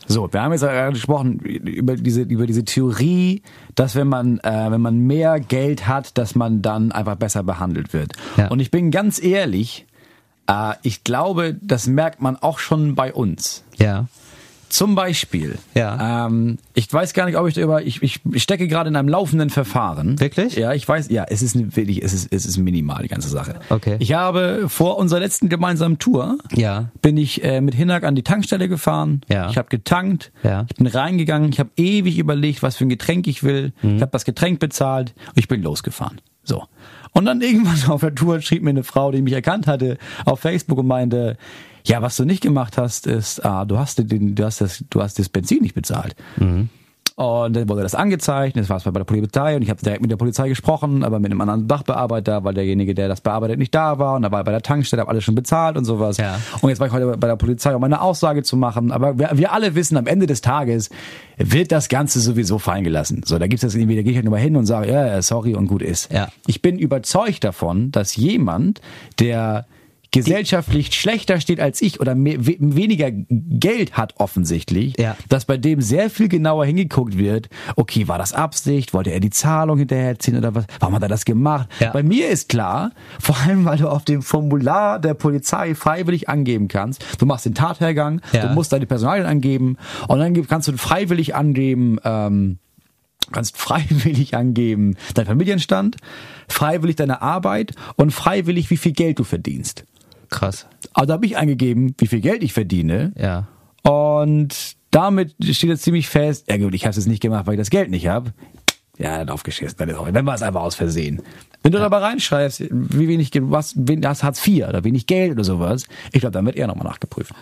[0.08, 3.41] So, wir haben jetzt gerade gesprochen über diese über diese Theorie,
[3.76, 7.93] dass wenn man äh, wenn man mehr Geld hat, dass man dann einfach besser behandelt
[7.93, 8.14] wird.
[8.38, 8.47] Ja.
[8.47, 9.86] Und ich bin ganz ehrlich,
[10.47, 13.64] äh, ich glaube, das merkt man auch schon bei uns.
[13.78, 14.08] Ja.
[14.74, 16.26] Zum Beispiel, Ja.
[16.26, 19.51] ähm, ich weiß gar nicht, ob ich darüber, ich, ich stecke gerade in einem laufenden
[19.51, 20.19] Verfahren.
[20.19, 20.55] Wirklich?
[20.55, 23.59] Ja, ich weiß, ja, es ist wirklich, es ist, es ist minimal, die ganze Sache.
[23.69, 23.97] Okay.
[23.99, 26.89] Ich habe vor unserer letzten gemeinsamen Tour, Ja.
[27.03, 29.21] bin ich äh, mit Hinak an die Tankstelle gefahren.
[29.30, 29.47] Ja.
[29.51, 30.32] Ich habe getankt.
[30.41, 30.65] Ja.
[30.67, 31.49] Ich bin reingegangen.
[31.51, 33.74] Ich habe ewig überlegt, was für ein Getränk ich will.
[33.84, 33.97] Mhm.
[33.97, 36.19] Ich habe das Getränk bezahlt und ich bin losgefahren.
[36.43, 36.63] So.
[37.11, 40.39] Und dann irgendwann auf der Tour schrieb mir eine Frau, die mich erkannt hatte, auf
[40.39, 41.38] Facebook und meinte,
[41.86, 45.01] ja, was du nicht gemacht hast, ist, ah, du hast den, du hast das, du
[45.01, 46.15] hast das Benzin nicht bezahlt.
[47.15, 50.01] Und dann wurde das angezeigt, das war es bei der Polizei und ich habe direkt
[50.01, 53.75] mit der Polizei gesprochen, aber mit einem anderen Sachbearbeiter, weil derjenige, der das bearbeitet, nicht
[53.75, 56.17] da war und da war er bei der Tankstelle, habe alles schon bezahlt und sowas.
[56.17, 56.39] Ja.
[56.61, 59.29] Und jetzt war ich heute bei der Polizei, um eine Aussage zu machen, aber wir,
[59.34, 60.89] wir alle wissen, am Ende des Tages
[61.38, 63.21] wird das Ganze sowieso fallen gelassen.
[63.25, 65.05] So, da gibt's das irgendwie, da gehe ich halt nur mal hin und sage, ja,
[65.05, 66.11] ja, sorry und gut ist.
[66.11, 66.29] Ja.
[66.47, 68.81] Ich bin überzeugt davon, dass jemand,
[69.19, 69.67] der
[70.14, 75.18] gesellschaftlich schlechter steht als ich oder mehr, we, weniger Geld hat offensichtlich, Ja.
[75.28, 79.32] dass bei dem sehr viel genauer hingeguckt wird, okay, war das Absicht, wollte er die
[79.32, 81.68] Zahlung hinterherziehen oder was, warum hat er das gemacht?
[81.80, 81.91] Ja.
[81.91, 86.68] Bei mir ist klar, vor allem weil du auf dem Formular der Polizei freiwillig angeben
[86.70, 88.47] kannst, du machst den Tathergang, Ja.
[88.47, 92.59] du musst deine Personalien angeben und dann kannst du freiwillig angeben, ähm,
[93.32, 95.97] kannst freiwillig angeben deinen Familienstand,
[96.47, 99.86] freiwillig deine Arbeit und freiwillig wie viel Geld du verdienst.
[100.34, 100.67] Krass.
[100.93, 103.47] Also da habe ich eingegeben, wie viel Geld ich verdiene Ja.
[103.84, 107.53] und damit steht jetzt ziemlich fest, ja gut, ich habe es jetzt nicht gemacht, weil
[107.55, 108.34] ich das Geld nicht habe.
[108.99, 111.21] Ja, dann aufgeschissen, dann ist auch, dann war es einfach aus Versehen.
[111.63, 115.43] Wenn du dabei reinschreibst, wie wenig was, wen- hast Hartz IV oder wenig Geld oder
[115.43, 117.34] sowas, ich glaube, dann wird eher nochmal nachgeprüft.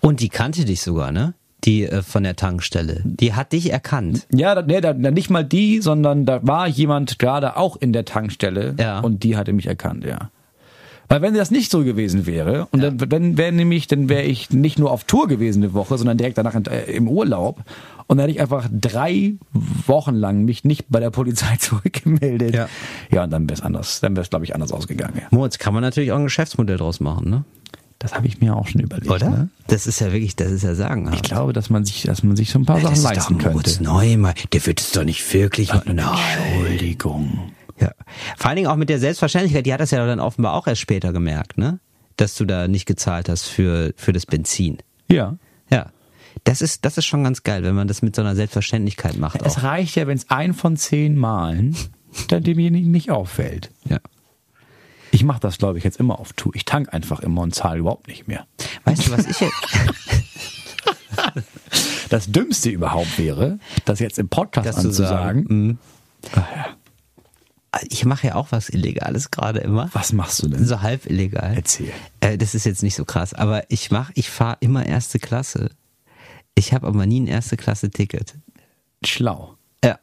[0.00, 1.34] Und die kannte dich sogar, ne?
[1.64, 3.02] Die äh, von der Tankstelle.
[3.04, 4.26] Die hat dich erkannt.
[4.34, 8.04] Ja, da, nee, da nicht mal die, sondern da war jemand gerade auch in der
[8.04, 8.98] Tankstelle Ja.
[9.00, 10.30] und die hatte mich erkannt, ja.
[11.08, 14.50] Weil wenn das nicht so gewesen wäre, und dann, dann wäre nämlich, dann wäre ich
[14.50, 17.60] nicht nur auf Tour gewesen eine Woche, sondern direkt danach in, äh, im Urlaub.
[18.08, 19.34] Und dann hätte ich einfach drei
[19.86, 22.54] Wochen lang mich nicht bei der Polizei zurückgemeldet.
[22.54, 22.68] Ja.
[23.10, 25.14] Ja, und dann wäre es anders, dann wäre es, glaube ich, anders ausgegangen.
[25.16, 25.26] Ja.
[25.30, 27.44] Moritz, kann man natürlich auch ein Geschäftsmodell draus machen, ne?
[27.98, 29.08] Das habe ich mir auch schon überlegt.
[29.22, 29.48] Ne?
[29.68, 31.10] Das ist ja wirklich, das ist ja sagen.
[31.14, 33.82] Ich glaube, dass man sich, dass man sich so ein paar Sachen leisten könnte.
[33.82, 34.34] Neumann.
[34.52, 35.72] Der wird es doch nicht wirklich.
[35.72, 35.98] Nein.
[36.52, 37.52] Entschuldigung.
[37.78, 37.92] Ja.
[38.36, 40.80] Vor allen Dingen auch mit der Selbstverständlichkeit, die hat das ja dann offenbar auch erst
[40.80, 41.78] später gemerkt, ne?
[42.16, 44.78] Dass du da nicht gezahlt hast für, für das Benzin.
[45.10, 45.36] Ja.
[45.70, 45.90] Ja.
[46.44, 49.42] Das ist, das ist schon ganz geil, wenn man das mit so einer Selbstverständlichkeit macht.
[49.42, 49.62] Es Auch.
[49.64, 51.76] reicht ja, wenn es ein von zehn Malen
[52.28, 53.70] dann demjenigen nicht auffällt.
[53.84, 53.98] Ja.
[55.10, 56.54] Ich mache das, glaube ich, jetzt immer auf Tour.
[56.54, 58.46] Ich tank einfach immer und zahle überhaupt nicht mehr.
[58.84, 59.54] Weißt du, was ich jetzt,
[62.08, 65.40] Das Dümmste überhaupt wäre, das jetzt im Podcast Das zu sagen.
[65.40, 65.78] anzusagen.
[66.34, 66.75] Ach ja.
[67.90, 69.90] Ich mache ja auch was Illegales gerade immer.
[69.92, 70.64] Was machst du denn?
[70.64, 71.54] So halb illegal.
[71.56, 71.92] Erzähl.
[72.20, 75.70] Äh, das ist jetzt nicht so krass, aber ich mach, ich fahre immer erste Klasse.
[76.54, 78.34] Ich habe aber nie ein erste Klasse Ticket.
[79.04, 79.56] Schlau.
[79.84, 79.98] Ja.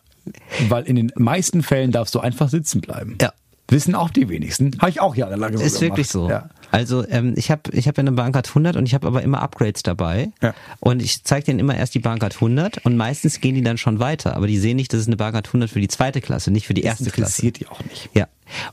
[0.69, 3.17] Weil in den meisten Fällen darfst du einfach sitzen bleiben.
[3.21, 3.33] Ja.
[3.69, 4.71] Wissen auch die wenigsten.
[4.79, 6.27] Habe ich auch jahrelang so Ist wirklich gemacht.
[6.27, 6.29] so.
[6.29, 6.49] Ja.
[6.71, 9.41] Also ähm, ich habe ich hab ja eine Bahncard 100 und ich habe aber immer
[9.41, 10.31] Upgrades dabei.
[10.41, 10.53] Ja.
[10.79, 13.99] Und ich zeige denen immer erst die Bahncard 100 und meistens gehen die dann schon
[13.99, 14.35] weiter.
[14.35, 16.73] Aber die sehen nicht, das ist eine Bahncard 100 für die zweite Klasse, nicht für
[16.73, 17.41] die erste Das Klasse.
[17.45, 18.09] interessiert die auch nicht.
[18.13, 18.27] Ja.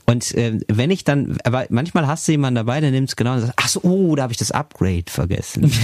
[0.05, 3.33] Und ähm, wenn ich dann, aber manchmal hast du jemanden dabei, der nimmt es genau
[3.33, 5.71] und sagt, ach so, oh, da habe ich das Upgrade vergessen.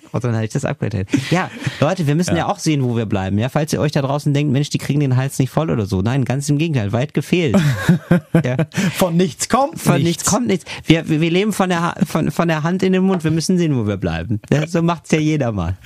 [0.12, 1.06] Und dann hatte ich das Upgrade.
[1.30, 2.46] Ja, Leute, wir müssen ja.
[2.48, 3.38] auch sehen, wo wir bleiben.
[3.38, 5.86] Ja, falls ihr euch da draußen denkt, Mensch, die kriegen den Hals nicht voll oder
[5.86, 6.02] so.
[6.02, 7.56] Nein, ganz im Gegenteil, weit gefehlt.
[8.44, 8.56] ja.
[8.94, 10.64] Von nichts kommt Von nichts, kommt nichts.
[10.86, 13.24] Wir, wir leben von der, Ha- von, von der Hand in den Mund.
[13.24, 14.40] Wir müssen sehen, wo wir bleiben.
[14.52, 15.76] Ja, so macht's ja jeder mal.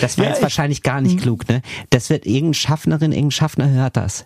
[0.00, 1.62] Das war Ja, jetzt ich- wahrscheinlich gar nicht klug, ne?
[1.90, 4.24] Das wird irgendein Schaffnerin, irgendein Schaffner hört das.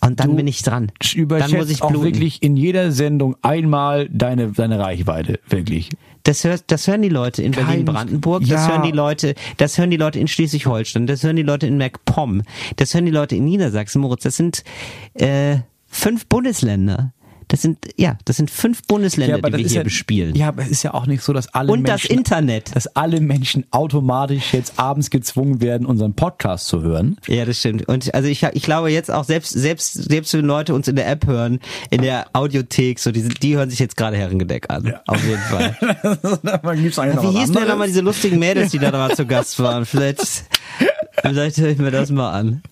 [0.00, 0.92] Und dann Du bin ich dran.
[1.28, 5.40] Dann muss ich auch wirklich in jeder Sendung einmal deine, deine Reichweite.
[5.48, 5.88] Wirklich.
[6.24, 8.68] Das, hört, das hören die Leute in Berlin-Brandenburg, das Ja.
[8.68, 12.42] hören die Leute, das hören die Leute in Schleswig-Holstein, das hören die Leute in MacPom,
[12.76, 14.22] das hören die Leute in Niedersachsen, Moritz.
[14.24, 14.64] Das sind
[15.14, 17.12] äh, fünf Bundesländer.
[17.54, 20.34] Das sind ja, das sind fünf Bundesländer, die wir hier ja, bespielen.
[20.34, 22.74] Ja, aber es ist ja auch nicht so, dass alle Und das Menschen, Internet.
[22.74, 27.16] dass alle Menschen automatisch jetzt abends gezwungen werden, unseren Podcast zu hören.
[27.28, 27.86] Ja, das stimmt.
[27.86, 31.08] Und also ich, ich glaube jetzt auch selbst selbst selbst wenn Leute uns in der
[31.08, 34.92] App hören, in der Audiothek, so die, die hören sich jetzt gerade Herrengedeck an.
[35.06, 35.76] Auf jeden Fall.
[37.22, 39.86] Wie hießen denn nochmal diese lustigen Mädels, die da mal zu Gast waren?
[39.86, 40.42] Vielleicht,
[41.24, 42.62] vielleicht höre ich mir das mal an.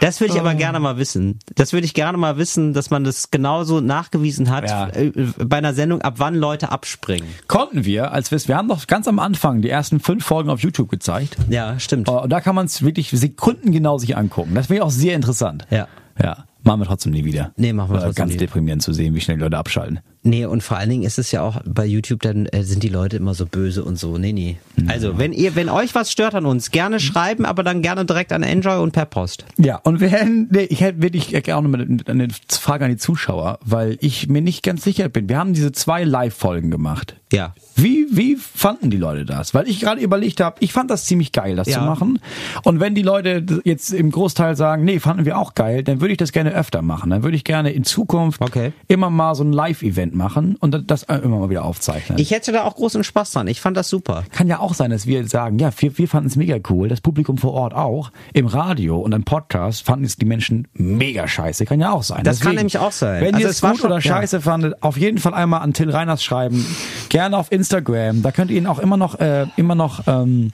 [0.00, 0.42] Das würde ich Oh.
[0.44, 1.38] aber gerne mal wissen.
[1.54, 4.88] Das würde ich gerne mal wissen, dass man das genauso nachgewiesen hat Ja.
[4.88, 5.12] äh,
[5.44, 7.28] bei einer Sendung, ab wann Leute abspringen.
[7.48, 10.60] Konnten wir, als wir wir haben doch ganz am Anfang die ersten fünf Folgen auf
[10.60, 11.36] YouTube gezeigt.
[11.48, 12.08] Ja, stimmt.
[12.08, 14.54] Und da kann man es wirklich sekundengenau sich angucken.
[14.54, 15.66] Das wäre auch sehr interessant.
[15.70, 15.86] Ja.
[16.20, 16.44] Ja.
[16.64, 17.52] Machen wir trotzdem nie wieder.
[17.56, 18.38] Nee, machen wir War trotzdem Ganz nie.
[18.38, 20.00] deprimierend zu sehen, wie schnell Leute abschalten.
[20.24, 22.88] Nee, und vor allen Dingen ist es ja auch bei YouTube, dann äh, sind die
[22.88, 24.18] Leute immer so böse und so.
[24.18, 24.56] Nee, nee.
[24.86, 28.32] Also, wenn ihr, wenn euch was stört an uns, gerne schreiben, aber dann gerne direkt
[28.32, 29.44] an Enjoy und per Post.
[29.58, 33.58] Ja, und wir hätten, nee, ich hätte wirklich gerne eine, eine Frage an die Zuschauer,
[33.64, 35.28] weil ich mir nicht ganz sicher bin.
[35.28, 37.16] Wir haben diese zwei Live-Folgen gemacht.
[37.32, 37.54] Ja.
[37.74, 39.54] Wie, wie fanden die Leute das?
[39.54, 41.78] Weil ich gerade überlegt habe, ich fand das ziemlich geil, das Ja.
[41.78, 42.18] zu machen.
[42.62, 46.12] Und wenn die Leute jetzt im Großteil sagen, nee, fanden wir auch geil, dann würde
[46.12, 47.08] ich das gerne öfter machen.
[47.10, 48.72] Dann würde ich gerne in Zukunft Okay.
[48.86, 52.18] immer mal so ein Live-Event machen und das immer mal wieder aufzeichnen.
[52.18, 53.46] Ich hätte da auch großen Spaß dran.
[53.48, 54.24] Ich fand das super.
[54.30, 57.00] Kann ja auch sein, dass wir sagen, ja, wir, wir fanden es mega cool, das
[57.00, 58.10] Publikum vor Ort auch.
[58.32, 61.64] Im Radio und im Podcast fanden es die Menschen mega scheiße.
[61.64, 62.24] Kann ja auch sein.
[62.24, 63.22] Das kann nämlich auch sein.
[63.22, 64.00] Wenn Also ihr es gut schon- oder ja.
[64.00, 66.64] scheiße fandet, auf jeden Fall einmal an Till Reiners schreiben.
[67.08, 68.22] Gerne auf Instagram.
[68.22, 70.52] Da könnt ihr ihn auch immer noch, äh, immer noch ähm,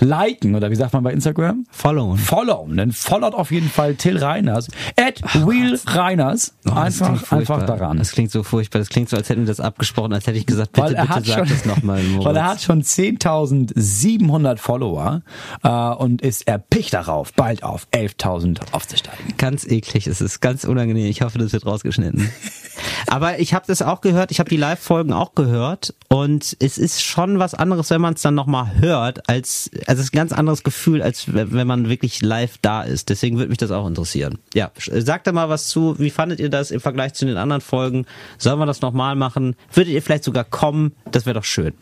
[0.00, 1.66] liken oder wie sagt man bei Instagram?
[1.70, 2.18] Followen.
[2.18, 2.76] Followen.
[2.76, 4.68] Dann followt auf jeden Fall Till Reiners.
[4.96, 6.54] At Will Reiners.
[6.66, 7.98] Oh, einfach, einfach daran.
[7.98, 8.78] Das klingt so furchtbar.
[8.78, 11.26] Das klingt so, als hätten wir das abgesprochen, als hätte ich gesagt, bitte, bitte sag
[11.26, 12.02] schon, das nochmal.
[12.24, 15.22] weil er hat schon 10.700 Follower
[15.62, 19.34] äh, und ist erpicht darauf, bald auf 11.000 aufzusteigen.
[19.36, 21.06] Ganz eklig, es ist ganz unangenehm.
[21.06, 22.30] Ich hoffe, das wird rausgeschnitten.
[23.06, 27.02] Aber ich habe das auch gehört, ich habe die Live-Folgen auch gehört und es ist
[27.02, 30.32] schon was anderes, wenn man es dann nochmal hört, als, also es ist ein ganz
[30.32, 33.08] anderes Gefühl, als wenn man wirklich live da ist.
[33.08, 34.38] Deswegen würde mich das auch interessieren.
[34.54, 37.36] Ja, sch- sagt da mal was zu, wie fandet ihr das im Vergleich zu den
[37.36, 38.06] anderen Folgen?
[38.36, 39.56] Sollen wir das nochmal machen?
[39.72, 40.92] Würdet ihr vielleicht sogar kommen?
[41.10, 41.72] Das wäre doch schön.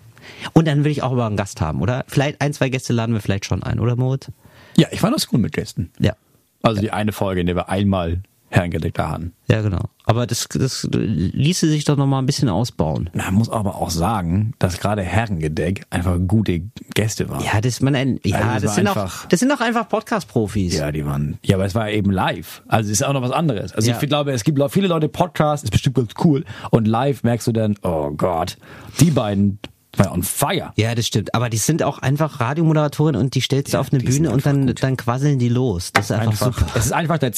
[0.52, 2.04] Und dann will ich auch mal einen Gast haben, oder?
[2.08, 4.28] Vielleicht ein, zwei Gäste laden wir vielleicht schon ein, oder Moritz?
[4.76, 5.90] Ja, ich fand das gut mit Gästen.
[5.98, 6.14] Ja.
[6.62, 8.22] Also die eine Folge, in der wir einmal
[8.56, 9.32] Herrengedeck da hatten.
[9.48, 9.82] Ja, genau.
[10.04, 13.10] Aber das, das ließe sich doch noch mal ein bisschen ausbauen.
[13.14, 16.60] Man muss aber auch sagen, dass gerade Herrengedeck einfach gute
[16.94, 17.44] Gäste waren.
[17.44, 20.76] Ja, das, man, ja, Also das, das sind auch, einfach- das sind auch einfach Podcast-Profis.
[20.78, 21.38] Ja, die waren.
[21.44, 22.62] Ja, aber es war eben live.
[22.68, 23.72] Also es ist auch noch was anderes.
[23.72, 23.98] Also Ja.
[24.00, 26.44] ich glaube, es gibt viele Leute Podcasts, ist bestimmt ganz cool.
[26.70, 28.56] Und live merkst du dann, oh Gott,
[29.00, 29.58] die beiden
[29.96, 30.72] waren on fire.
[30.76, 31.34] Ja, das stimmt.
[31.34, 34.66] Aber die sind auch einfach Radiomoderatoren und die stellst du auf eine Bühne und dann,
[34.66, 34.82] gut.
[34.82, 35.90] dann quasseln die los.
[35.94, 36.58] Das ist einfach, Einfach.
[36.58, 36.66] super.
[36.74, 37.32] Es ist einfach der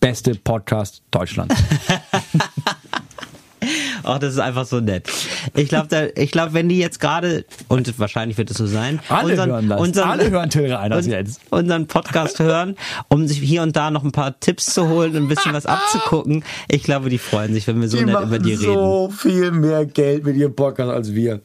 [0.00, 1.54] zweitbeste Podcast Deutschlands.
[4.04, 5.10] Ach, das ist einfach so nett.
[5.54, 9.36] Ich glaube, ich glaube, wenn die jetzt gerade und wahrscheinlich wird es so sein, Alle
[9.36, 9.98] hören das.
[9.98, 11.40] Alle hören Till Reiners und- jetzt.
[11.50, 12.76] unseren Podcast hören,
[13.08, 15.66] um sich hier und da noch ein paar Tipps zu holen und ein bisschen was
[15.66, 16.44] abzugucken.
[16.68, 18.62] Ich glaube, die freuen sich, wenn wir so nett über die reden.
[18.72, 21.40] so viel mehr Geld mit ihrem Podcast als wir.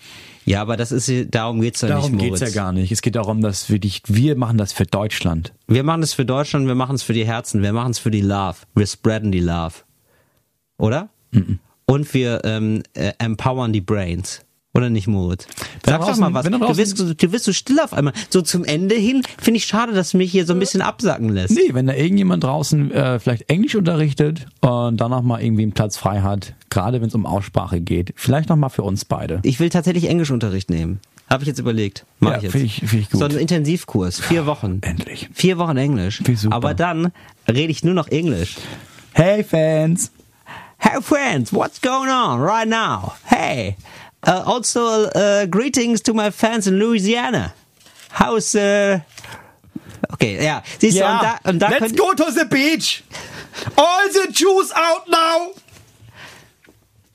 [0.46, 2.54] Ja, aber das ist darum geht's ja Darum nicht, geht's Moritz.
[2.56, 2.92] ja gar nicht.
[2.92, 5.54] Es geht darum, dass wir dich, wir machen das für Deutschland.
[5.68, 8.12] Wir machen es für Deutschland, wir machen es für die Herzen, wir machen es für
[8.12, 8.58] die Love.
[8.76, 9.76] Wir spreaden die Love.
[10.78, 11.10] Oder?
[11.86, 14.42] Und wir ähm, äh, empowern die Brains.
[14.76, 15.46] Oder nicht, Moritz?
[15.86, 16.46] Sag doch mal was.
[16.46, 18.14] Du draußen- wirst, so- du wirst so still auf einmal.
[18.30, 21.30] So zum Ende hin finde ich schade, dass du mich hier so ein bisschen absacken
[21.30, 21.52] lässt.
[21.54, 25.74] Nee, wenn da irgendjemand draußen äh, vielleicht Englisch unterrichtet und dann noch mal irgendwie einen
[25.74, 29.40] Platz frei hat, gerade wenn es um Aussprache geht, vielleicht noch mal für uns beide.
[29.44, 31.00] Ich will tatsächlich Englischunterricht nehmen.
[31.30, 32.06] Habe ich jetzt überlegt.
[32.20, 32.52] Mach Ja, ich jetzt.
[32.54, 33.20] finde ich- finde ich gut.
[33.20, 34.20] So einen Intensivkurs.
[34.22, 34.80] Vier Wochen.
[34.82, 35.30] Endlich.
[35.34, 36.22] Vier Wochen Englisch.
[36.28, 36.56] Ich super.
[36.56, 37.12] Aber dann
[37.48, 38.56] rede ich nur noch Englisch.
[39.14, 40.12] Hey Fans!
[40.80, 43.14] Hey friends, what's going on right now?
[43.24, 43.78] Hey,
[44.24, 47.54] uh, also uh, greetings to my fans in Louisiana.
[48.10, 49.00] How's uh
[50.14, 50.62] Okay, yeah.
[50.80, 53.04] siehst du, und da, und da let's go to the beach!
[53.78, 55.52] All the Jews out now!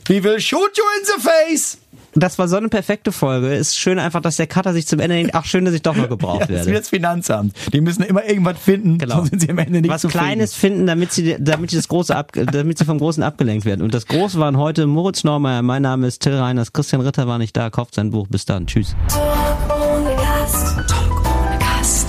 [0.09, 1.77] We will shoot you in the face!
[2.23, 3.55] Das war so eine perfekte Folge.
[3.55, 5.97] Ist schön einfach, dass der Cutter sich zum Ende denkt, ach schön, dass ich doch
[5.97, 6.79] noch gebraucht Ja, das ist wie werde.
[6.81, 7.55] das Finanzamt.
[7.73, 9.17] Die müssen immer irgendwas finden, Genau.
[9.17, 10.25] sonst sind sie am Ende nicht Was zufrieden.
[10.25, 13.83] Kleines finden, damit sie, damit sie das Große ab, damit sie vom Großen abgelenkt werden.
[13.83, 17.39] Und das Große waren heute Moritz Neumeier, mein Name ist Till Reiners, Christian Ritter war
[17.39, 18.97] nicht da, kauft sein Buch, bis dann, tschüss.